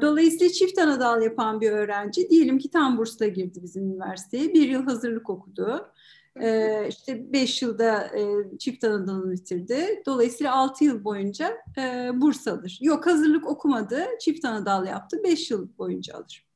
Dolayısıyla 0.00 0.52
çift 0.52 0.78
anadal 0.78 1.22
yapan 1.22 1.60
bir 1.60 1.70
öğrenci 1.70 2.30
diyelim 2.30 2.58
ki 2.58 2.70
tam 2.70 2.98
bursla 2.98 3.26
girdi 3.26 3.58
bizim 3.62 3.84
üniversiteye. 3.84 4.54
Bir 4.54 4.68
yıl 4.68 4.84
hazırlık 4.84 5.30
okudu. 5.30 5.92
Ee, 6.40 6.86
işte 6.88 7.32
beş 7.32 7.62
yılda 7.62 8.06
e, 8.06 8.22
çift 8.58 8.84
anadalını 8.84 9.32
bitirdi. 9.32 10.02
Dolayısıyla 10.06 10.54
altı 10.54 10.84
yıl 10.84 11.04
boyunca 11.04 11.58
e, 11.78 12.10
burs 12.14 12.48
alır. 12.48 12.78
Yok 12.80 13.06
hazırlık 13.06 13.46
okumadı, 13.46 14.06
çift 14.20 14.44
anadal 14.44 14.86
yaptı. 14.86 15.20
Beş 15.24 15.50
yıl 15.50 15.78
boyunca 15.78 16.14
alır. 16.14 16.46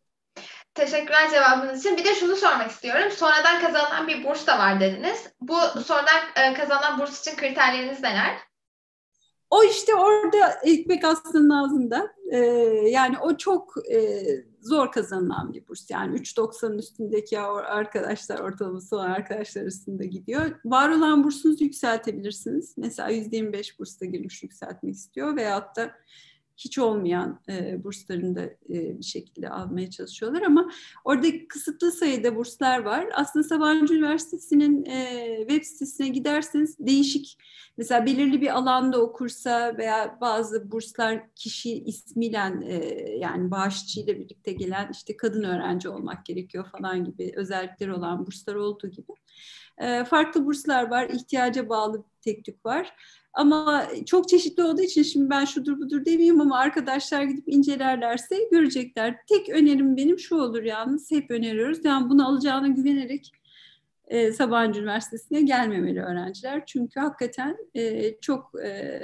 Teşekkürler 0.75 1.31
cevabınız 1.31 1.81
için. 1.81 1.97
Bir 1.97 2.05
de 2.05 2.15
şunu 2.15 2.37
sormak 2.37 2.71
istiyorum. 2.71 3.11
Sonradan 3.11 3.61
kazanılan 3.61 4.09
bir 4.09 4.25
burs 4.25 4.47
da 4.47 4.59
var 4.59 4.81
dediniz. 4.81 5.29
Bu 5.41 5.57
sonradan 5.85 6.21
e, 6.37 6.55
kazanılan 6.55 6.99
burs 6.99 7.21
için 7.21 7.37
kriterleriniz 7.37 8.03
neler? 8.03 8.39
O 9.51 9.65
işte 9.65 9.95
orada 9.95 10.59
ekmek 10.63 11.05
aslının 11.05 11.51
ağzında. 11.51 12.15
Ee, 12.33 12.39
yani 12.89 13.19
o 13.19 13.37
çok 13.37 13.75
e, 13.93 14.25
zor 14.61 14.93
kazanılan 14.93 15.53
bir 15.53 15.69
burs. 15.69 15.91
Yani 15.91 16.19
3.90'ın 16.19 16.79
üstündeki 16.79 17.41
arkadaşlar 17.41 18.39
ortalaması 18.39 18.97
olan 18.97 19.11
arkadaşlar 19.11 19.63
arasında 19.63 20.05
gidiyor. 20.05 20.61
Var 20.65 20.89
olan 20.91 21.25
bursunuzu 21.25 21.65
yükseltebilirsiniz. 21.65 22.75
Mesela 22.77 23.11
%25 23.11 23.79
bursla 23.79 24.07
girmiş 24.07 24.43
yükseltmek 24.43 24.95
istiyor 24.95 25.37
veyahut 25.37 25.77
da 25.77 25.93
hiç 26.59 26.79
olmayan 26.79 27.41
e, 27.49 27.85
burslarını 27.85 28.37
da 28.37 28.43
e, 28.45 28.99
bir 28.99 29.05
şekilde 29.05 29.49
almaya 29.49 29.91
çalışıyorlar 29.91 30.43
ama 30.43 30.71
orada 31.05 31.27
kısıtlı 31.49 31.93
sayıda 31.93 32.37
burslar 32.37 32.79
var. 32.79 33.09
Aslında 33.15 33.49
Sabancı 33.49 33.95
Üniversitesi'nin 33.95 34.85
e, 34.85 35.37
web 35.49 35.63
sitesine 35.63 36.09
giderseniz 36.09 36.79
değişik 36.79 37.39
mesela 37.79 38.07
belirli 38.07 38.41
bir 38.41 38.57
alanda 38.57 39.01
okursa 39.03 39.77
veya 39.79 40.19
bazı 40.21 40.71
burslar 40.71 41.35
kişi 41.35 41.85
ismiyle 41.85 42.39
e, 42.65 43.09
yani 43.19 43.51
bağışçıyla 43.51 44.19
birlikte 44.19 44.53
gelen 44.53 44.89
işte 44.93 45.17
kadın 45.17 45.43
öğrenci 45.43 45.89
olmak 45.89 46.27
gerekiyor 46.27 46.67
falan 46.73 47.05
gibi 47.05 47.33
özellikleri 47.37 47.93
olan 47.93 48.27
burslar 48.27 48.55
olduğu 48.55 48.89
gibi. 48.89 49.13
E, 49.79 50.05
farklı 50.05 50.47
burslar 50.47 50.91
var, 50.91 51.09
ihtiyaca 51.09 51.69
bağlı 51.69 52.05
tek 52.23 52.45
tük 52.45 52.67
var. 52.67 52.95
Ama 53.35 53.87
çok 54.07 54.29
çeşitli 54.29 54.63
olduğu 54.63 54.83
için 54.83 55.03
şimdi 55.03 55.31
ben 55.31 55.45
şudur 55.45 55.81
budur 55.81 56.05
demeyeyim 56.05 56.41
ama 56.41 56.59
arkadaşlar 56.59 57.23
gidip 57.23 57.45
incelerlerse 57.49 58.37
görecekler. 58.51 59.17
Tek 59.29 59.49
önerim 59.49 59.97
benim 59.97 60.19
şu 60.19 60.37
olur 60.37 60.63
yalnız 60.63 61.11
hep 61.11 61.31
öneriyoruz. 61.31 61.85
Yani 61.85 62.11
bunu 62.11 62.29
alacağına 62.29 62.69
güvenerek 62.69 63.33
e, 64.09 64.33
Sabancı 64.33 64.81
Üniversitesi'ne 64.81 65.43
gelmemeli 65.43 66.01
öğrenciler. 66.01 66.63
Çünkü 66.67 67.01
hakikaten 67.01 67.57
e, 67.75 68.15
çok 68.21 68.53
e, 68.65 69.01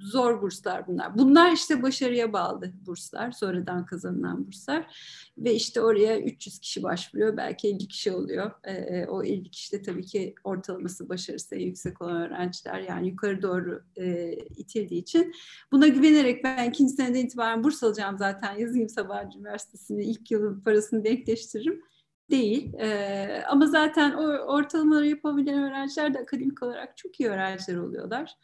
zor 0.00 0.42
burslar 0.42 0.86
bunlar. 0.86 1.18
Bunlar 1.18 1.52
işte 1.52 1.82
başarıya 1.82 2.32
bağlı 2.32 2.72
burslar, 2.86 3.32
sonradan 3.32 3.86
kazanılan 3.86 4.46
burslar. 4.46 4.96
Ve 5.38 5.54
işte 5.54 5.80
oraya 5.80 6.20
300 6.20 6.58
kişi 6.58 6.82
başvuruyor, 6.82 7.36
belki 7.36 7.68
50 7.68 7.88
kişi 7.88 8.12
oluyor. 8.12 8.50
E, 8.64 9.06
o 9.06 9.22
50 9.24 9.50
kişi 9.50 9.72
de 9.72 9.82
tabii 9.82 10.06
ki 10.06 10.34
ortalaması 10.44 11.08
başarısı 11.08 11.56
yüksek 11.56 12.02
olan 12.02 12.16
öğrenciler. 12.16 12.80
Yani 12.80 13.08
yukarı 13.08 13.42
doğru 13.42 13.82
e, 13.96 14.32
itildiği 14.32 15.02
için. 15.02 15.34
Buna 15.72 15.88
güvenerek 15.88 16.44
ben 16.44 16.70
ikinci 16.70 16.92
seneden 16.92 17.24
itibaren 17.24 17.64
burs 17.64 17.82
alacağım 17.82 18.18
zaten. 18.18 18.58
Yazayım 18.58 18.88
Sabancı 18.88 19.38
Üniversitesi'ne 19.38 20.04
ilk 20.04 20.30
yılın 20.30 20.60
parasını 20.60 21.04
denkleştiririm 21.04 21.82
değil. 22.30 22.74
E, 22.74 23.44
ama 23.48 23.66
zaten 23.66 24.12
o 24.12 24.22
ortalamaları 24.26 25.06
yapabilen 25.06 25.62
öğrenciler 25.62 26.14
de 26.14 26.18
akademik 26.18 26.62
olarak 26.62 26.96
çok 26.96 27.20
iyi 27.20 27.28
öğrenciler 27.28 27.76
oluyorlar. 27.76 28.34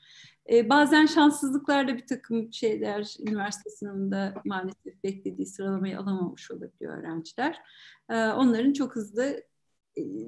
E, 0.50 0.68
bazen 0.68 1.06
şanssızlıklarla 1.06 1.96
bir 1.96 2.06
takım 2.06 2.52
şeyler 2.52 3.16
üniversite 3.28 3.70
sınavında 3.70 4.34
maalesef 4.44 5.04
beklediği 5.04 5.46
sıralamayı 5.46 5.98
alamamış 5.98 6.50
olabiliyor 6.50 6.98
öğrenciler. 6.98 7.58
E, 8.10 8.14
onların 8.14 8.72
çok 8.72 8.96
hızlı 8.96 9.42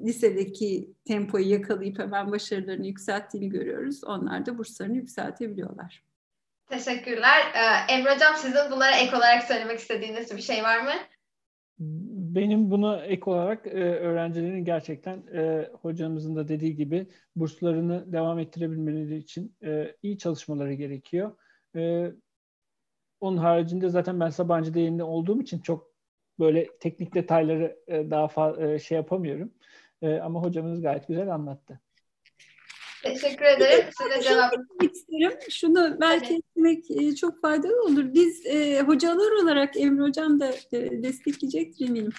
lisedeki 0.05 0.91
tempoyu 1.05 1.49
yakalayıp 1.49 1.99
hemen 1.99 2.33
başarılarını 2.33 2.87
yükselttiğini 2.87 3.49
görüyoruz. 3.49 4.05
Onlar 4.05 4.47
da 4.47 4.59
burslarını 4.59 4.97
yükseltebiliyorlar. 4.97 6.03
Teşekkürler. 6.71 7.53
Ee, 7.55 7.93
Emre 7.93 8.15
Hocam 8.15 8.37
sizin 8.37 8.71
bunlara 8.71 8.97
ek 8.97 9.17
olarak 9.17 9.45
söylemek 9.45 9.79
istediğiniz 9.79 10.37
bir 10.37 10.43
şey 10.43 10.63
var 10.63 10.81
mı? 10.81 10.93
Benim 12.39 12.70
buna 12.70 13.05
ek 13.05 13.30
olarak 13.30 13.66
e, 13.66 13.70
öğrencilerin 13.99 14.64
gerçekten 14.64 15.26
e, 15.34 15.70
hocamızın 15.82 16.36
da 16.36 16.49
dediği 16.49 16.76
gibi 16.76 17.07
burslarını 17.36 18.12
devam 18.12 18.39
ettirebilmeleri 18.39 19.16
için 19.16 19.57
e, 19.64 19.97
iyi 20.03 20.18
çalışmaları 20.18 20.74
gerekiyor. 20.74 21.36
E, 21.76 22.12
onun 23.20 23.36
haricinde 23.36 23.89
zaten 23.89 24.20
ben 24.20 24.30
Sabancı'da 24.30 24.78
yeni 24.78 25.03
olduğum 25.03 25.43
için 25.43 25.59
çok 25.59 25.93
böyle 26.39 26.78
teknik 26.80 27.14
detayları 27.14 27.78
e, 27.86 28.11
daha 28.11 28.28
fazla 28.28 28.66
e, 28.72 28.78
şey 28.78 28.97
yapamıyorum. 28.97 29.55
E, 30.03 30.18
ama 30.18 30.43
hocamız 30.43 30.82
gayet 30.82 31.09
güzel 31.09 31.34
anlattı. 31.34 31.80
Teşekkür 33.03 33.44
ederim. 33.44 33.84
Size 33.99 34.28
cevap 34.28 34.55
isterim. 34.82 35.38
Şunu 35.51 35.96
belki 36.01 36.34
etmek 36.34 36.90
e, 36.90 37.14
çok 37.14 37.40
faydalı 37.40 37.82
olur. 37.84 38.14
Biz 38.14 38.46
e, 38.46 38.82
hocalar 38.82 39.42
olarak 39.42 39.76
Emre 39.76 40.03
Hocam 40.03 40.40
da 40.40 40.55
e, 40.72 41.03
destekleyecektir 41.03 41.88
eminim. 41.88 42.12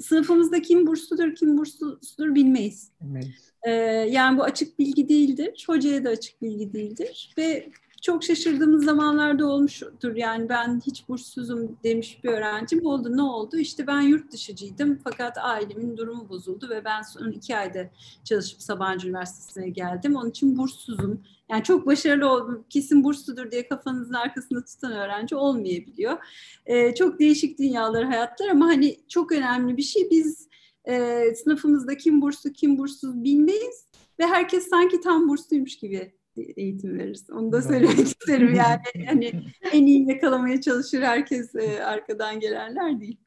Sınıfımızda 0.00 0.62
kim 0.62 0.86
bursludur, 0.86 1.34
kim 1.34 1.58
bursludur 1.58 2.34
bilmeyiz. 2.34 2.90
bilmeyiz. 3.00 3.52
E, 3.62 3.70
yani 4.10 4.38
bu 4.38 4.42
açık 4.42 4.78
bilgi 4.78 5.08
değildir. 5.08 5.64
Hocaya 5.66 6.04
da 6.04 6.08
açık 6.08 6.42
bilgi 6.42 6.72
değildir. 6.72 7.34
Ve 7.38 7.68
çok 8.04 8.24
şaşırdığımız 8.24 8.84
zamanlarda 8.84 9.46
olmuştur. 9.46 10.16
Yani 10.16 10.48
ben 10.48 10.82
hiç 10.86 11.08
burssuzum 11.08 11.78
demiş 11.84 12.24
bir 12.24 12.28
öğrencim 12.28 12.86
oldu. 12.86 13.16
Ne 13.16 13.22
oldu? 13.22 13.58
İşte 13.58 13.86
ben 13.86 14.00
yurt 14.00 14.32
dışıcıydım 14.32 15.00
fakat 15.04 15.38
ailemin 15.38 15.96
durumu 15.96 16.28
bozuldu 16.28 16.68
ve 16.70 16.84
ben 16.84 17.02
son 17.02 17.30
iki 17.30 17.56
ayda 17.56 17.90
çalışıp 18.24 18.62
Sabancı 18.62 19.08
Üniversitesi'ne 19.08 19.68
geldim. 19.68 20.16
Onun 20.16 20.30
için 20.30 20.58
burssuzum. 20.58 21.22
Yani 21.50 21.62
çok 21.62 21.86
başarılı 21.86 22.28
oldum, 22.28 22.64
kesin 22.70 23.04
bursludur 23.04 23.50
diye 23.50 23.68
kafanızın 23.68 24.14
arkasında 24.14 24.64
tutan 24.64 24.92
öğrenci 24.92 25.36
olmayabiliyor. 25.36 26.18
Ee, 26.66 26.94
çok 26.94 27.18
değişik 27.18 27.58
dünyalar, 27.58 28.04
hayatlar 28.04 28.48
ama 28.48 28.66
hani 28.66 28.96
çok 29.08 29.32
önemli 29.32 29.76
bir 29.76 29.82
şey. 29.82 30.10
Biz 30.10 30.48
e, 30.84 31.24
sınıfımızda 31.34 31.96
kim 31.96 32.22
burslu, 32.22 32.52
kim 32.52 32.78
burssuz 32.78 33.24
bilmeyiz 33.24 33.86
ve 34.18 34.26
herkes 34.26 34.68
sanki 34.68 35.00
tam 35.00 35.28
bursluymuş 35.28 35.78
gibi 35.78 36.14
eğitim 36.36 36.98
veririz. 36.98 37.30
Onu 37.30 37.52
da 37.52 37.62
söylemek 37.62 37.98
isterim 37.98 38.54
yani. 38.64 39.06
Hani 39.06 39.32
en 39.72 39.86
iyi 39.86 40.08
yakalamaya 40.08 40.60
çalışır 40.60 41.02
herkes 41.02 41.54
e, 41.54 41.84
arkadan 41.84 42.40
gelenler 42.40 43.00
değil. 43.00 43.18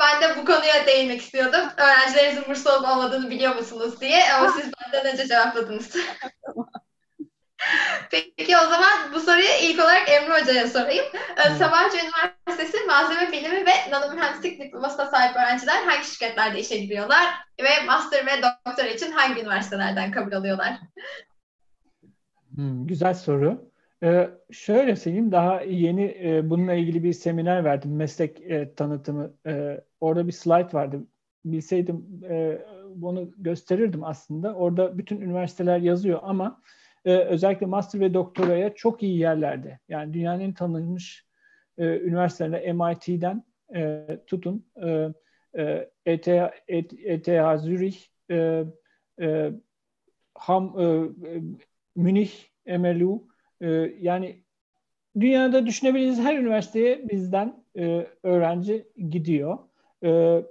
ben 0.00 0.22
de 0.22 0.36
bu 0.40 0.44
konuya 0.44 0.86
değinmek 0.86 1.20
istiyordum. 1.20 1.68
Öğrencilerinizin 1.76 2.44
burslu 2.48 2.72
olup 2.72 2.88
olmadığını 2.88 3.30
biliyor 3.30 3.56
musunuz 3.56 4.00
diye 4.00 4.32
ama 4.32 4.48
siz 4.48 4.72
benden 4.80 5.12
önce 5.12 5.26
cevapladınız. 5.26 5.96
Peki 8.10 8.56
o 8.56 8.60
zaman 8.60 9.12
bu 9.14 9.20
soruyu 9.20 9.48
ilk 9.62 9.84
olarak 9.84 10.08
Emre 10.08 10.40
Hoca'ya 10.40 10.68
sorayım. 10.68 11.04
Evet. 11.36 11.58
Sabancı 11.58 11.96
Üniversitesi 11.96 12.86
Malzeme 12.86 13.32
Bilimi 13.32 13.66
ve 13.66 13.90
Nanomühendislik 13.90 14.60
diplomasına 14.60 15.06
sahip 15.06 15.36
öğrenciler 15.36 15.82
hangi 15.82 16.06
şirketlerde 16.06 16.60
işe 16.60 16.76
giriyorlar 16.76 17.34
ve 17.62 17.84
master 17.86 18.26
ve 18.26 18.30
doktora 18.42 18.88
için 18.88 19.12
hangi 19.12 19.40
üniversitelerden 19.40 20.10
kabul 20.10 20.32
alıyorlar? 20.32 20.72
Hmm, 22.54 22.86
güzel 22.86 23.14
soru. 23.14 23.72
Ee, 24.02 24.30
şöyle 24.50 24.96
söyleyeyim, 24.96 25.32
daha 25.32 25.60
yeni 25.60 26.04
e, 26.24 26.50
bununla 26.50 26.74
ilgili 26.74 27.02
bir 27.02 27.12
seminer 27.12 27.64
verdim, 27.64 27.96
meslek 27.96 28.40
e, 28.40 28.74
tanıtımı. 28.74 29.34
E, 29.46 29.80
orada 30.00 30.26
bir 30.26 30.32
slide 30.32 30.72
vardı. 30.72 31.06
Bilseydim 31.44 32.22
e, 32.30 32.66
bunu 32.94 33.30
gösterirdim 33.36 34.04
aslında. 34.04 34.54
Orada 34.54 34.98
bütün 34.98 35.20
üniversiteler 35.20 35.78
yazıyor 35.78 36.20
ama 36.22 36.62
e, 37.04 37.16
özellikle 37.16 37.66
master 37.66 38.00
ve 38.00 38.14
doktoraya 38.14 38.74
çok 38.74 39.02
iyi 39.02 39.18
yerlerde. 39.18 39.78
Yani 39.88 40.14
dünyanın 40.14 40.52
tanınmış 40.52 41.26
e, 41.78 41.98
üniversitelerine 41.98 42.72
MIT'den 42.72 43.44
e, 43.74 44.06
tutun 44.26 44.66
e, 44.82 45.08
e, 45.58 45.90
ETH, 46.06 46.28
ETH 46.68 47.58
Zürich, 47.58 47.98
e, 48.30 48.64
e, 49.20 49.52
Ham, 50.34 50.80
e 50.80 51.10
Münih, 51.96 52.30
MLU 52.66 53.28
e, 53.60 53.68
yani 54.00 54.42
dünyada 55.20 55.66
düşünebileceğiniz 55.66 56.20
her 56.20 56.38
üniversiteye 56.38 57.08
bizden 57.08 57.64
e, 57.78 58.06
öğrenci 58.22 58.88
gidiyor. 59.08 59.58
E, 60.04 60.42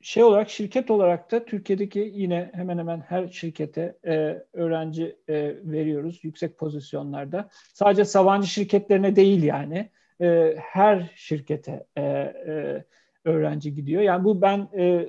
şey 0.00 0.22
olarak 0.24 0.50
şirket 0.50 0.90
olarak 0.90 1.32
da 1.32 1.44
Türkiye'deki 1.44 2.12
yine 2.14 2.50
hemen 2.54 2.78
hemen 2.78 3.00
her 3.00 3.28
şirkete 3.28 3.98
e, 4.06 4.42
öğrenci 4.52 5.16
e, 5.28 5.34
veriyoruz 5.64 6.24
yüksek 6.24 6.58
pozisyonlarda. 6.58 7.48
Sadece 7.74 8.04
Sabancı 8.04 8.48
şirketlerine 8.48 9.16
değil 9.16 9.42
yani 9.42 9.90
e, 10.20 10.54
her 10.58 11.12
şirkete 11.14 11.86
e, 11.96 12.02
e, 12.02 12.84
öğrenci 13.24 13.74
gidiyor. 13.74 14.02
Yani 14.02 14.24
bu 14.24 14.42
ben 14.42 14.68
e, 14.72 14.84
e, 14.84 15.08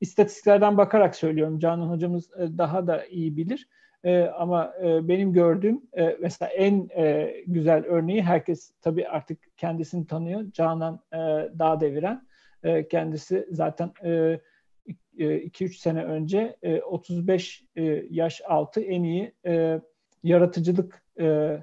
istatistiklerden 0.00 0.76
bakarak 0.76 1.16
söylüyorum. 1.16 1.58
Canan 1.58 1.88
hocamız 1.88 2.30
e, 2.32 2.58
daha 2.58 2.86
da 2.86 3.06
iyi 3.06 3.36
bilir. 3.36 3.68
E, 4.04 4.22
ama 4.22 4.74
e, 4.82 5.08
benim 5.08 5.32
gördüğüm 5.32 5.82
e, 5.98 6.16
mesela 6.20 6.48
en 6.48 6.88
e, 6.96 7.34
güzel 7.46 7.84
örneği 7.84 8.22
herkes 8.22 8.72
tabii 8.82 9.08
artık 9.08 9.38
kendisini 9.56 10.06
tanıyor. 10.06 10.52
Canan 10.52 11.00
e, 11.12 11.16
Dağ 11.58 11.80
Deviren. 11.80 12.28
E, 12.62 12.88
kendisi 12.88 13.46
zaten 13.50 13.88
2-3 13.88 14.52
e, 15.18 15.64
e, 15.64 15.68
sene 15.68 16.04
önce 16.04 16.56
e, 16.62 16.80
35 16.80 17.64
e, 17.76 17.82
yaş 18.10 18.42
altı 18.46 18.80
en 18.80 19.02
iyi 19.02 19.32
e, 19.46 19.80
yaratıcılık 20.22 21.02
e, 21.20 21.58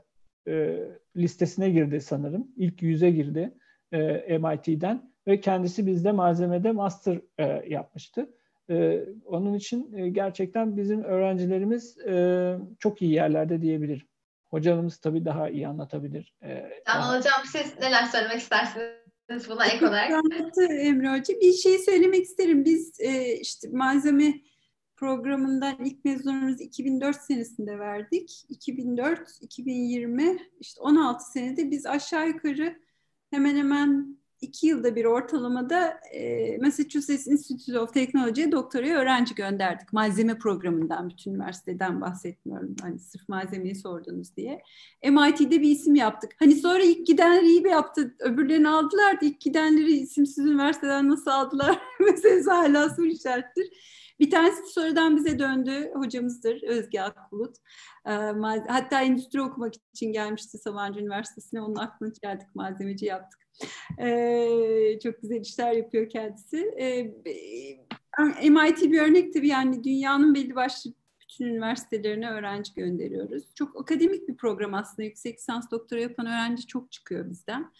e, 0.47 0.79
listesine 1.17 1.69
girdi 1.69 2.01
sanırım. 2.01 2.47
İlk 2.57 2.81
yüze 2.81 3.11
girdi 3.11 3.53
e, 3.91 4.37
MIT'den 4.37 5.11
ve 5.27 5.39
kendisi 5.39 5.87
bizde 5.87 6.11
malzemede 6.11 6.71
master 6.71 7.19
e, 7.37 7.63
yapmıştı. 7.69 8.29
E, 8.69 9.05
onun 9.25 9.53
için 9.53 9.93
e, 9.93 10.09
gerçekten 10.09 10.77
bizim 10.77 11.03
öğrencilerimiz 11.03 11.97
e, 11.97 12.57
çok 12.79 13.01
iyi 13.01 13.11
yerlerde 13.11 13.61
diyebilirim. 13.61 14.07
Hocalarımız 14.49 14.97
tabii 14.97 15.25
daha 15.25 15.49
iyi 15.49 15.67
anlatabilir. 15.67 16.33
E, 16.43 16.81
tamam 16.85 17.17
hocam 17.17 17.41
siz 17.51 17.79
neler 17.79 18.05
söylemek 18.05 18.39
istersiniz 18.39 19.49
buna 19.49 19.65
ek 19.65 19.87
olarak? 19.87 20.11
Anlattı 20.11 20.63
Emre 20.63 21.09
Hoca. 21.09 21.33
Bir 21.41 21.53
şey 21.53 21.79
söylemek 21.79 22.23
isterim. 22.23 22.65
Biz 22.65 22.99
e, 22.99 23.33
işte 23.33 23.67
malzeme 23.71 24.33
programından 24.95 25.85
ilk 25.85 26.05
mezunumuzu 26.05 26.63
2004 26.63 27.15
senesinde 27.15 27.79
verdik. 27.79 28.45
2004, 28.49 29.19
2020 29.41 30.37
işte 30.59 30.81
16 30.81 31.31
senede 31.31 31.71
biz 31.71 31.85
aşağı 31.85 32.27
yukarı 32.27 32.79
hemen 33.31 33.55
hemen 33.55 34.17
iki 34.41 34.67
yılda 34.67 34.95
bir 34.95 35.05
ortalamada 35.05 35.99
e, 36.13 36.57
Massachusetts 36.57 37.27
Institute 37.27 37.79
of 37.79 37.93
Technology'ye 37.93 38.51
doktoraya 38.51 38.97
öğrenci 38.97 39.35
gönderdik. 39.35 39.93
Malzeme 39.93 40.37
programından, 40.37 41.09
bütün 41.09 41.31
üniversiteden 41.31 42.01
bahsetmiyorum. 42.01 42.75
Hani 42.81 42.99
sırf 42.99 43.29
malzemeyi 43.29 43.75
sordunuz 43.75 44.37
diye. 44.37 44.61
MIT'de 45.03 45.61
bir 45.61 45.69
isim 45.71 45.95
yaptık. 45.95 46.31
Hani 46.39 46.55
sonra 46.55 46.83
ilk 46.83 47.07
gidenler 47.07 47.41
iyi 47.41 47.67
yaptı. 47.67 48.15
Öbürlerini 48.19 48.69
aldılar 48.69 49.21
da 49.21 49.25
ilk 49.25 49.41
gidenleri 49.41 49.91
isimsiz 49.91 50.45
üniversiteden 50.45 51.09
nasıl 51.09 51.31
aldılar? 51.31 51.79
Mesela 51.99 52.57
hala 52.57 52.89
soru 52.89 53.07
işarettir. 53.07 53.69
Bir 54.19 54.31
tanesi 54.31 54.73
sonradan 54.73 55.15
bize 55.15 55.39
döndü. 55.39 55.91
Hocamızdır 55.95 56.63
Özge 56.63 57.01
Akbulut. 57.01 57.55
Ee, 58.07 58.11
hatta 58.67 59.01
endüstri 59.01 59.41
okumak 59.41 59.73
için 59.93 60.13
gelmişti 60.13 60.57
Sabancı 60.57 60.99
Üniversitesi'ne. 60.99 61.61
Onun 61.61 61.75
aklını 61.75 62.13
çeldik, 62.13 62.55
malzemeci 62.55 63.05
yaptık. 63.05 63.44
Ee, 63.99 64.99
çok 65.03 65.21
güzel 65.21 65.41
işler 65.41 65.71
yapıyor 65.71 66.09
kendisi. 66.09 66.57
Ee, 66.79 67.03
MIT 68.49 68.91
bir 68.91 69.01
örnek 69.01 69.33
tabii 69.33 69.47
yani 69.47 69.83
dünyanın 69.83 70.35
belli 70.35 70.55
başlı 70.55 70.91
bütün 71.21 71.45
üniversitelerine 71.45 72.29
öğrenci 72.29 72.73
gönderiyoruz. 72.73 73.43
Çok 73.55 73.81
akademik 73.81 74.27
bir 74.27 74.37
program 74.37 74.73
aslında. 74.73 75.03
Yüksek 75.03 75.37
lisans 75.37 75.71
doktora 75.71 75.99
yapan 75.99 76.25
öğrenci 76.25 76.67
çok 76.67 76.91
çıkıyor 76.91 77.29
bizden. 77.29 77.71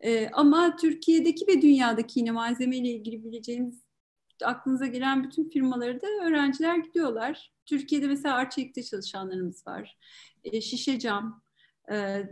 Ee, 0.00 0.28
ama 0.32 0.76
Türkiye'deki 0.76 1.46
ve 1.46 1.62
dünyadaki 1.62 2.20
yine 2.20 2.30
malzemeyle 2.30 2.88
ilgili 2.88 3.24
bileceğiniz 3.24 3.86
aklınıza 4.44 4.86
gelen 4.86 5.24
bütün 5.24 5.48
firmaları 5.48 6.00
da 6.02 6.06
öğrenciler 6.26 6.76
gidiyorlar. 6.76 7.52
Türkiye'de 7.66 8.06
mesela 8.06 8.34
Arçelik'te 8.34 8.82
çalışanlarımız 8.82 9.66
var. 9.66 9.98
E, 10.44 10.60
şişe 10.60 10.98
cam, 10.98 11.42
e, 11.45 11.45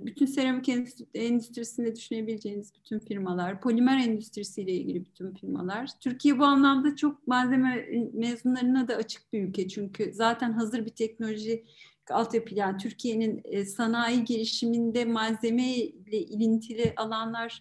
bütün 0.00 0.26
seramik 0.26 0.68
endüstrisinde 1.14 1.96
düşünebileceğiniz 1.96 2.74
bütün 2.74 2.98
firmalar, 2.98 3.60
polimer 3.60 3.98
endüstrisiyle 3.98 4.72
ilgili 4.72 5.04
bütün 5.04 5.34
firmalar. 5.34 5.90
Türkiye 6.00 6.38
bu 6.38 6.44
anlamda 6.44 6.96
çok 6.96 7.26
malzeme 7.26 7.86
mezunlarına 8.12 8.88
da 8.88 8.94
açık 8.94 9.32
bir 9.32 9.42
ülke 9.42 9.68
çünkü 9.68 10.12
zaten 10.12 10.52
hazır 10.52 10.86
bir 10.86 10.90
teknoloji 10.90 11.64
altyapı 12.10 12.54
yani 12.54 12.78
Türkiye'nin 12.78 13.62
sanayi 13.64 14.24
gelişiminde 14.24 15.04
malzeme 15.04 15.74
ile 15.74 16.18
ilintili 16.18 16.92
alanlar 16.96 17.60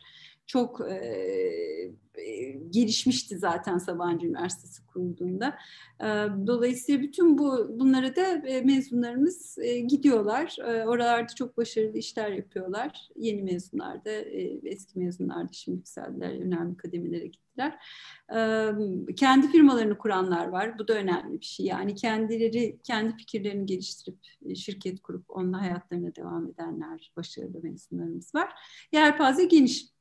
çok 0.53 0.81
e, 0.81 2.61
gelişmişti 2.69 3.37
zaten 3.37 3.77
Sabancı 3.77 4.27
Üniversitesi 4.27 4.85
kurulduğunda. 4.85 5.55
E, 5.99 6.07
dolayısıyla 6.47 7.01
bütün 7.01 7.37
bu 7.37 7.79
bunlara 7.79 8.15
da 8.15 8.47
e, 8.47 8.61
mezunlarımız 8.61 9.57
e, 9.61 9.79
gidiyorlar. 9.79 10.55
E, 10.59 10.85
oralarda 10.85 11.35
çok 11.35 11.57
başarılı 11.57 11.97
işler 11.97 12.31
yapıyorlar. 12.31 13.09
Yeni 13.15 13.43
mezunlar 13.43 14.05
da, 14.05 14.11
e, 14.11 14.59
eski 14.63 14.99
mezunlar 14.99 15.43
da 15.43 15.53
şimdi 15.53 15.77
yükseldiler, 15.77 16.29
önemli 16.29 16.77
kademelere 16.77 17.27
gittiler. 17.27 17.79
E, 18.35 19.15
kendi 19.15 19.47
firmalarını 19.47 19.97
kuranlar 19.97 20.47
var. 20.47 20.79
Bu 20.79 20.87
da 20.87 20.93
önemli 20.93 21.39
bir 21.39 21.45
şey. 21.45 21.65
Yani 21.65 21.95
kendileri 21.95 22.79
kendi 22.83 23.17
fikirlerini 23.17 23.65
geliştirip 23.65 24.17
şirket 24.55 25.01
kurup 25.01 25.25
onunla 25.29 25.61
hayatlarına 25.61 26.15
devam 26.15 26.47
edenler, 26.47 27.11
başarılı 27.17 27.61
mezunlarımız 27.63 28.35
var. 28.35 28.49
Yelpaze 28.91 29.45
geniş. 29.45 29.93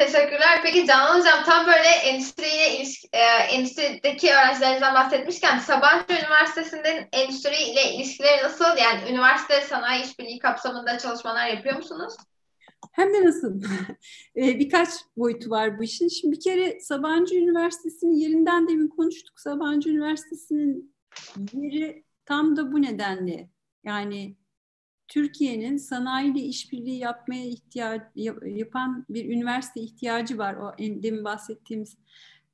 Teşekkürler. 0.00 0.60
Peki 0.62 0.86
Canan 0.86 1.18
Hocam 1.18 1.44
tam 1.44 1.66
böyle 1.66 1.88
endüstriye 1.88 2.76
ilişki, 2.76 3.08
e, 3.12 3.18
endüstrideki 3.18 4.30
öğrencilerinizden 4.32 4.94
bahsetmişken 4.94 5.58
Sabancı 5.58 6.04
Üniversitesi'nin 6.12 7.06
endüstriyle 7.12 7.94
ilişkileri 7.94 8.42
nasıl? 8.44 8.64
Yani 8.64 9.10
üniversite 9.10 9.60
sanayi 9.60 10.04
işbirliği 10.04 10.38
kapsamında 10.38 10.98
çalışmalar 10.98 11.46
yapıyor 11.46 11.76
musunuz? 11.76 12.14
Hem 12.92 13.14
de 13.14 13.26
nasıl? 13.26 13.62
E, 14.36 14.58
birkaç 14.58 14.88
boyutu 15.16 15.50
var 15.50 15.78
bu 15.78 15.82
işin. 15.82 16.08
Şimdi 16.08 16.36
bir 16.36 16.40
kere 16.40 16.80
Sabancı 16.80 17.34
Üniversitesi'nin 17.34 18.14
yerinden 18.14 18.68
demin 18.68 18.88
konuştuk. 18.88 19.40
Sabancı 19.40 19.88
Üniversitesi'nin 19.88 20.94
yeri 21.52 22.04
tam 22.26 22.56
da 22.56 22.72
bu 22.72 22.82
nedenle. 22.82 23.48
Yani 23.84 24.36
Türkiye'nin 25.10 25.76
sanayiyle 25.76 26.40
işbirliği 26.40 26.98
yapmaya 26.98 27.44
ihtiyaç 27.44 28.02
yapan 28.44 29.06
bir 29.08 29.24
üniversite 29.24 29.80
ihtiyacı 29.80 30.38
var. 30.38 30.54
O 30.54 30.72
en, 30.78 31.02
demin 31.02 31.24
bahsettiğimiz 31.24 31.96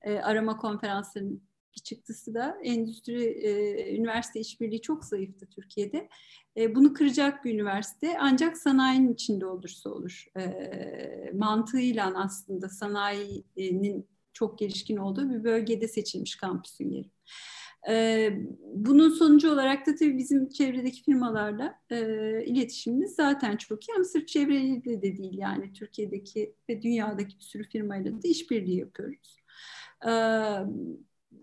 e, 0.03 0.19
arama 0.19 0.57
konferansının 0.57 1.43
bir 1.77 1.81
çıktısı 1.81 2.35
da 2.35 2.59
endüstri 2.63 3.25
e, 3.25 3.97
üniversite 3.97 4.41
işbirliği 4.41 4.81
çok 4.81 5.05
zayıftı 5.05 5.47
Türkiye'de. 5.47 6.09
E, 6.57 6.75
bunu 6.75 6.93
kıracak 6.93 7.45
bir 7.45 7.55
üniversite 7.55 8.17
ancak 8.21 8.57
sanayinin 8.57 9.15
içinde 9.15 9.47
olursa 9.47 9.91
olur. 9.91 10.27
E, 10.37 11.33
mantığıyla 11.35 12.13
aslında 12.17 12.69
sanayinin 12.69 14.09
çok 14.33 14.59
gelişkin 14.59 14.97
olduğu 14.97 15.31
bir 15.31 15.45
bölgede 15.45 15.89
seçilmiş 15.89 16.37
kampüsün 16.37 16.91
yeri. 16.91 17.11
E, 17.89 18.33
bunun 18.75 19.09
sonucu 19.09 19.53
olarak 19.53 19.87
da 19.87 19.95
tabii 19.95 20.19
bizim 20.19 20.49
çevredeki 20.49 21.03
firmalarla 21.03 21.75
e, 21.91 21.99
iletişimimiz 22.45 23.15
zaten 23.15 23.57
çok 23.57 23.89
iyi 23.89 23.95
ama 23.95 24.05
sırf 24.05 24.29
çevreyle 24.29 24.85
de 24.85 25.03
değil 25.03 25.39
yani 25.39 25.73
Türkiye'deki 25.73 26.55
ve 26.69 26.83
dünyadaki 26.83 27.39
bir 27.39 27.45
sürü 27.45 27.69
firmayla 27.69 28.23
da 28.23 28.29
işbirliği 28.29 28.79
yapıyoruz. 28.79 29.37
E, 30.07 30.13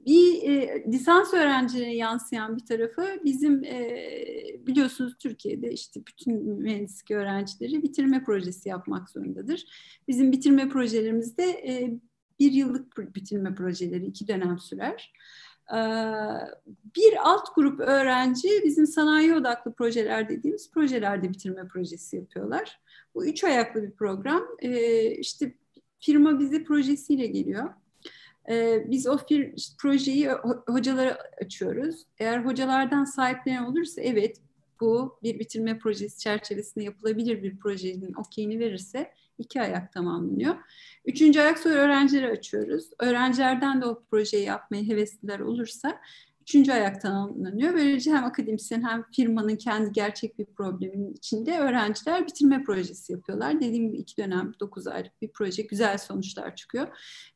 bir 0.05 0.43
e, 0.43 0.83
lisans 0.91 1.33
öğrencilerine 1.33 1.95
yansıyan 1.95 2.57
bir 2.57 2.65
tarafı 2.65 3.07
bizim 3.25 3.63
e, 3.63 4.05
biliyorsunuz 4.67 5.17
Türkiye'de 5.19 5.71
işte 5.71 6.01
bütün 6.07 6.43
mühendislik 6.43 7.11
öğrencileri 7.11 7.83
bitirme 7.83 8.23
projesi 8.23 8.69
yapmak 8.69 9.09
zorundadır. 9.09 9.65
Bizim 10.07 10.31
bitirme 10.31 10.69
projelerimizde 10.69 11.43
e, 11.43 11.93
bir 12.39 12.51
yıllık 12.51 13.15
bitirme 13.15 13.55
projeleri 13.55 14.05
iki 14.05 14.27
dönem 14.27 14.59
sürer. 14.59 15.13
Bir 16.95 17.13
alt 17.23 17.55
grup 17.55 17.79
öğrenci 17.79 18.49
bizim 18.63 18.87
sanayi 18.87 19.35
odaklı 19.35 19.73
projeler 19.73 20.29
dediğimiz 20.29 20.71
projelerde 20.71 21.29
bitirme 21.29 21.67
projesi 21.67 22.15
yapıyorlar. 22.15 22.79
Bu 23.15 23.25
üç 23.25 23.43
ayaklı 23.43 23.83
bir 23.83 23.91
program. 23.91 24.43
İşte 25.19 25.53
firma 25.99 26.39
bize 26.39 26.63
projesiyle 26.63 27.25
geliyor. 27.25 27.69
Ee, 28.49 28.91
biz 28.91 29.07
o 29.07 29.17
projeyi 29.77 30.29
hocalara 30.67 31.17
açıyoruz. 31.41 32.05
Eğer 32.19 32.45
hocalardan 32.45 33.03
sahiplenen 33.05 33.63
olursa 33.63 34.01
evet 34.01 34.41
bu 34.81 35.19
bir 35.23 35.39
bitirme 35.39 35.79
projesi 35.79 36.19
çerçevesinde 36.19 36.83
yapılabilir 36.83 37.43
bir 37.43 37.57
projenin 37.57 38.13
okeyini 38.13 38.59
verirse 38.59 39.11
iki 39.37 39.61
ayak 39.61 39.93
tamamlanıyor. 39.93 40.55
Üçüncü 41.05 41.39
ayak 41.39 41.59
sonra 41.59 41.73
öğrencileri 41.73 42.31
açıyoruz. 42.31 42.89
Öğrencilerden 42.99 43.81
de 43.81 43.85
o 43.85 44.03
projeyi 44.11 44.45
yapmaya 44.45 44.83
hevesliler 44.83 45.39
olursa 45.39 45.99
üçüncü 46.43 46.71
ayak 46.71 47.01
tamamlanıyor. 47.01 47.73
Böylece 47.73 48.11
hem 48.11 48.23
akademisyen 48.23 48.81
hem 48.81 49.03
firmanın 49.11 49.55
kendi 49.55 49.91
gerçek 49.91 50.39
bir 50.39 50.45
probleminin 50.45 51.13
içinde 51.13 51.59
öğrenciler 51.59 52.27
bitirme 52.27 52.63
projesi 52.63 53.13
yapıyorlar. 53.13 53.61
Dediğim 53.61 53.87
gibi 53.87 53.97
iki 53.97 54.17
dönem, 54.17 54.51
dokuz 54.59 54.87
aylık 54.87 55.21
bir 55.21 55.31
proje, 55.31 55.63
güzel 55.63 55.97
sonuçlar 55.97 56.55
çıkıyor. 56.55 56.87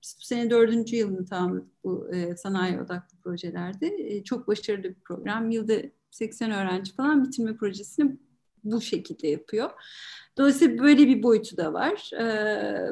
Biz 0.03 0.17
bu 0.21 0.25
sene 0.25 0.49
dördüncü 0.49 0.95
yılını 0.95 1.25
tamamladık 1.25 1.83
bu 1.83 2.09
e, 2.13 2.37
sanayi 2.37 2.79
odaklı 2.79 3.17
projelerde. 3.23 3.87
E, 3.87 4.23
çok 4.23 4.47
başarılı 4.47 4.83
bir 4.83 4.99
program. 5.05 5.49
Yılda 5.49 5.73
80 6.11 6.51
öğrenci 6.51 6.95
falan 6.95 7.25
bitirme 7.25 7.55
projesini 7.55 8.17
bu 8.63 8.81
şekilde 8.81 9.27
yapıyor. 9.27 9.69
Dolayısıyla 10.37 10.83
böyle 10.83 11.07
bir 11.07 11.23
boyutu 11.23 11.57
da 11.57 11.73
var. 11.73 12.11
Ee, 12.13 12.89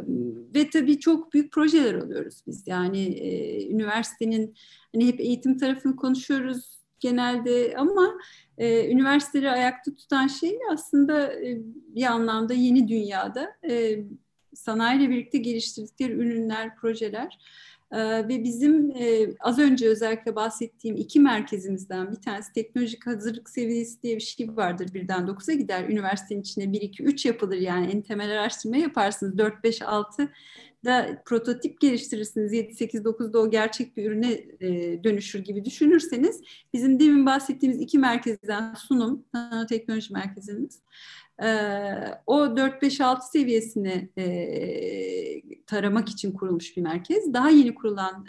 ve 0.55 0.69
tabii 0.69 0.99
çok 0.99 1.33
büyük 1.33 1.51
projeler 1.51 1.95
alıyoruz 1.95 2.41
biz. 2.47 2.63
Yani 2.67 3.03
e, 3.03 3.69
üniversitenin 3.69 4.55
hani 4.93 5.07
hep 5.07 5.19
eğitim 5.19 5.57
tarafını 5.57 5.95
konuşuyoruz 5.95 6.75
genelde 6.99 7.73
ama 7.77 8.17
e, 8.57 8.89
üniversiteleri 8.91 9.51
ayakta 9.51 9.95
tutan 9.95 10.27
şey 10.27 10.59
aslında 10.73 11.33
e, 11.33 11.57
bir 11.95 12.03
anlamda 12.03 12.53
yeni 12.53 12.87
dünyada 12.87 13.55
e, 13.69 14.03
sanayiyle 14.53 15.09
birlikte 15.09 15.37
geliştirdikleri 15.37 16.13
ürünler, 16.13 16.75
projeler. 16.75 17.39
Ee, 17.95 18.27
ve 18.27 18.43
bizim 18.43 18.91
e, 18.91 19.27
az 19.39 19.59
önce 19.59 19.87
özellikle 19.87 20.35
bahsettiğim 20.35 20.97
iki 20.97 21.19
merkezimizden 21.19 22.11
bir 22.11 22.21
tanesi 22.21 22.53
teknolojik 22.53 23.07
hazırlık 23.07 23.49
seviyesi 23.49 24.03
diye 24.03 24.15
bir 24.15 24.21
şey 24.21 24.55
vardır. 24.55 24.93
Birden 24.93 25.27
9'a 25.27 25.53
gider. 25.53 25.89
Üniversitenin 25.89 26.41
içinde 26.41 26.73
1, 26.73 26.81
2, 26.81 27.03
3 27.03 27.25
yapılır 27.25 27.57
yani 27.57 27.91
en 27.91 28.01
temel 28.01 28.31
araştırma 28.31 28.77
yaparsınız. 28.77 29.37
4, 29.37 29.63
5, 29.63 29.81
6 29.81 30.31
da 30.85 31.21
prototip 31.25 31.81
geliştirirsiniz. 31.81 32.53
7, 32.53 32.73
8, 32.73 33.01
9'da 33.01 33.39
o 33.39 33.49
gerçek 33.49 33.97
bir 33.97 34.05
ürüne 34.05 34.31
e, 34.59 35.03
dönüşür 35.03 35.39
gibi 35.39 35.65
düşünürseniz 35.65 36.41
bizim 36.73 36.99
demin 36.99 37.25
bahsettiğimiz 37.25 37.81
iki 37.81 37.99
merkezden 37.99 38.73
sunum, 38.73 39.25
teknoloji 39.69 40.13
merkezimiz 40.13 40.81
o 42.25 42.45
4-5-6 42.45 43.31
seviyesini 43.31 44.09
taramak 45.67 46.09
için 46.09 46.31
kurulmuş 46.31 46.77
bir 46.77 46.81
merkez. 46.81 47.33
Daha 47.33 47.49
yeni 47.49 47.75
kurulan 47.75 48.25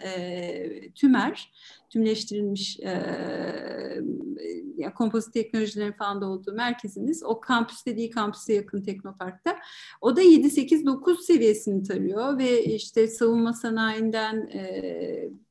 TÜMER, 0.94 1.52
tümleştirilmiş 1.90 2.78
ya 4.76 4.94
kompozit 4.94 5.34
teknolojilerin 5.34 5.92
falan 5.92 6.20
da 6.20 6.26
olduğu 6.26 6.52
merkezimiz. 6.52 7.22
O 7.24 7.40
kampüs 7.40 7.86
dediği 7.86 8.10
kampüse 8.10 8.54
yakın 8.54 8.82
Teknopark'ta. 8.82 9.56
O 10.00 10.16
da 10.16 10.22
7-8-9 10.22 11.22
seviyesini 11.22 11.82
tarıyor 11.82 12.38
ve 12.38 12.64
işte 12.64 13.08
savunma 13.08 13.52
sanayinden 13.52 14.50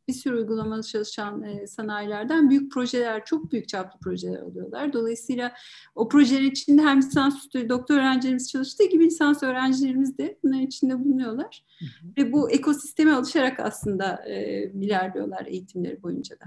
bir 0.07 0.13
sürü 0.13 0.35
uygulamalı 0.35 0.83
çalışan 0.83 1.43
e, 1.43 1.67
sanayilerden 1.67 2.49
büyük 2.49 2.71
projeler, 2.71 3.25
çok 3.25 3.51
büyük 3.51 3.67
çaplı 3.67 3.99
projeler 3.99 4.39
alıyorlar. 4.39 4.93
Dolayısıyla 4.93 5.53
o 5.95 6.07
projelerin 6.07 6.51
içinde 6.51 6.81
hem 6.81 6.97
lisans 6.97 7.35
doktor 7.69 7.95
öğrencilerimiz 7.95 8.51
çalıştığı 8.51 8.85
gibi 8.85 9.05
lisans 9.05 9.43
öğrencilerimiz 9.43 10.17
de 10.17 10.37
bunların 10.43 10.61
içinde 10.61 10.99
bulunuyorlar. 10.99 11.63
Hı 11.79 11.85
hı. 11.85 11.89
Ve 12.17 12.31
bu 12.31 12.51
ekosisteme 12.51 13.11
alışarak 13.11 13.59
aslında 13.59 14.23
e, 14.25 14.63
ilerliyorlar 14.63 15.45
eğitimleri 15.45 16.03
boyunca 16.03 16.39
da. 16.39 16.45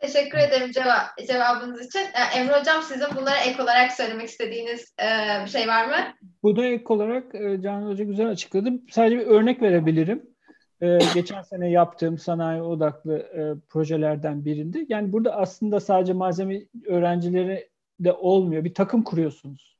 Teşekkür 0.00 0.38
ederim 0.38 0.70
cevap, 0.70 1.18
cevabınız 1.26 1.86
için. 1.86 2.00
Emre 2.36 2.60
Hocam 2.60 2.82
sizin 2.82 3.06
bunlara 3.16 3.36
ek 3.36 3.62
olarak 3.62 3.92
söylemek 3.92 4.28
istediğiniz 4.28 4.94
e, 5.00 5.06
bir 5.44 5.50
şey 5.50 5.68
var 5.68 5.86
mı? 5.86 5.96
Bu 6.42 6.56
da 6.56 6.64
ek 6.64 6.84
olarak 6.88 7.34
e, 7.34 7.62
Canan 7.62 7.90
Hoca 7.90 8.04
güzel 8.04 8.28
açıkladı. 8.28 8.70
Sadece 8.90 9.18
bir 9.18 9.26
örnek 9.26 9.62
verebilirim. 9.62 10.29
Ee, 10.82 10.98
geçen 11.14 11.42
sene 11.42 11.70
yaptığım 11.70 12.18
sanayi 12.18 12.62
odaklı 12.62 13.18
e, 13.18 13.54
projelerden 13.68 14.44
birinde. 14.44 14.86
Yani 14.88 15.12
burada 15.12 15.36
aslında 15.36 15.80
sadece 15.80 16.12
malzeme 16.12 16.62
öğrencileri 16.86 17.68
de 18.00 18.12
olmuyor. 18.12 18.64
Bir 18.64 18.74
takım 18.74 19.02
kuruyorsunuz. 19.02 19.76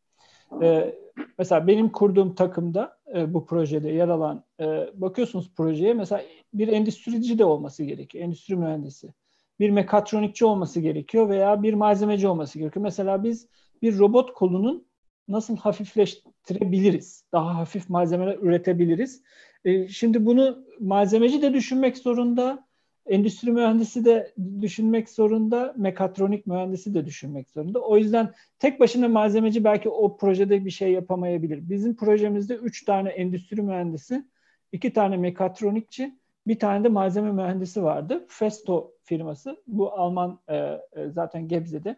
Ee, 0.63 0.95
mesela 1.39 1.67
benim 1.67 1.93
kurduğum 1.93 2.35
takımda 2.35 2.99
e, 3.15 3.35
bu 3.35 3.47
projede 3.47 3.91
yer 3.91 4.09
alan 4.09 4.45
e, 4.61 4.65
bakıyorsunuz 4.95 5.55
projeye 5.55 5.95
mesela 5.95 6.23
bir 6.55 6.69
endüstrici 6.69 7.39
de 7.39 7.45
olması 7.45 7.85
gerekiyor. 7.85 8.25
Endüstri 8.25 8.57
mühendisi. 8.57 9.15
Bir 9.61 9.71
mekatronikçi 9.71 10.45
olması 10.45 10.81
gerekiyor 10.81 11.29
veya 11.29 11.63
bir 11.63 11.75
malzemeci 11.75 12.29
olması 12.29 12.59
gerekiyor. 12.59 12.83
Mesela 12.83 13.25
biz 13.25 13.49
bir 13.83 13.99
robot 13.99 14.33
kolunun 14.33 14.87
nasıl 15.29 15.57
hafifleştirebiliriz? 15.57 17.25
Daha 17.33 17.59
hafif 17.59 17.89
malzemeler 17.89 18.39
üretebiliriz. 18.39 19.23
E, 19.65 19.89
şimdi 19.89 20.27
bunu 20.27 20.65
malzemeci 20.81 21.43
de 21.43 21.55
düşünmek 21.55 21.99
zorunda, 21.99 22.67
endüstri 23.07 23.53
mühendisi 23.53 24.05
de 24.05 24.35
düşünmek 24.61 25.09
zorunda, 25.09 25.75
mekatronik 25.77 26.47
mühendisi 26.47 26.95
de 26.95 27.07
düşünmek 27.07 27.51
zorunda. 27.51 27.81
O 27.81 27.97
yüzden 27.97 28.33
tek 28.59 28.81
başına 28.81 29.09
malzemeci 29.09 29.65
belki 29.65 29.89
o 29.89 30.17
projede 30.17 30.65
bir 30.65 30.71
şey 30.71 30.93
yapamayabilir. 30.93 31.69
Bizim 31.69 31.97
projemizde 31.97 32.55
üç 32.55 32.85
tane 32.85 33.09
endüstri 33.09 33.63
mühendisi, 33.63 34.25
iki 34.73 34.93
tane 34.93 35.17
mekatronikçi, 35.17 36.15
bir 36.47 36.59
tane 36.59 36.85
de 36.85 36.89
malzeme 36.89 37.33
mühendisi 37.33 37.83
vardı. 37.83 38.27
Festo 38.29 38.93
firması, 39.03 39.63
bu 39.67 39.93
Alman 39.93 40.39
e, 40.49 40.57
e 40.57 40.81
zaten 41.11 41.49
Gebze'de 41.49 41.97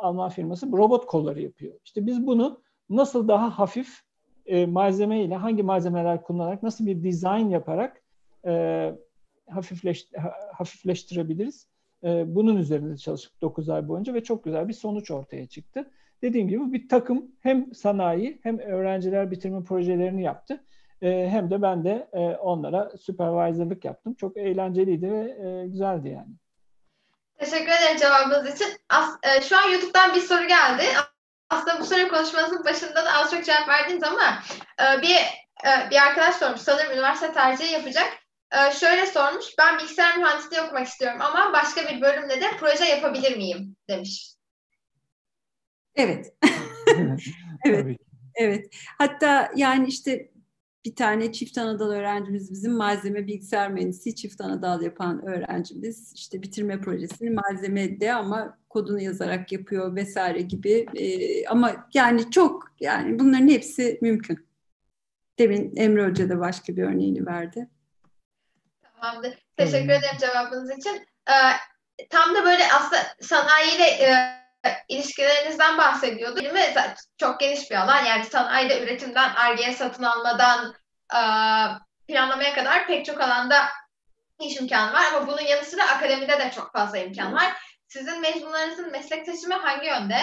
Alman 0.00 0.30
firması 0.30 0.72
robot 0.72 1.06
kolları 1.06 1.40
yapıyor. 1.40 1.74
İşte 1.84 2.06
biz 2.06 2.26
bunu 2.26 2.60
nasıl 2.90 3.28
daha 3.28 3.58
hafif 3.58 4.02
e, 4.46 4.66
malzeme 4.66 5.22
ile 5.22 5.36
hangi 5.36 5.62
malzemeler 5.62 6.22
kullanarak 6.22 6.62
nasıl 6.62 6.86
bir 6.86 7.02
dizayn 7.02 7.48
yaparak 7.48 8.02
e, 8.46 8.92
hafifleş, 9.50 10.08
hafifleştirebiliriz. 10.52 11.66
E, 12.04 12.34
bunun 12.34 12.56
üzerinde 12.56 12.96
çalıştık 12.96 13.42
9 13.42 13.68
ay 13.68 13.88
boyunca 13.88 14.14
ve 14.14 14.24
çok 14.24 14.44
güzel 14.44 14.68
bir 14.68 14.72
sonuç 14.72 15.10
ortaya 15.10 15.46
çıktı. 15.46 15.90
Dediğim 16.22 16.48
gibi 16.48 16.72
bir 16.72 16.88
takım 16.88 17.26
hem 17.40 17.74
sanayi 17.74 18.40
hem 18.42 18.58
öğrenciler 18.58 19.30
bitirme 19.30 19.64
projelerini 19.64 20.22
yaptı. 20.22 20.64
E, 21.02 21.28
hem 21.30 21.50
de 21.50 21.62
ben 21.62 21.84
de 21.84 22.08
e, 22.12 22.18
onlara 22.36 22.90
supervisorlık 22.96 23.84
yaptım. 23.84 24.14
Çok 24.14 24.36
eğlenceliydi 24.36 25.12
ve 25.12 25.18
e, 25.18 25.66
güzeldi 25.66 26.08
yani. 26.08 26.32
Teşekkür 27.38 27.72
ederim 27.72 27.96
cevabınız 28.00 28.54
için. 28.54 28.68
As, 28.88 29.18
e, 29.22 29.40
şu 29.40 29.56
an 29.56 29.70
YouTube'dan 29.70 30.14
bir 30.14 30.20
soru 30.20 30.48
geldi 30.48 30.82
aslında 31.52 31.80
bu 31.80 31.84
soru 31.84 32.08
konuşmanızın 32.08 32.64
başında 32.64 33.04
da 33.04 33.12
az 33.12 33.30
çok 33.30 33.44
cevap 33.44 33.68
verdiniz 33.68 34.02
ama 34.02 34.42
e, 34.80 35.02
bir 35.02 35.16
e, 35.66 35.90
bir 35.90 36.06
arkadaş 36.06 36.36
sormuş. 36.36 36.60
Sanırım 36.60 36.92
üniversite 36.92 37.32
tercihi 37.32 37.72
yapacak. 37.72 38.18
E, 38.52 38.72
şöyle 38.72 39.06
sormuş. 39.06 39.46
Ben 39.58 39.78
bilgisayar 39.78 40.18
mühendisliği 40.18 40.62
okumak 40.62 40.86
istiyorum 40.86 41.20
ama 41.20 41.52
başka 41.52 41.88
bir 41.88 42.00
bölümde 42.00 42.40
de 42.40 42.46
proje 42.60 42.84
yapabilir 42.84 43.36
miyim 43.36 43.76
demiş. 43.88 44.34
Evet. 45.96 46.26
evet. 47.64 47.98
Evet. 48.34 48.66
Hatta 48.98 49.50
yani 49.56 49.88
işte 49.88 50.31
bir 50.84 50.96
tane 50.96 51.32
çift 51.32 51.58
anadal 51.58 51.90
öğrencimiz 51.90 52.52
bizim 52.52 52.72
malzeme 52.72 53.26
bilgisayar 53.26 53.70
mühendisi 53.70 54.14
çift 54.14 54.40
anadal 54.40 54.82
yapan 54.82 55.26
öğrencimiz 55.26 56.12
işte 56.14 56.42
bitirme 56.42 56.80
projesini 56.80 57.30
malzemede 57.30 58.14
ama 58.14 58.58
kodunu 58.68 59.00
yazarak 59.00 59.52
yapıyor 59.52 59.96
vesaire 59.96 60.40
gibi 60.40 60.86
ee, 60.94 61.46
ama 61.46 61.88
yani 61.94 62.30
çok 62.30 62.72
yani 62.80 63.18
bunların 63.18 63.48
hepsi 63.48 63.98
mümkün. 64.02 64.46
Demin 65.38 65.76
Emre 65.76 66.06
Hoca 66.06 66.28
da 66.28 66.40
başka 66.40 66.76
bir 66.76 66.82
örneğini 66.82 67.26
verdi. 67.26 67.68
Tamamdır. 68.82 69.38
Teşekkür 69.56 69.84
hmm. 69.84 69.90
ederim 69.90 70.18
cevabınız 70.20 70.78
için. 70.78 71.06
Ee, 71.28 71.32
tam 72.10 72.34
da 72.34 72.44
böyle 72.44 72.62
aslında 72.72 73.02
sanayiyle 73.20 73.84
e, 73.84 74.41
ilişkilerinizden 74.88 75.78
bahsediyordu. 75.78 76.40
Değil 76.40 76.52
mi? 76.52 76.74
Çok 77.16 77.40
geniş 77.40 77.70
bir 77.70 77.76
alan. 77.76 78.04
Yani 78.04 78.24
sanayide 78.24 78.82
üretimden, 78.82 79.34
argeye 79.34 79.72
satın 79.72 80.02
almadan 80.02 80.74
e, 81.14 81.20
planlamaya 82.08 82.54
kadar 82.54 82.86
pek 82.86 83.06
çok 83.06 83.20
alanda 83.20 83.56
iş 84.40 84.60
imkanı 84.60 84.92
var. 84.92 85.02
Ama 85.12 85.26
bunun 85.26 85.40
yanı 85.40 85.64
sıra 85.64 85.88
akademide 85.88 86.38
de 86.38 86.50
çok 86.56 86.72
fazla 86.72 86.98
imkan 86.98 87.32
var. 87.32 87.52
Sizin 87.88 88.20
mezunlarınızın 88.20 88.92
meslek 88.92 89.26
seçimi 89.26 89.54
hangi 89.54 89.86
yönde? 89.86 90.18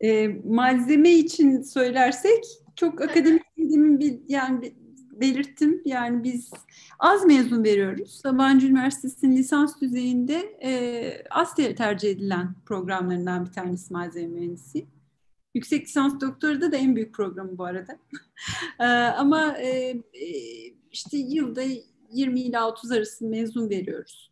E, 0.00 0.28
malzeme 0.44 1.10
için 1.10 1.62
söylersek 1.62 2.44
çok 2.76 3.00
akademik 3.00 3.42
bir 3.56 4.20
yani 4.28 4.62
bir 4.62 4.81
belirttim. 5.22 5.82
Yani 5.84 6.24
biz 6.24 6.50
az 6.98 7.24
mezun 7.24 7.64
veriyoruz. 7.64 8.10
Sabancı 8.10 8.66
Üniversitesi'nin 8.66 9.36
lisans 9.36 9.80
düzeyinde 9.80 10.58
e, 10.62 11.24
az 11.30 11.54
tercih 11.54 12.10
edilen 12.10 12.54
programlarından 12.66 13.46
bir 13.46 13.52
tanesi 13.52 13.92
malzeme 13.92 14.26
mühendisi. 14.26 14.86
Yüksek 15.54 15.86
lisans 15.86 16.20
doktorada 16.20 16.72
da 16.72 16.76
en 16.76 16.96
büyük 16.96 17.14
programı 17.14 17.58
bu 17.58 17.64
arada. 17.64 17.98
Ee, 18.80 18.84
ama 19.16 19.58
e, 19.58 19.94
işte 20.92 21.16
yılda 21.16 21.62
20 22.10 22.40
ila 22.40 22.68
30 22.68 22.92
arası 22.92 23.26
mezun 23.26 23.70
veriyoruz. 23.70 24.30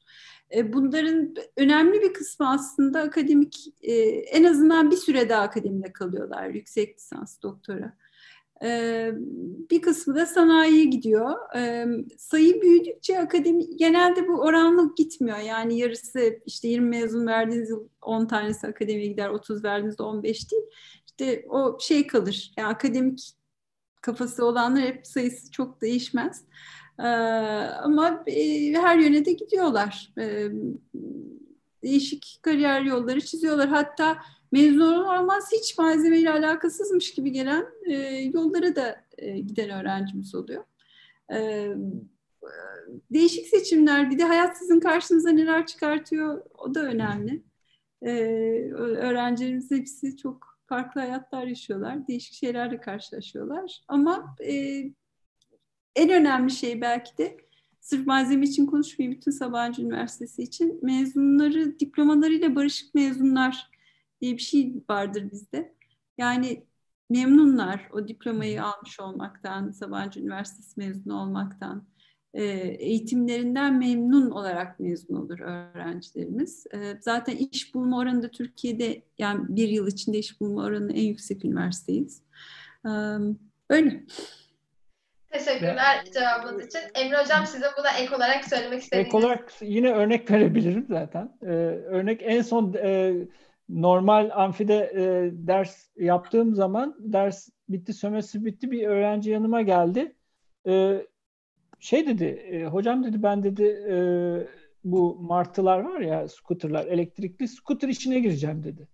E, 0.54 0.72
bunların 0.72 1.34
önemli 1.56 2.02
bir 2.02 2.12
kısmı 2.12 2.50
aslında 2.50 3.00
akademik, 3.00 3.56
e, 3.82 3.92
en 4.08 4.44
azından 4.44 4.90
bir 4.90 4.96
süre 4.96 5.28
daha 5.28 5.42
akademide 5.42 5.92
kalıyorlar, 5.92 6.48
yüksek 6.48 6.96
lisans, 6.96 7.42
doktora. 7.42 7.96
E, 8.64 9.10
bir 9.70 9.82
kısmı 9.82 10.14
da 10.14 10.26
sanayiye 10.26 10.84
gidiyor. 10.84 11.36
Sayı 12.18 12.62
büyüdükçe 12.62 13.18
akademi, 13.18 13.76
genelde 13.76 14.28
bu 14.28 14.40
oranlı 14.40 14.94
gitmiyor. 14.94 15.38
Yani 15.38 15.78
yarısı 15.78 16.38
işte 16.46 16.68
20 16.68 16.88
mezun 16.88 17.26
verdiğiniz 17.26 17.70
yıl 17.70 17.88
10 18.02 18.26
tanesi 18.26 18.66
akademiye 18.66 19.06
gider, 19.06 19.28
30 19.28 19.64
verdiğinizde 19.64 20.02
15 20.02 20.52
değil. 20.52 20.62
İşte 21.06 21.44
o 21.48 21.78
şey 21.80 22.06
kalır. 22.06 22.52
Yani 22.58 22.68
akademik 22.68 23.32
kafası 24.02 24.44
olanlar 24.44 24.82
hep 24.82 25.06
sayısı 25.06 25.50
çok 25.50 25.82
değişmez. 25.82 26.44
Ee, 26.98 27.02
ama 27.82 28.24
e, 28.26 28.72
her 28.72 28.98
yöne 28.98 29.24
de 29.24 29.32
gidiyorlar. 29.32 30.12
Ee, 30.18 30.48
değişik 31.82 32.38
kariyer 32.42 32.82
yolları 32.82 33.20
çiziyorlar. 33.20 33.68
Hatta 33.68 34.18
mezun 34.52 35.04
olmaz 35.04 35.48
hiç 35.52 35.78
malzemeyle 35.78 36.30
alakasızmış 36.30 37.14
gibi 37.14 37.32
gelen 37.32 37.66
e, 37.86 37.94
yollara 38.34 38.76
da 38.76 39.04
e, 39.18 39.38
giden 39.38 39.70
öğrencimiz 39.70 40.34
oluyor. 40.34 40.64
Ee, 41.32 41.74
değişik 43.10 43.46
seçimler, 43.46 44.10
bir 44.10 44.18
de 44.18 44.24
hayat 44.24 44.58
sizin 44.58 44.80
karşınıza 44.80 45.30
neler 45.30 45.66
çıkartıyor 45.66 46.42
o 46.58 46.74
da 46.74 46.82
önemli. 46.82 47.42
öğrencilerimiz 48.72 49.70
hepsi 49.70 50.16
çok 50.16 50.58
farklı 50.66 51.00
hayatlar 51.00 51.46
yaşıyorlar, 51.46 52.08
değişik 52.08 52.34
şeylerle 52.34 52.80
karşılaşıyorlar. 52.80 53.80
Ama 53.88 54.36
en 55.96 56.08
önemli 56.10 56.50
şey 56.50 56.80
belki 56.80 57.18
de 57.18 57.36
sırf 57.80 58.06
malzeme 58.06 58.46
için 58.46 58.66
konuşmayayım 58.66 59.16
bütün 59.16 59.30
Sabancı 59.30 59.82
Üniversitesi 59.82 60.42
için 60.42 60.78
mezunları 60.82 61.78
diplomalarıyla 61.80 62.56
barışık 62.56 62.94
mezunlar 62.94 63.70
diye 64.20 64.32
bir 64.32 64.42
şey 64.42 64.74
vardır 64.90 65.30
bizde. 65.32 65.74
Yani 66.18 66.66
memnunlar 67.10 67.88
o 67.92 68.08
diplomayı 68.08 68.64
almış 68.64 69.00
olmaktan, 69.00 69.70
Sabancı 69.70 70.20
Üniversitesi 70.20 70.80
mezunu 70.80 71.22
olmaktan, 71.22 71.86
e, 72.34 72.44
eğitimlerinden 72.78 73.78
memnun 73.78 74.30
olarak 74.30 74.80
mezun 74.80 75.14
olur 75.14 75.40
öğrencilerimiz. 75.40 76.66
E, 76.74 76.78
zaten 77.00 77.36
iş 77.36 77.74
bulma 77.74 77.98
oranı 77.98 78.22
da 78.22 78.30
Türkiye'de 78.30 79.02
yani 79.18 79.40
bir 79.48 79.68
yıl 79.68 79.86
içinde 79.86 80.18
iş 80.18 80.40
bulma 80.40 80.64
oranı 80.64 80.92
en 80.92 81.04
yüksek 81.04 81.44
üniversiteyiz. 81.44 82.22
E, 82.86 82.90
öyle. 83.70 84.04
Teşekkürler 85.30 86.04
cevabınız 86.14 86.66
için. 86.66 86.80
Emre 86.94 87.22
Hocam 87.22 87.46
size 87.46 87.66
buna 87.78 87.90
ek 87.90 88.14
olarak 88.16 88.44
söylemek 88.44 88.82
istediğiniz... 88.82 89.08
Ek 89.08 89.16
olarak 89.16 89.52
yine 89.60 89.92
örnek 89.92 90.30
verebilirim 90.30 90.86
zaten. 90.88 91.32
Ee, 91.42 91.46
örnek 91.46 92.20
en 92.24 92.42
son 92.42 92.74
e, 92.74 93.14
normal 93.74 94.30
amfide 94.34 94.92
e, 94.94 95.30
ders 95.46 95.88
yaptığım 95.96 96.54
zaman 96.54 96.96
ders 96.98 97.48
bitti, 97.68 97.92
sömestr 97.92 98.44
bitti 98.44 98.70
bir 98.70 98.86
öğrenci 98.86 99.30
yanıma 99.30 99.62
geldi. 99.62 100.14
E, 100.66 101.06
şey 101.80 102.06
dedi, 102.06 102.24
e, 102.24 102.64
hocam 102.64 103.04
dedi 103.04 103.22
ben 103.22 103.42
dedi 103.42 103.64
e, 103.90 103.96
bu 104.84 105.18
martılar 105.20 105.80
var 105.80 106.00
ya 106.00 106.28
scooterlar, 106.28 106.86
elektrikli 106.86 107.48
scooter 107.48 107.88
işine 107.88 108.20
gireceğim 108.20 108.64
dedi. 108.64 108.88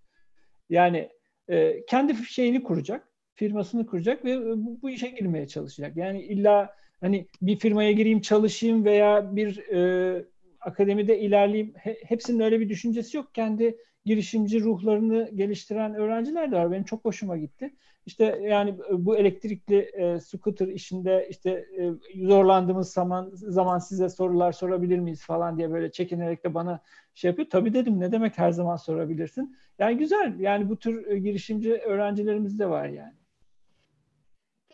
Yani 0.70 1.08
e, 1.48 1.86
kendi 1.86 2.14
şeyini 2.14 2.62
kuracak 2.62 3.08
firmasını 3.34 3.86
kuracak 3.86 4.24
ve 4.24 4.40
bu, 4.40 4.82
bu 4.82 4.90
işe 4.90 5.08
girmeye 5.08 5.48
çalışacak. 5.48 5.96
Yani 5.96 6.22
illa 6.22 6.74
hani 7.00 7.28
bir 7.42 7.56
firmaya 7.56 7.92
gireyim 7.92 8.20
çalışayım 8.20 8.84
veya 8.84 9.36
bir 9.36 9.58
e, 9.58 10.24
akademide 10.60 11.20
ilerleyeyim 11.20 11.74
he, 11.76 11.96
hepsinin 12.04 12.40
öyle 12.40 12.60
bir 12.60 12.68
düşüncesi 12.68 13.16
yok. 13.16 13.34
Kendi 13.34 13.76
girişimci 14.06 14.60
ruhlarını 14.60 15.30
geliştiren 15.34 15.94
öğrenciler 15.94 16.52
de 16.52 16.56
var. 16.56 16.72
Benim 16.72 16.84
çok 16.84 17.04
hoşuma 17.04 17.36
gitti. 17.36 17.74
İşte 18.06 18.38
yani 18.42 18.74
bu 18.90 19.16
elektrikli 19.16 19.78
e, 19.78 20.20
scooter 20.20 20.68
işinde 20.68 21.26
işte 21.30 21.50
e, 21.50 21.90
zorlandığımız 22.26 22.92
zaman 22.92 23.30
zaman 23.32 23.78
size 23.78 24.08
sorular 24.08 24.52
sorabilir 24.52 24.98
miyiz 24.98 25.26
falan 25.26 25.58
diye 25.58 25.70
böyle 25.70 25.92
çekinerek 25.92 26.44
de 26.44 26.54
bana 26.54 26.80
şey 27.14 27.28
yapıyor. 27.28 27.50
Tabii 27.50 27.74
dedim 27.74 28.00
ne 28.00 28.12
demek 28.12 28.38
her 28.38 28.50
zaman 28.50 28.76
sorabilirsin. 28.76 29.58
Yani 29.78 29.98
güzel. 29.98 30.40
Yani 30.40 30.68
bu 30.68 30.78
tür 30.78 31.06
e, 31.06 31.18
girişimci 31.18 31.72
öğrencilerimiz 31.74 32.58
de 32.58 32.68
var 32.68 32.88
yani. 32.88 33.14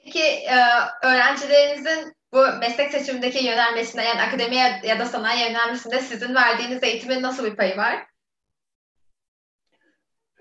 Peki 0.04 0.22
e, 0.22 0.56
öğrencilerinizin 1.02 2.12
bu 2.32 2.46
meslek 2.60 2.90
seçimindeki 2.90 3.44
yönelmesinde 3.44 4.02
yani 4.02 4.22
akademiye 4.22 4.80
ya 4.84 4.98
da 4.98 5.06
sanayi 5.06 5.48
yönelmesinde 5.48 6.00
sizin 6.00 6.34
verdiğiniz 6.34 6.82
eğitimin 6.82 7.22
nasıl 7.22 7.44
bir 7.44 7.56
payı 7.56 7.76
var? 7.76 8.11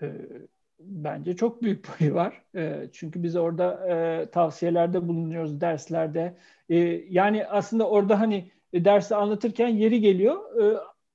E, 0.01 0.11
bence 0.79 1.35
çok 1.35 1.61
büyük 1.63 1.87
payı 1.87 2.13
var. 2.13 2.41
E, 2.55 2.89
çünkü 2.93 3.23
biz 3.23 3.35
orada 3.35 3.79
tavsiyelerde 4.31 5.07
bulunuyoruz 5.07 5.61
derslerde. 5.61 6.37
Yani 7.09 7.47
aslında 7.47 7.89
orada 7.89 8.19
hani 8.19 8.51
dersi 8.73 9.15
anlatırken 9.15 9.67
yeri 9.67 10.01
geliyor 10.01 10.37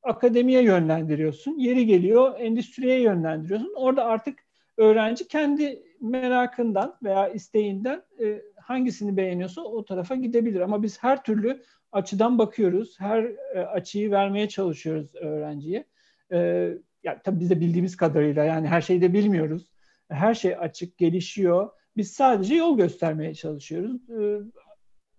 akademiye 0.06 0.62
yönlendiriyorsun. 0.62 1.58
Yeri 1.58 1.86
geliyor 1.86 2.40
endüstriye 2.40 3.00
yönlendiriyorsun. 3.00 3.72
Orada 3.76 4.04
artık 4.04 4.38
öğrenci 4.76 5.28
kendi 5.28 5.82
merakından 6.00 6.96
veya 7.02 7.28
isteğinden 7.28 8.02
e, 8.20 8.42
hangisini 8.60 9.16
beğeniyorsa 9.16 9.62
o 9.62 9.84
tarafa 9.84 10.14
gidebilir. 10.14 10.60
Ama 10.60 10.82
biz 10.82 11.02
her 11.02 11.22
türlü 11.22 11.62
açıdan 11.92 12.38
bakıyoruz. 12.38 13.00
Her 13.00 13.24
e, 13.54 13.60
açıyı 13.60 14.10
vermeye 14.10 14.48
çalışıyoruz 14.48 15.14
öğrenciye. 15.14 15.84
E, 16.32 16.70
yani 17.06 17.18
tabii 17.24 17.40
biz 17.40 17.50
de 17.50 17.60
bildiğimiz 17.60 17.96
kadarıyla 17.96 18.44
yani 18.44 18.68
her 18.68 18.80
şeyi 18.80 19.02
de 19.02 19.12
bilmiyoruz. 19.12 19.70
Her 20.10 20.34
şey 20.34 20.56
açık, 20.56 20.98
gelişiyor. 20.98 21.70
Biz 21.96 22.12
sadece 22.12 22.54
yol 22.54 22.76
göstermeye 22.76 23.34
çalışıyoruz. 23.34 24.10
E, 24.10 24.40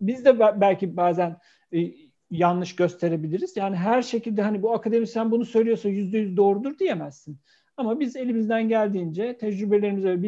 biz 0.02 0.26
de 0.26 0.40
belki 0.40 0.98
bazen 0.98 1.38
e, 1.74 1.92
yanlış 2.32 2.76
gösterebiliriz. 2.76 3.58
Yani 3.58 3.76
her 3.76 4.02
şekilde 4.02 4.42
hani 4.42 4.62
bu 4.62 4.74
akademisyen 4.74 5.32
bunu 5.32 5.46
söylüyorsa 5.46 5.90
yüzde 5.90 6.18
yüz 6.18 6.38
doğrudur 6.38 6.80
diyemezsin. 6.80 7.38
Ama 7.78 8.00
biz 8.00 8.16
elimizden 8.16 8.70
geldiğince 8.70 9.38
tecrübelerimize 9.38 10.10
ve 10.10 10.24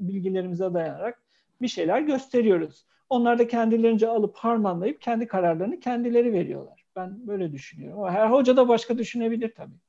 bilgilerimize 0.00 0.74
dayanarak 0.74 1.22
bir 1.62 1.68
şeyler 1.68 2.00
gösteriyoruz. 2.00 2.86
Onlar 3.08 3.38
da 3.38 3.48
kendilerince 3.48 4.08
alıp 4.08 4.36
harmanlayıp 4.36 5.00
kendi 5.00 5.26
kararlarını 5.26 5.80
kendileri 5.80 6.32
veriyorlar. 6.32 6.84
Ben 6.96 7.26
böyle 7.26 7.52
düşünüyorum. 7.52 8.08
Her 8.08 8.30
hoca 8.30 8.56
da 8.56 8.68
başka 8.68 8.98
düşünebilir 8.98 9.54
tabii. 9.56 9.87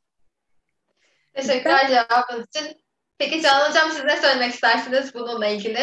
Teşekkürler 1.34 1.88
cevabınız 1.88 2.48
için. 2.48 2.78
Peki 3.18 3.42
Can 3.42 3.70
Hocam 3.70 3.92
siz 3.92 4.04
ne 4.04 4.18
söylemek 4.18 4.54
istersiniz 4.54 5.16
bununla 5.16 5.48
ilgili? 5.48 5.80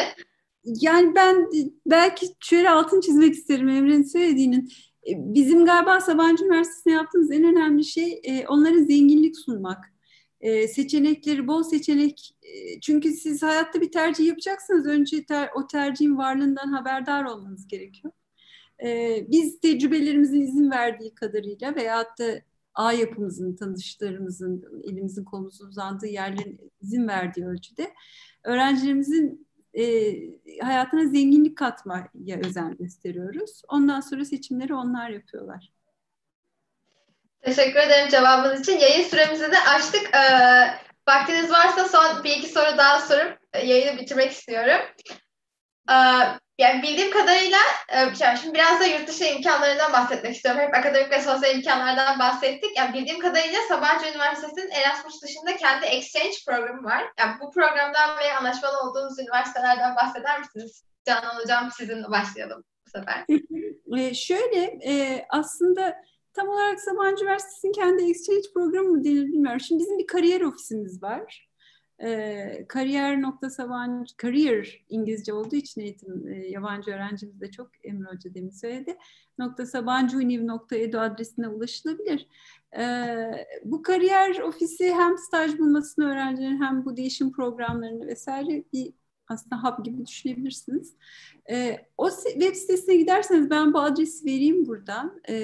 Yani 0.65 1.15
ben 1.15 1.49
belki 1.87 2.27
şöyle 2.41 2.71
altın 2.71 3.01
çizmek 3.01 3.35
isterim 3.35 3.69
Emre'nin 3.69 4.03
söylediğinin. 4.03 4.73
E, 5.07 5.11
bizim 5.17 5.65
galiba 5.65 6.01
Sabancı 6.01 6.45
Üniversitesi'ne 6.45 6.93
yaptığımız 6.93 7.31
en 7.31 7.45
önemli 7.45 7.85
şey 7.85 8.21
e, 8.25 8.47
onlara 8.47 8.75
zenginlik 8.75 9.37
sunmak 9.39 9.85
e, 10.41 10.69
seçenekleri 10.69 11.47
bol 11.47 11.63
seçenek 11.63 12.33
çünkü 12.83 13.13
siz 13.13 13.43
hayatta 13.43 13.81
bir 13.81 13.93
tercih 13.93 14.27
yapacaksanız 14.27 14.87
önce 14.87 15.25
ter, 15.25 15.51
o 15.55 15.67
tercihin 15.67 16.17
varlığından 16.17 16.73
haberdar 16.73 17.25
olmanız 17.25 17.69
gerekiyor. 17.69 18.13
Biz 19.31 19.61
tecrübelerimizin 19.61 20.41
izin 20.41 20.71
verdiği 20.71 21.15
kadarıyla 21.15 21.75
veyahut 21.75 22.19
da 22.19 22.25
ağ 22.77 22.93
yapımızın, 22.93 23.57
tanışlarımızın, 23.57 24.83
elimizin 24.85 25.25
kolumuzun 25.25 25.69
uzandığı 25.69 26.07
yerlerin 26.07 26.73
izin 26.81 27.09
verdiği 27.09 27.47
ölçüde 27.47 27.95
öğrencilerimizin 28.45 29.47
e, 29.75 30.15
hayatına 30.61 31.07
zenginlik 31.07 31.59
katmaya 31.59 32.39
özen 32.45 32.77
gösteriyoruz. 32.77 33.63
Ondan 33.69 34.01
sonra 34.01 34.25
seçimleri 34.25 34.75
onlar 34.75 35.11
yapıyorlar. 35.11 35.73
Teşekkür 37.47 37.81
ederim 37.81 38.09
cevabınız 38.11 38.61
için. 38.61 38.79
Yayın 38.79 39.05
süremizi 39.05 39.53
de 39.53 39.59
açtık. 39.59 40.15
Ee, 40.15 40.69
vaktiniz 41.09 41.51
varsa 41.51 41.89
son 41.89 42.25
bir 42.25 42.31
iki 42.31 42.49
soru 42.49 42.79
daha 42.79 43.01
sorup 43.01 43.39
e, 43.53 43.67
yayını 43.67 44.01
bitirmek 44.01 44.33
istiyorum. 44.33 44.81
Ee, 45.91 45.95
yani 46.59 46.83
bildiğim 46.83 47.11
kadarıyla 47.11 47.59
e, 47.89 48.15
şey, 48.15 48.29
şimdi 48.43 48.55
biraz 48.55 48.81
da 48.81 48.87
yurt 48.87 49.09
dışı 49.09 49.25
imkanlarından 49.25 49.93
bahsetmek 49.93 50.35
istiyorum. 50.35 50.61
Hep 50.61 50.75
akademik 50.75 51.11
ve 51.11 51.21
sosyal 51.21 51.55
imkanlardan 51.55 52.19
bahsettik. 52.19 52.77
Yani 52.77 52.95
bildiğim 52.95 53.21
kadarıyla 53.21 53.59
Sabancı 53.69 54.07
Üniversitesi'nin 54.07 54.71
Erasmus 54.71 55.23
dışında 55.23 55.57
kendi 55.57 55.87
exchange 55.87 56.37
programı 56.47 56.85
var. 56.85 57.05
Yani 57.19 57.33
bu 57.41 57.51
programdan 57.51 58.19
ve 58.19 58.37
anlaşmalı 58.37 58.79
olduğunuz 58.79 59.19
üniversitelerden 59.19 59.97
bahseder 59.97 60.39
misiniz? 60.39 60.85
Canan 61.07 61.43
Hocam 61.43 61.71
sizinle 61.71 62.11
başlayalım 62.11 62.65
bu 62.87 62.91
sefer. 62.91 63.25
E, 63.99 64.15
şöyle 64.15 64.63
e, 64.85 65.27
aslında 65.31 65.97
tam 66.35 66.49
olarak 66.49 66.81
Sabancı 66.81 67.25
Üniversitesi'nin 67.25 67.73
kendi 67.73 68.11
exchange 68.11 68.53
programı 68.55 68.89
mı 68.89 69.05
denir 69.05 69.25
bilmiyorum. 69.27 69.61
Şimdi 69.61 69.83
bizim 69.83 69.99
bir 69.99 70.07
kariyer 70.07 70.41
ofisimiz 70.41 71.03
var. 71.03 71.46
E, 72.03 72.65
kariyer 72.69 73.23
nokta 73.23 73.51
sabancı, 73.51 74.15
career 74.23 74.85
İngilizce 74.89 75.33
olduğu 75.33 75.57
için 75.57 75.81
eğitim 75.81 76.29
e, 76.29 76.47
yabancı 76.49 76.91
öğrencimiz 76.91 77.41
de 77.41 77.51
çok 77.51 77.71
Emre 77.85 78.09
Hoca 78.09 78.35
demin 78.35 78.51
söyledi. 78.51 78.97
Nokta 79.39 79.67
sabancıuniv.edu 79.67 80.99
adresine 81.01 81.49
ulaşılabilir. 81.49 82.29
E, 82.79 82.87
bu 83.65 83.83
kariyer 83.83 84.39
ofisi 84.39 84.95
hem 84.95 85.19
staj 85.19 85.59
bulmasını 85.59 86.13
öğrencilerin 86.13 86.63
hem 86.63 86.85
bu 86.85 86.97
değişim 86.97 87.33
programlarını 87.33 88.07
vesaire 88.07 88.65
bir 88.73 88.93
aslında 89.29 89.63
hub 89.63 89.85
gibi 89.85 90.07
düşünebilirsiniz. 90.07 90.95
E, 91.51 91.87
o 91.99 92.11
web 92.11 92.55
sitesine 92.55 92.97
giderseniz 92.97 93.51
ben 93.51 93.75
bu 93.75 93.81
adresi 93.81 94.25
vereyim 94.25 94.67
buradan. 94.67 95.21
E, 95.29 95.35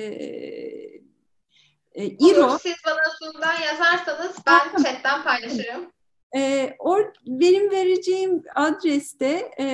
e, 1.95 2.07
İro. 2.07 2.59
Siz 2.59 2.77
bana 2.87 3.33
sundan 3.33 3.61
yazarsanız 3.61 4.37
ben 4.47 4.83
chatten 4.83 5.23
paylaşırım. 5.23 5.93
E, 6.37 6.71
or, 6.79 7.13
benim 7.27 7.71
vereceğim 7.71 8.43
adreste 8.55 9.51
e, 9.61 9.67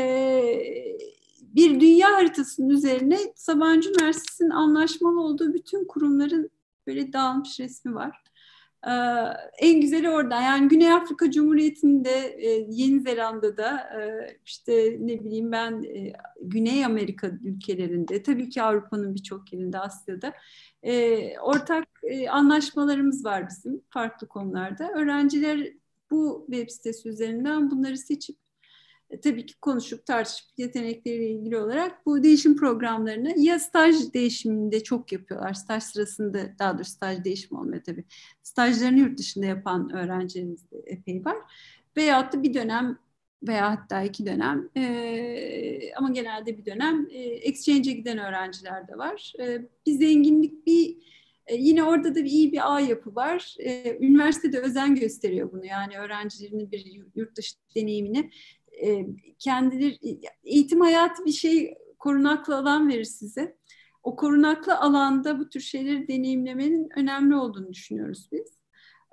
bir 1.43 1.81
dünya 1.81 2.13
haritasının 2.13 2.69
üzerine 2.69 3.19
Sabancı 3.35 3.91
Üniversitesi'nin 3.91 4.51
anlaşmalı 4.51 5.21
olduğu 5.21 5.55
bütün 5.55 5.85
kurumların 5.85 6.51
böyle 6.87 7.13
dağılmış 7.13 7.61
resmi 7.61 7.95
var. 7.95 8.23
Ee, 8.87 8.91
en 9.59 9.81
güzeli 9.81 10.11
orada. 10.11 10.43
Yani 10.43 10.69
Güney 10.69 10.93
Afrika 10.93 11.31
Cumhuriyeti'nde, 11.31 12.37
e, 12.39 12.67
Yeni 12.71 13.01
Zelanda'da, 13.01 13.79
e, 13.79 14.27
işte 14.45 14.97
ne 15.01 15.25
bileyim 15.25 15.53
ben 15.53 15.83
e, 15.83 16.13
Güney 16.41 16.85
Amerika 16.85 17.27
ülkelerinde, 17.45 18.23
tabii 18.23 18.49
ki 18.49 18.63
Avrupa'nın 18.63 19.15
birçok 19.15 19.53
yerinde, 19.53 19.79
Asya'da 19.79 20.33
e, 20.83 21.39
ortak 21.39 21.89
e, 22.03 22.29
anlaşmalarımız 22.29 23.25
var 23.25 23.49
bizim 23.49 23.83
farklı 23.91 24.29
konularda. 24.29 24.93
Öğrenciler 24.93 25.73
bu 26.11 26.47
web 26.51 26.71
sitesi 26.71 27.09
üzerinden 27.09 27.71
bunları 27.71 27.99
seçip 27.99 28.37
e, 29.11 29.21
tabii 29.21 29.47
ki 29.47 29.55
konuşup 29.61 30.07
tartışıp 30.07 30.47
yetenekleriyle 30.57 31.31
ilgili 31.31 31.59
olarak 31.59 32.07
bu 32.07 32.23
değişim 32.23 32.57
programlarını 32.57 33.39
ya 33.39 33.59
staj 33.59 33.95
değişiminde 34.15 34.83
çok 34.83 35.13
yapıyorlar. 35.13 35.55
Staj 35.55 35.83
sırasında 35.83 36.59
daha 36.59 36.75
doğrusu 36.75 36.91
staj 36.91 37.25
değişim 37.25 37.59
olmuyor 37.59 37.83
tabii. 37.85 38.05
Stajlarını 38.43 38.99
yurt 38.99 39.19
dışında 39.19 39.47
yapan 39.47 39.91
öğrencilerimiz 39.91 40.71
de 40.71 40.79
epey 40.87 41.25
var. 41.25 41.37
Veyahut 41.97 42.33
da 42.33 42.43
bir 42.43 42.55
dönem 42.55 42.99
veya 43.43 43.71
hatta 43.71 44.03
iki 44.03 44.27
dönem 44.27 44.69
e, 44.77 45.95
ama 45.97 46.11
genelde 46.11 46.59
bir 46.59 46.65
dönem 46.65 47.07
e, 47.11 47.19
exchange'e 47.21 47.93
giden 47.93 48.19
öğrenciler 48.19 48.89
de 48.89 48.99
var. 48.99 49.33
E, 49.41 49.63
bir 49.87 49.93
zenginlik 49.93 50.67
bir 50.67 50.97
yine 51.55 51.85
orada 51.85 52.15
da 52.15 52.25
bir 52.25 52.31
iyi 52.31 52.53
bir 52.53 52.75
ağ 52.75 52.81
yapı 52.81 53.15
var. 53.15 53.55
E, 53.59 53.99
üniversitede 54.01 54.59
özen 54.59 54.95
gösteriyor 54.95 55.53
bunu 55.53 55.67
yani 55.67 55.99
öğrencilerinin 55.99 56.71
bir 56.71 57.03
yurt 57.15 57.37
dışı 57.37 57.57
deneyimini 57.77 58.31
e, 58.83 59.07
kendileri 59.39 60.21
eğitim 60.45 60.81
hayatı 60.81 61.25
bir 61.25 61.33
şey 61.33 61.75
korunaklı 61.99 62.57
alan 62.57 62.89
verir 62.89 63.05
size. 63.05 63.57
O 64.03 64.17
korunaklı 64.17 64.79
alanda 64.79 65.39
bu 65.39 65.49
tür 65.49 65.61
şeyleri 65.61 66.09
deneyimlemenin 66.09 66.89
önemli 66.97 67.37
olduğunu 67.37 67.73
düşünüyoruz 67.73 68.29
biz. 68.33 68.59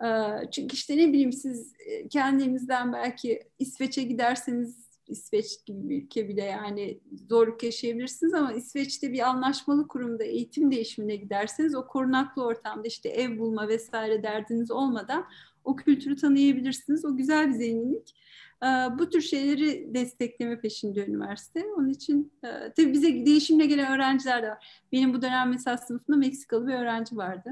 E, 0.04 0.08
çünkü 0.52 0.76
işte 0.76 0.98
ne 0.98 1.08
bileyim 1.08 1.34
siz 1.34 1.74
e, 1.88 2.08
kendinizden 2.08 2.94
belki 2.94 3.44
İsveç'e 3.60 4.04
giderseniz 4.04 4.85
İsveç 5.10 5.66
gibi 5.66 5.90
bir 5.90 6.04
ülke 6.04 6.28
bile 6.30 6.44
yani 6.44 7.00
zorluk 7.30 7.64
yaşayabilirsiniz 7.64 8.34
ama 8.34 8.54
İsveç'te 8.54 9.14
bir 9.14 9.20
anlaşmalı 9.20 9.88
kurumda 9.88 10.24
eğitim 10.24 10.72
değişimine 10.72 11.16
giderseniz 11.16 11.76
o 11.76 11.88
korunaklı 11.88 12.44
ortamda 12.44 12.88
işte 12.88 13.10
ev 13.10 13.40
bulma 13.40 13.68
vesaire 13.68 14.24
derdiniz 14.24 14.72
olmadan 14.72 15.26
o 15.64 15.76
kültürü 15.76 16.16
tanıyabilirsiniz. 16.16 17.06
O 17.06 17.18
güzel 17.18 17.48
bir 17.48 17.54
zenginlik. 17.54 18.16
Ee, 18.64 18.68
bu 19.00 19.10
tür 19.10 19.22
şeyleri 19.22 19.94
destekleme 19.94 20.60
peşinde 20.60 21.06
üniversite. 21.06 21.66
Onun 21.78 21.90
için 21.90 22.32
e, 22.44 22.48
tabii 22.78 22.94
bize 22.94 23.26
değişimle 23.26 23.66
gelen 23.66 23.94
öğrenciler 23.94 24.44
de 24.44 24.50
var. 24.50 24.86
Benim 24.92 25.14
bu 25.14 25.22
dönem 25.22 25.50
mesela 25.50 25.78
sınıfında 25.78 26.18
Meksikalı 26.18 26.68
bir 26.68 26.74
öğrenci 26.74 27.18
vardı. 27.18 27.52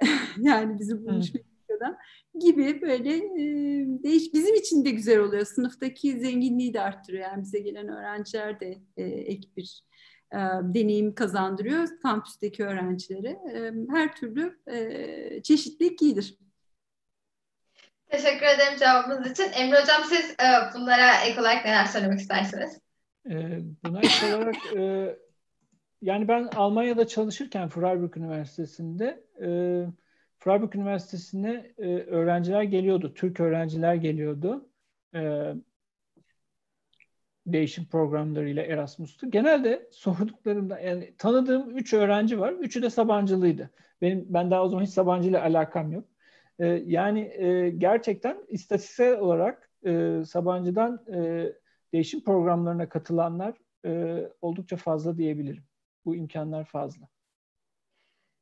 yani 0.40 0.78
bizi 0.78 1.06
bulmuş 1.06 1.34
hmm. 1.34 1.55
Meksika'dan 1.80 1.98
gibi 2.40 2.82
böyle 2.82 3.16
e, 3.16 3.42
değiş 4.02 4.34
bizim 4.34 4.54
için 4.54 4.84
de 4.84 4.90
güzel 4.90 5.18
oluyor. 5.18 5.44
Sınıftaki 5.44 6.20
zenginliği 6.20 6.74
de 6.74 6.80
arttırıyor. 6.80 7.22
Yani 7.22 7.42
bize 7.42 7.58
gelen 7.58 7.88
öğrenciler 7.88 8.60
de 8.60 8.78
e, 8.96 9.04
ek 9.04 9.48
bir 9.56 9.82
e, 10.32 10.38
deneyim 10.62 11.14
kazandırıyor 11.14 11.88
kampüsteki 12.02 12.64
öğrencilere. 12.64 13.28
E, 13.28 13.72
her 13.90 14.16
türlü 14.16 14.58
e, 14.66 15.42
çeşitlilik 15.42 16.02
iyidir. 16.02 16.38
Teşekkür 18.08 18.46
ederim 18.46 18.78
cevabınız 18.78 19.30
için. 19.30 19.52
Emre 19.52 19.80
Hocam 19.80 20.02
siz 20.08 20.30
e, 20.30 20.46
bunlara 20.74 21.24
ek 21.24 21.40
olarak 21.40 21.64
neler 21.64 21.84
söylemek 21.84 22.20
istersiniz? 22.20 22.80
E, 23.30 23.60
buna 23.84 24.00
ek 24.00 24.34
olarak 24.34 24.56
e, 24.76 25.16
yani 26.02 26.28
ben 26.28 26.48
Almanya'da 26.56 27.06
çalışırken 27.06 27.68
Freiburg 27.68 28.16
Üniversitesi'nde 28.16 29.24
e, 29.42 29.48
Freiburg 30.38 30.74
Üniversitesi'ne 30.76 31.72
e, 31.78 31.86
öğrenciler 31.96 32.62
geliyordu. 32.62 33.14
Türk 33.14 33.40
öğrenciler 33.40 33.94
geliyordu. 33.94 34.68
E, 35.14 35.52
değişim 37.46 37.84
programlarıyla 37.86 38.62
Erasmus'tu. 38.62 39.30
Genelde 39.30 39.88
sorduklarımda 39.90 40.80
yani 40.80 41.14
tanıdığım 41.18 41.76
üç 41.76 41.94
öğrenci 41.94 42.40
var. 42.40 42.52
Üçü 42.52 42.82
de 42.82 42.90
Sabancılıydı. 42.90 43.70
Benim 44.02 44.26
ben 44.28 44.50
daha 44.50 44.64
o 44.64 44.68
zaman 44.68 44.84
hiç 44.84 44.90
Sabancı 44.90 45.28
ile 45.28 45.40
alakam 45.40 45.92
yok. 45.92 46.04
E, 46.58 46.66
yani 46.66 47.20
e, 47.20 47.70
gerçekten 47.70 48.38
istatistiksel 48.48 49.18
olarak 49.18 49.70
e, 49.86 50.22
Sabancı'dan 50.26 51.04
e, 51.14 51.52
değişim 51.92 52.24
programlarına 52.24 52.88
katılanlar 52.88 53.54
e, 53.84 54.22
oldukça 54.40 54.76
fazla 54.76 55.18
diyebilirim. 55.18 55.64
Bu 56.04 56.16
imkanlar 56.16 56.64
fazla. 56.64 57.08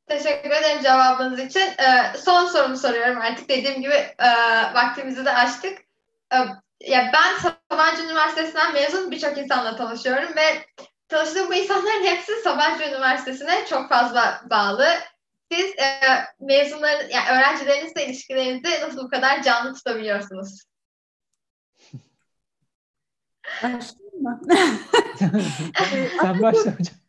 Teşekkür 0.06 0.50
ederim 0.50 0.82
cevabınız 0.82 1.40
için. 1.40 1.60
Ee, 1.60 2.18
son 2.18 2.46
sorumu 2.46 2.76
soruyorum 2.76 3.20
artık. 3.20 3.48
Dediğim 3.48 3.82
gibi 3.82 3.94
e, 4.18 4.28
vaktimizi 4.74 5.24
de 5.24 5.32
açtık. 5.32 5.78
E, 6.32 6.36
ya 6.80 7.10
ben 7.12 7.50
Sabancı 7.70 8.02
Üniversitesi'nden 8.02 8.72
mezun 8.72 9.10
birçok 9.10 9.38
insanla 9.38 9.76
tanışıyorum 9.76 10.36
ve 10.36 10.66
tanıştığım 11.08 11.48
bu 11.48 11.54
insanların 11.54 12.04
hepsi 12.04 12.32
Sabancı 12.44 12.84
Üniversitesi'ne 12.84 13.66
çok 13.66 13.88
fazla 13.88 14.42
bağlı. 14.50 14.86
Siz 15.52 15.66
e, 15.78 16.00
mezunların, 16.40 17.08
yani 17.08 17.30
öğrencilerinizle 17.30 18.06
ilişkilerinizi 18.06 18.80
nasıl 18.80 19.04
bu 19.04 19.08
kadar 19.08 19.42
canlı 19.42 19.74
tutabiliyorsunuz? 19.74 20.64
Başlayayım 23.62 24.22
mı? 24.22 24.40
Sen 26.20 26.42
başla 26.42 26.60
hocam. 26.60 27.03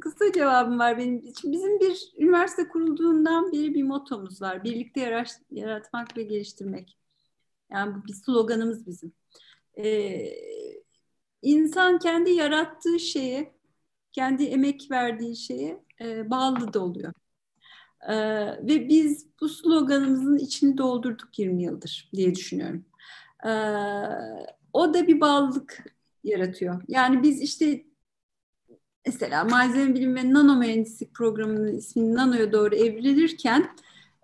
Kısa 0.00 0.32
cevabım 0.34 0.78
var 0.78 0.98
benim 0.98 1.18
için. 1.26 1.52
Bizim 1.52 1.80
bir 1.80 2.12
üniversite 2.18 2.68
kurulduğundan 2.68 3.52
beri 3.52 3.74
bir 3.74 3.82
motomuz 3.82 4.42
var. 4.42 4.64
Birlikte 4.64 5.24
yaratmak 5.50 6.16
ve 6.16 6.22
geliştirmek. 6.22 6.98
Yani 7.72 7.94
bu 7.94 8.06
bir 8.06 8.12
sloganımız 8.12 8.86
bizim. 8.86 9.12
Ee, 9.78 10.32
insan 11.42 11.98
kendi 11.98 12.30
yarattığı 12.30 13.00
şeye, 13.00 13.54
kendi 14.12 14.44
emek 14.44 14.90
verdiği 14.90 15.36
şeye 15.36 15.84
e, 16.00 16.30
bağlı 16.30 16.72
da 16.72 16.84
oluyor. 16.84 17.12
Ee, 18.08 18.16
ve 18.66 18.88
biz 18.88 19.26
bu 19.40 19.48
sloganımızın 19.48 20.38
içini 20.38 20.78
doldurduk 20.78 21.38
20 21.38 21.62
yıldır 21.62 22.10
diye 22.14 22.34
düşünüyorum. 22.34 22.84
Ee, 23.46 23.50
o 24.72 24.94
da 24.94 25.06
bir 25.06 25.20
bağlılık 25.20 25.84
yaratıyor. 26.24 26.82
Yani 26.88 27.22
biz 27.22 27.40
işte 27.40 27.89
mesela 29.06 29.44
malzeme 29.44 29.94
bilim 29.94 30.16
ve 30.16 30.32
nano 30.32 30.56
mühendislik 30.56 31.14
programının 31.14 31.76
ismini 31.76 32.14
nanoya 32.14 32.52
doğru 32.52 32.74
evrilirken 32.74 33.70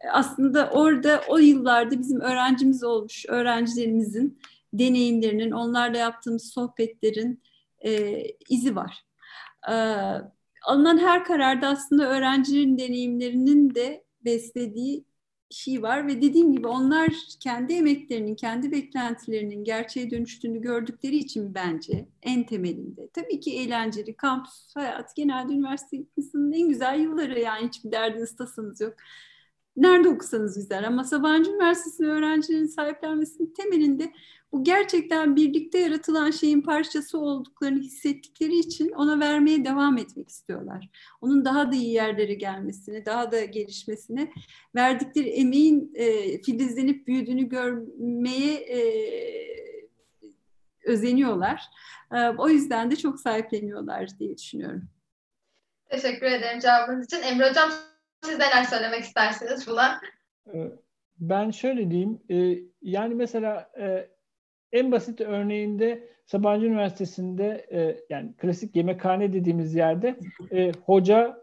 e, 0.01 0.09
aslında 0.09 0.71
orada 0.71 1.23
o 1.29 1.39
yıllarda 1.39 1.99
bizim 1.99 2.21
öğrencimiz 2.21 2.85
olmuş 2.85 3.25
öğrencilerimizin 3.29 4.39
deneyimlerinin, 4.73 5.51
onlarla 5.51 5.99
yaptığımız 5.99 6.53
sohbetlerin 6.53 7.43
e, 7.85 8.23
izi 8.49 8.77
var. 8.77 9.05
E, 9.69 9.75
alınan 10.63 10.99
her 10.99 11.25
kararda 11.25 11.69
aslında 11.69 12.09
öğrencilerin 12.09 12.79
deneyimlerinin 12.79 13.75
de 13.75 14.05
beslediği 14.25 15.05
şey 15.51 15.83
var 15.83 16.07
ve 16.07 16.23
dediğim 16.23 16.53
gibi 16.53 16.67
onlar 16.67 17.09
kendi 17.41 17.73
emeklerinin, 17.73 18.35
kendi 18.35 18.73
beklentilerinin 18.73 19.65
gerçeğe 19.65 20.11
dönüştüğünü 20.11 20.61
gördükleri 20.61 21.17
için 21.17 21.55
bence 21.55 22.09
en 22.23 22.47
temelinde. 22.47 23.09
Tabii 23.13 23.41
ki 23.41 23.59
eğlenceli, 23.59 24.17
kampüs 24.17 24.77
hayatı 24.77 25.15
genelde 25.15 25.53
üniversite 25.53 25.97
insanın 26.17 26.53
en 26.53 26.69
güzel 26.69 27.01
yılları 27.01 27.41
yani 27.41 27.67
hiçbir 27.67 27.93
derdiniz 27.93 28.37
tasanız 28.37 28.81
yok. 28.81 28.95
Nerede 29.77 30.09
okusanız 30.09 30.57
güzel 30.57 30.87
ama 30.87 31.05
Sabancı 31.05 31.51
Üniversitesi'nin 31.51 32.09
öğrencilerin 32.09 32.67
sahiplenmesinin 32.67 33.55
temelinde 33.57 34.13
bu 34.53 34.65
gerçekten 34.65 35.37
birlikte 35.37 35.79
yaratılan 35.79 36.31
şeyin 36.31 36.61
parçası 36.61 37.19
olduklarını 37.19 37.79
hissettikleri 37.79 38.59
için 38.59 38.91
ona 38.91 39.21
vermeye 39.21 39.65
devam 39.65 39.99
etmek 39.99 40.29
istiyorlar. 40.29 40.89
Onun 41.21 41.45
daha 41.45 41.73
da 41.73 41.77
iyi 41.77 41.93
yerlere 41.93 42.35
gelmesini, 42.35 43.07
daha 43.07 43.33
da 43.33 43.45
gelişmesini, 43.45 44.33
verdikleri 44.75 45.29
emeğin 45.29 45.93
e, 45.95 46.43
filizlenip 46.43 47.07
büyüdüğünü 47.07 47.49
görmeye 47.49 48.55
e, 48.55 48.81
özeniyorlar. 50.85 51.63
E, 52.13 52.29
o 52.29 52.49
yüzden 52.49 52.91
de 52.91 52.97
çok 52.97 53.21
sahipleniyorlar 53.21 54.19
diye 54.19 54.39
düşünüyorum. 54.39 54.89
Teşekkür 55.89 56.27
ederim 56.27 56.61
cevabınız 56.61 57.05
için. 57.05 57.23
Emre 57.23 57.51
Hocam 57.51 57.71
siz 58.25 58.39
neler 58.39 58.65
söylemek 58.65 59.01
istersiniz 59.01 59.67
buna? 59.67 60.01
Ee, 60.55 60.71
ben 61.19 61.51
şöyle 61.51 61.91
diyeyim. 61.91 62.21
E, 62.31 62.59
yani 62.83 63.15
mesela 63.15 63.71
e, 63.79 64.09
en 64.73 64.93
basit 64.93 65.21
örneğinde 65.21 66.09
Sabancı 66.27 66.67
Üniversitesi'nde 66.67 67.67
e, 67.73 68.01
yani 68.11 68.37
klasik 68.37 68.77
yemekhane 68.77 69.33
dediğimiz 69.33 69.75
yerde 69.75 70.17
hoca 70.85 71.41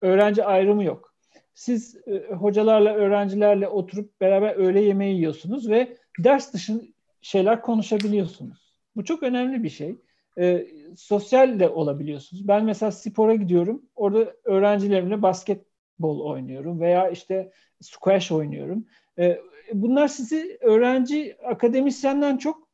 öğrenci 0.00 0.44
ayrımı 0.44 0.84
yok. 0.84 1.14
Siz 1.54 1.96
hocalarla 2.38 2.94
öğrencilerle 2.94 3.68
oturup 3.68 4.20
beraber 4.20 4.54
öğle 4.56 4.80
yemeği 4.80 5.16
yiyorsunuz 5.16 5.70
ve 5.70 5.96
ders 6.18 6.52
dışı 6.52 6.80
şeyler 7.22 7.62
konuşabiliyorsunuz. 7.62 8.74
Bu 8.96 9.04
çok 9.04 9.22
önemli 9.22 9.62
bir 9.62 9.68
şey 9.68 9.96
e, 10.38 10.66
sosyal 10.96 11.60
de 11.60 11.68
olabiliyorsunuz. 11.68 12.48
Ben 12.48 12.64
mesela 12.64 12.92
spora 12.92 13.34
gidiyorum. 13.34 13.82
Orada 13.96 14.34
öğrencilerimle 14.44 15.22
basketbol 15.98 16.20
oynuyorum 16.20 16.80
veya 16.80 17.08
işte 17.08 17.52
squash 17.80 18.32
oynuyorum. 18.32 18.86
E, 19.18 19.40
bunlar 19.72 20.08
sizi 20.08 20.58
öğrenci 20.60 21.36
akademisyenden 21.44 22.36
çok 22.36 22.68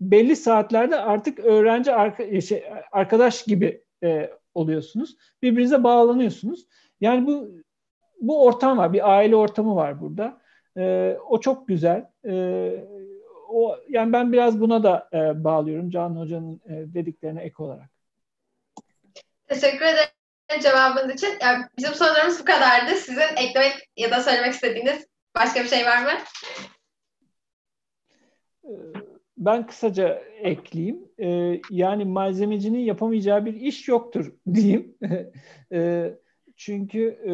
belli 0.00 0.36
saatlerde 0.36 0.96
artık 0.96 1.38
öğrenci 1.38 1.92
arka, 1.92 2.22
e, 2.22 2.40
şey, 2.40 2.64
arkadaş 2.92 3.44
gibi 3.44 3.82
e, 4.02 4.30
oluyorsunuz. 4.54 5.16
Birbirinize 5.42 5.84
bağlanıyorsunuz. 5.84 6.66
Yani 7.00 7.26
bu 7.26 7.50
bu 8.20 8.44
ortam 8.44 8.78
var. 8.78 8.92
Bir 8.92 9.10
aile 9.10 9.36
ortamı 9.36 9.76
var 9.76 10.00
burada. 10.00 10.40
E, 10.76 11.16
o 11.28 11.40
çok 11.40 11.68
güzel. 11.68 12.06
E, 12.28 12.34
o 13.48 13.76
yani 13.88 14.12
ben 14.12 14.32
biraz 14.32 14.60
buna 14.60 14.82
da 14.82 15.08
e, 15.12 15.44
bağlıyorum 15.44 15.90
Can 15.90 16.16
Hoca'nın 16.16 16.60
e, 16.64 16.94
dediklerine 16.94 17.42
ek 17.42 17.54
olarak. 17.58 17.90
Teşekkür 19.48 19.84
ederim 19.84 20.15
cevabınız 20.62 21.14
için. 21.14 21.38
Yani 21.42 21.64
bizim 21.78 21.94
sorularımız 21.94 22.40
bu 22.40 22.44
kadardı. 22.44 22.94
Sizin 22.94 23.36
eklemek 23.36 23.90
ya 23.96 24.10
da 24.10 24.22
söylemek 24.22 24.52
istediğiniz 24.52 25.06
başka 25.34 25.62
bir 25.62 25.68
şey 25.68 25.86
var 25.86 26.02
mı? 26.02 26.10
E, 28.64 28.72
ben 29.38 29.66
kısaca 29.66 30.22
ekleyeyim. 30.40 31.08
Ee, 31.20 31.60
yani 31.70 32.04
malzemecinin 32.04 32.78
yapamayacağı 32.78 33.44
bir 33.44 33.54
iş 33.54 33.88
yoktur 33.88 34.32
diyeyim. 34.54 34.96
ee, 35.72 36.14
çünkü 36.56 37.08
e, 37.28 37.32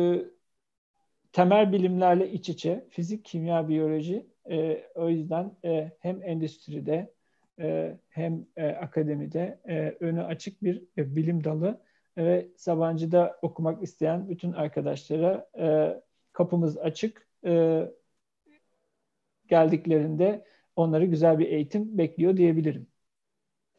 temel 1.32 1.72
bilimlerle 1.72 2.30
iç 2.30 2.48
içe, 2.48 2.86
fizik, 2.90 3.24
kimya, 3.24 3.68
biyoloji 3.68 4.26
e, 4.50 4.84
o 4.94 5.08
yüzden 5.08 5.56
e, 5.64 5.92
hem 6.00 6.22
endüstride 6.22 7.12
e, 7.60 7.96
hem 8.08 8.46
e, 8.56 8.66
akademide 8.66 9.60
e, 9.68 9.96
önü 10.00 10.22
açık 10.22 10.62
bir 10.62 10.82
e, 10.98 11.16
bilim 11.16 11.44
dalı 11.44 11.80
ve 12.16 12.48
Sabancı'da 12.56 13.38
okumak 13.42 13.82
isteyen 13.82 14.28
bütün 14.28 14.52
arkadaşlara 14.52 15.48
e, 15.58 15.96
kapımız 16.32 16.78
açık. 16.78 17.26
E, 17.44 17.82
geldiklerinde 19.48 20.44
onları 20.76 21.04
güzel 21.04 21.38
bir 21.38 21.46
eğitim 21.46 21.98
bekliyor 21.98 22.36
diyebilirim. 22.36 22.86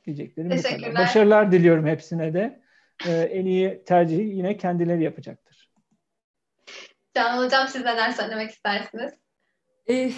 Diyeceklerim 0.05 0.51
bu 0.51 0.61
kadar. 0.64 0.95
Başarılar 0.95 1.51
diliyorum 1.51 1.88
hepsine 1.88 2.34
de. 2.34 2.64
E, 3.07 3.11
en 3.11 3.45
iyi 3.45 3.84
tercihi 3.85 4.22
yine 4.22 4.57
kendileri 4.57 5.03
yapacaktır. 5.03 5.72
Canan 7.15 7.45
Hocam 7.45 7.68
siz 7.68 7.81
neler 7.81 8.11
söylemek 8.11 8.51
istersiniz? 8.51 9.14
E, 9.89 10.11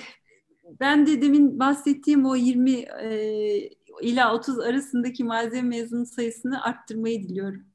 ben 0.80 1.08
de 1.08 1.22
demin 1.22 1.60
bahsettiğim 1.60 2.26
o 2.26 2.36
20 2.36 2.72
e, 2.72 3.70
ila 4.02 4.36
30 4.36 4.60
arasındaki 4.60 5.24
malzeme 5.24 5.78
mezunu 5.78 6.06
sayısını 6.06 6.64
arttırmayı 6.64 7.24
diliyorum. 7.24 7.66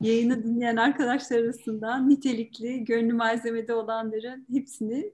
Yayını 0.00 0.44
dinleyen 0.44 0.76
arkadaşlar 0.76 1.38
arasında 1.38 1.98
nitelikli, 1.98 2.84
gönlü 2.84 3.12
malzemede 3.12 3.74
olanların 3.74 4.46
hepsini 4.52 5.12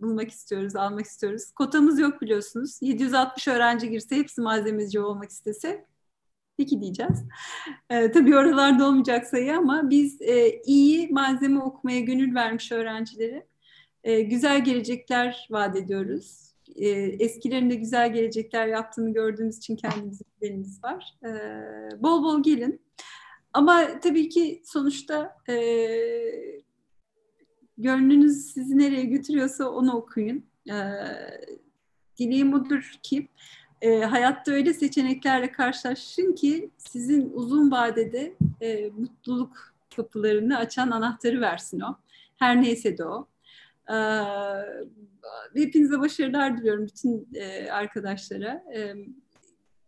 bulmak 0.00 0.30
istiyoruz, 0.30 0.76
almak 0.76 1.06
istiyoruz. 1.06 1.52
Kotamız 1.52 1.98
yok 1.98 2.20
biliyorsunuz. 2.20 2.78
760 2.80 3.48
öğrenci 3.48 3.90
girse 3.90 4.16
hepsi 4.16 4.40
malzemeci 4.40 5.00
olmak 5.00 5.30
istese 5.30 5.86
peki 6.56 6.80
diyeceğiz. 6.80 7.24
Ee, 7.90 8.10
tabii 8.12 8.36
oralarda 8.36 8.88
olmayacak 8.88 9.26
sayı 9.26 9.56
ama 9.56 9.90
biz 9.90 10.22
e, 10.22 10.62
iyi 10.66 11.08
malzeme 11.08 11.60
okumaya 11.60 12.00
gönül 12.00 12.34
vermiş 12.34 12.72
öğrencileri 12.72 13.46
e, 14.04 14.20
güzel 14.20 14.64
gelecekler 14.64 15.48
vaat 15.50 15.76
ediyoruz 15.76 16.46
e, 16.74 16.88
eskilerin 17.24 17.70
de 17.70 17.74
güzel 17.74 18.12
gelecekler 18.12 18.66
yaptığını 18.66 19.12
gördüğümüz 19.12 19.58
için 19.58 19.76
kendimize 19.76 20.24
güvenimiz 20.40 20.84
var. 20.84 21.14
E, 21.24 21.30
bol 22.02 22.22
bol 22.22 22.42
gelin. 22.42 22.82
Ama 23.56 24.00
tabii 24.00 24.28
ki 24.28 24.62
sonuçta 24.64 25.36
e, 25.48 25.56
gönlünüz 27.78 28.52
sizi 28.52 28.78
nereye 28.78 29.04
götürüyorsa 29.04 29.70
onu 29.70 29.92
okuyun. 29.96 30.44
E, 30.70 30.76
dileğim 32.18 32.54
odur 32.54 32.92
ki 33.02 33.28
e, 33.82 34.00
hayatta 34.00 34.52
öyle 34.52 34.74
seçeneklerle 34.74 35.52
karşılaşın 35.52 36.32
ki 36.32 36.70
sizin 36.78 37.30
uzun 37.34 37.70
vadede 37.70 38.36
e, 38.60 38.90
mutluluk 38.90 39.74
kapılarını 39.96 40.58
açan 40.58 40.90
anahtarı 40.90 41.40
versin 41.40 41.80
o. 41.80 41.98
Her 42.36 42.62
neyse 42.62 42.98
de 42.98 43.04
o. 43.04 43.28
E, 43.92 43.96
hepinize 45.54 46.00
başarılar 46.00 46.58
diliyorum 46.58 46.86
bütün 46.86 47.28
e, 47.34 47.70
arkadaşlara. 47.70 48.64
E, 48.74 48.94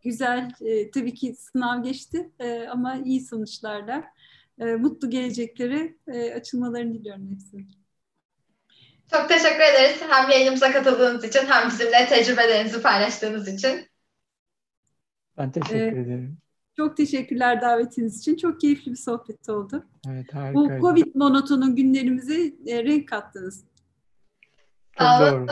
güzel, 0.09 0.51
e, 0.61 0.91
tabii 0.91 1.15
ki 1.15 1.35
sınav 1.35 1.83
geçti 1.83 2.31
e, 2.39 2.67
ama 2.69 2.97
iyi 3.05 3.21
sonuçlarla 3.21 4.05
e, 4.61 4.65
mutlu 4.65 5.11
geleceklere 5.11 5.95
e, 6.09 6.35
açılmalarını 6.35 6.95
diliyorum 6.95 7.31
hepsine. 7.33 7.63
Çok 9.11 9.29
teşekkür 9.29 9.61
ederiz 9.61 10.03
hem 10.09 10.31
yayınımıza 10.31 10.73
katıldığınız 10.73 11.25
için 11.25 11.47
hem 11.47 11.69
bizimle 11.69 12.07
tecrübelerinizi 12.09 12.83
paylaştığınız 12.83 13.49
için. 13.49 13.87
Ben 15.39 15.53
teşekkür 15.53 15.97
ee, 15.97 16.01
ederim. 16.01 16.39
Çok 16.77 16.97
teşekkürler 16.97 17.61
davetiniz 17.61 18.19
için. 18.19 18.37
Çok 18.37 18.61
keyifli 18.61 18.91
bir 18.91 18.97
sohbet 18.97 19.49
oldu. 19.49 19.87
Evet 20.09 20.35
harika. 20.35 20.55
Bu 20.55 20.69
Covid 20.81 21.15
monotonun 21.15 21.77
günlerimize 21.77 22.53
e, 22.67 22.85
renk 22.85 23.09
kattınız. 23.09 23.65
Sağ 24.99 25.35
olun. 25.35 25.49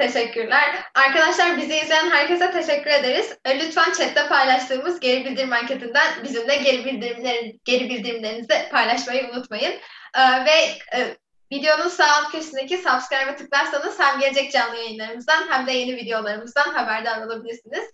Teşekkürler. 0.00 0.74
Arkadaşlar 0.94 1.56
bizi 1.56 1.74
izleyen 1.76 2.10
herkese 2.10 2.50
teşekkür 2.50 2.90
ederiz. 2.90 3.36
E, 3.44 3.60
lütfen 3.60 3.92
chatte 3.92 4.28
paylaştığımız 4.28 5.00
geri 5.00 5.24
bildirim 5.24 5.52
anketinden 5.52 6.24
bizimle 6.24 6.56
geri 6.56 6.84
bildirimler, 6.84 7.52
geri 7.64 7.90
bildirimlerinizi 7.90 8.68
paylaşmayı 8.70 9.30
unutmayın. 9.30 9.72
Ee, 10.16 10.44
ve 10.44 10.50
e, 10.98 11.16
videonun 11.52 11.88
sağ 11.88 12.04
alt 12.04 12.32
köşesindeki 12.32 12.76
subscribe'a 12.76 13.36
tıklarsanız 13.36 13.98
hem 14.00 14.20
gelecek 14.20 14.52
canlı 14.52 14.76
yayınlarımızdan 14.76 15.46
hem 15.48 15.66
de 15.66 15.72
yeni 15.72 15.96
videolarımızdan 15.96 16.74
haberdar 16.74 17.26
olabilirsiniz. 17.26 17.84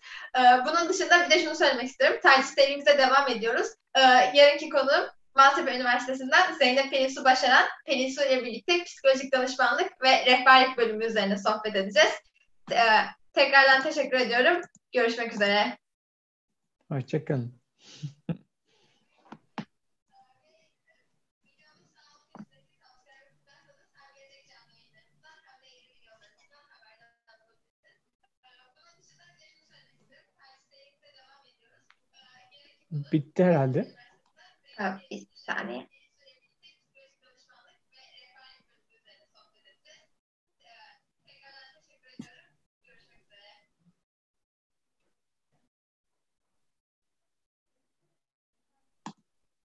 Bunun 0.67 0.89
dışında 0.89 1.25
bir 1.25 1.31
de 1.31 1.45
şunu 1.45 1.57
söylemek 1.57 1.85
istiyorum. 1.85 2.19
Tercih 2.23 2.49
serimize 2.49 2.99
devam 2.99 3.29
ediyoruz. 3.29 3.67
Yarınki 4.35 4.69
konu 4.69 5.09
Maltepe 5.37 5.77
Üniversitesi'nden 5.77 6.55
Zeynep 6.59 6.91
Pelinsu 6.91 7.25
Başaran, 7.25 7.65
Pelinsu 7.87 8.23
ile 8.23 8.45
birlikte 8.45 8.85
psikolojik 8.85 9.33
danışmanlık 9.33 10.03
ve 10.03 10.27
rehberlik 10.27 10.79
bölümü 10.79 11.05
üzerine 11.05 11.39
sohbet 11.39 11.77
edeceğiz. 11.77 12.13
Ee, 12.73 12.77
tekrardan 13.33 13.83
teşekkür 13.83 14.17
ediyorum. 14.17 14.61
Görüşmek 14.93 15.35
üzere. 15.35 15.79
Hoşçakalın. 16.89 17.61
Bitti 33.13 33.45
herhalde. 33.45 33.96
Bir 35.11 35.27
saniye. 35.35 35.89